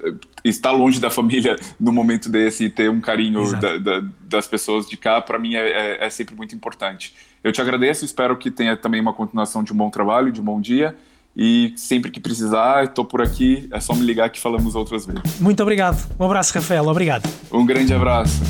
estar 0.44 0.70
longe 0.70 1.00
da 1.00 1.10
família 1.10 1.56
no 1.80 1.92
momento 1.92 2.28
desse 2.28 2.66
e 2.66 2.70
ter 2.70 2.88
um 2.88 3.00
carinho 3.00 3.50
da, 3.58 3.76
da, 3.76 4.04
das 4.20 4.46
pessoas 4.46 4.88
de 4.88 4.96
cá, 4.96 5.20
para 5.20 5.36
mim 5.36 5.56
é, 5.56 5.68
é, 5.68 6.06
é, 6.06 6.10
sempre 6.10 6.36
muito 6.36 6.54
importante. 6.54 7.12
Eu 7.42 7.50
te 7.50 7.60
agradeço, 7.60 8.04
espero 8.04 8.36
que 8.36 8.48
tenha 8.48 8.76
também 8.76 9.00
uma 9.00 9.12
continuação 9.12 9.64
de 9.64 9.72
um 9.72 9.76
bom 9.76 9.90
trabalho, 9.90 10.30
de 10.30 10.40
um 10.40 10.44
bom 10.44 10.60
dia 10.60 10.94
E 11.34 11.72
sempre 11.74 12.10
que 12.10 12.20
precisar, 12.20 12.84
estou 12.84 13.04
por 13.04 13.20
aqui. 13.20 13.68
É 13.72 13.80
só 13.80 13.94
me 13.94 14.02
ligar 14.02 14.30
que 14.30 14.38
falamos 14.38 14.76
outras 14.76 15.06
vezes. 15.06 15.40
Muito 15.40 15.60
obrigado. 15.60 16.08
Um 16.18 16.24
abraço, 16.24 16.54
Rafael. 16.54 16.86
Obrigado. 16.86 17.28
Um 17.50 17.66
grande 17.66 17.92
abraço. 17.92 18.40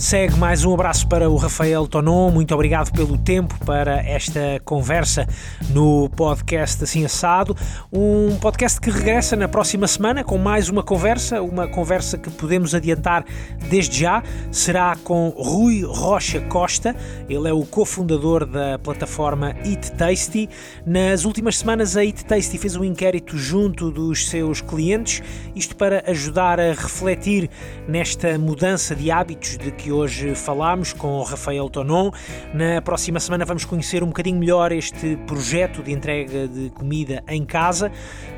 Segue 0.00 0.34
mais 0.38 0.64
um 0.64 0.72
abraço 0.72 1.06
para 1.06 1.28
o 1.28 1.36
Rafael 1.36 1.86
Tonon. 1.86 2.30
Muito 2.30 2.54
obrigado 2.54 2.90
pelo 2.90 3.18
tempo 3.18 3.54
para 3.66 4.02
esta 4.02 4.58
conversa 4.64 5.28
no 5.68 6.08
podcast 6.08 6.82
Assim 6.82 7.04
Assado. 7.04 7.54
Um 7.92 8.34
podcast 8.36 8.80
que 8.80 8.90
regressa 8.90 9.36
na 9.36 9.46
próxima 9.46 9.86
semana 9.86 10.24
com 10.24 10.38
mais 10.38 10.70
uma 10.70 10.82
conversa, 10.82 11.42
uma 11.42 11.68
conversa 11.68 12.16
que 12.16 12.30
podemos 12.30 12.74
adiantar 12.74 13.26
desde 13.68 14.00
já. 14.00 14.22
Será 14.50 14.96
com 15.04 15.34
Rui 15.36 15.84
Rocha 15.84 16.40
Costa. 16.48 16.96
Ele 17.28 17.46
é 17.46 17.52
o 17.52 17.66
cofundador 17.66 18.46
da 18.46 18.78
plataforma 18.78 19.54
Eat 19.66 19.92
Tasty. 19.92 20.48
Nas 20.86 21.26
últimas 21.26 21.58
semanas, 21.58 21.94
a 21.94 22.02
Eat 22.02 22.24
Tasty 22.24 22.56
fez 22.56 22.74
um 22.74 22.84
inquérito 22.84 23.36
junto 23.36 23.90
dos 23.90 24.30
seus 24.30 24.62
clientes, 24.62 25.22
isto 25.54 25.76
para 25.76 26.02
ajudar 26.06 26.58
a 26.58 26.72
refletir 26.72 27.50
nesta 27.86 28.38
mudança 28.38 28.96
de 28.96 29.10
hábitos 29.10 29.58
de 29.58 29.70
que 29.70 29.89
hoje 29.92 30.34
falámos 30.34 30.92
com 30.92 31.18
o 31.18 31.22
Rafael 31.22 31.68
Tonon. 31.68 32.10
Na 32.52 32.80
próxima 32.82 33.18
semana 33.18 33.44
vamos 33.44 33.64
conhecer 33.64 34.02
um 34.02 34.08
bocadinho 34.08 34.38
melhor 34.38 34.72
este 34.72 35.16
projeto 35.26 35.82
de 35.82 35.92
entrega 35.92 36.46
de 36.46 36.70
comida 36.70 37.22
em 37.28 37.44
casa, 37.44 37.90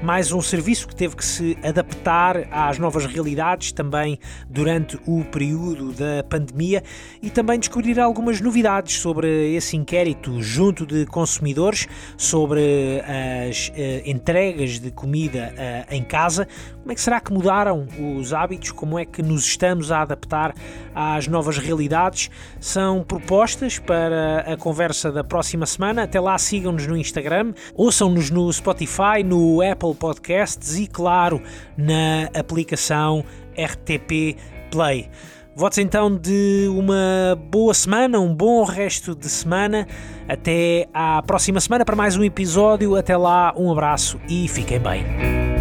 mais 0.03 0.33
um 0.33 0.41
serviço 0.41 0.89
que 0.89 0.95
teve 0.95 1.17
que 1.17 1.25
se 1.25 1.59
adaptar 1.63 2.49
às 2.51 2.79
novas 2.79 3.07
realidades 3.07 3.73
também 3.73 4.19
durante 4.49 4.99
o 5.07 5.25
período 5.25 5.93
da 5.93 6.23
pandemia 6.29 6.83
e 7.21 7.31
também 7.31 7.59
descobrir 7.59 7.99
algumas 8.01 8.41
novidades 8.41 8.97
sobre 9.01 9.55
esse 9.55 9.77
inquérito 9.77 10.41
junto 10.43 10.87
de 10.87 11.07
consumidores 11.07 11.89
sobre 12.17 13.03
as 13.47 13.69
uh, 13.69 13.73
entregas 14.05 14.79
de 14.79 14.91
comida 14.91 15.53
uh, 15.53 15.95
em 15.95 16.03
casa. 16.03 16.47
Como 16.81 16.93
é 16.93 16.95
que 16.95 17.01
será 17.01 17.21
que 17.21 17.33
mudaram 17.33 17.87
os 18.19 18.33
hábitos? 18.33 18.73
Como 18.73 18.99
é 18.99 19.05
que 19.05 19.23
nos 19.23 19.45
estamos 19.45 19.93
a 19.93 20.03
adaptar 20.03 20.55
às 20.95 21.27
novas 21.27 21.41
novas 21.43 21.59
realidades 21.59 22.30
são 22.61 23.03
propostas 23.03 23.76
para 23.76 24.53
a 24.53 24.57
conversa 24.57 25.11
da 25.11 25.24
próxima 25.24 25.66
semana. 25.66 26.05
Até 26.05 26.20
lá, 26.20 26.38
sigam-nos 26.38 26.86
no 26.86 26.97
Instagram, 26.97 27.53
ouçam-nos 27.74 28.30
no 28.30 28.53
Spotify, 28.53 29.24
no 29.24 29.61
Apple 29.61 29.95
Podcasts 29.97 30.78
e, 30.78 30.86
claro, 30.86 31.43
na 31.76 32.28
aplicação 32.38 33.24
RTP 33.59 34.36
Play. 34.70 35.11
Votos 35.57 35.78
então 35.78 36.16
de 36.16 36.68
uma 36.70 37.36
boa 37.51 37.74
semana, 37.74 38.20
um 38.20 38.32
bom 38.32 38.62
resto 38.62 39.12
de 39.12 39.28
semana. 39.28 39.86
Até 40.28 40.88
à 40.95 41.20
próxima 41.22 41.61
semana 41.61 41.84
para 41.84 41.97
mais 41.97 42.16
um 42.16 42.22
episódio. 42.22 42.95
Até 42.95 43.16
lá, 43.16 43.53
um 43.57 43.70
abraço 43.70 44.20
e 44.28 44.47
fiquem 44.47 44.78
bem. 44.78 45.52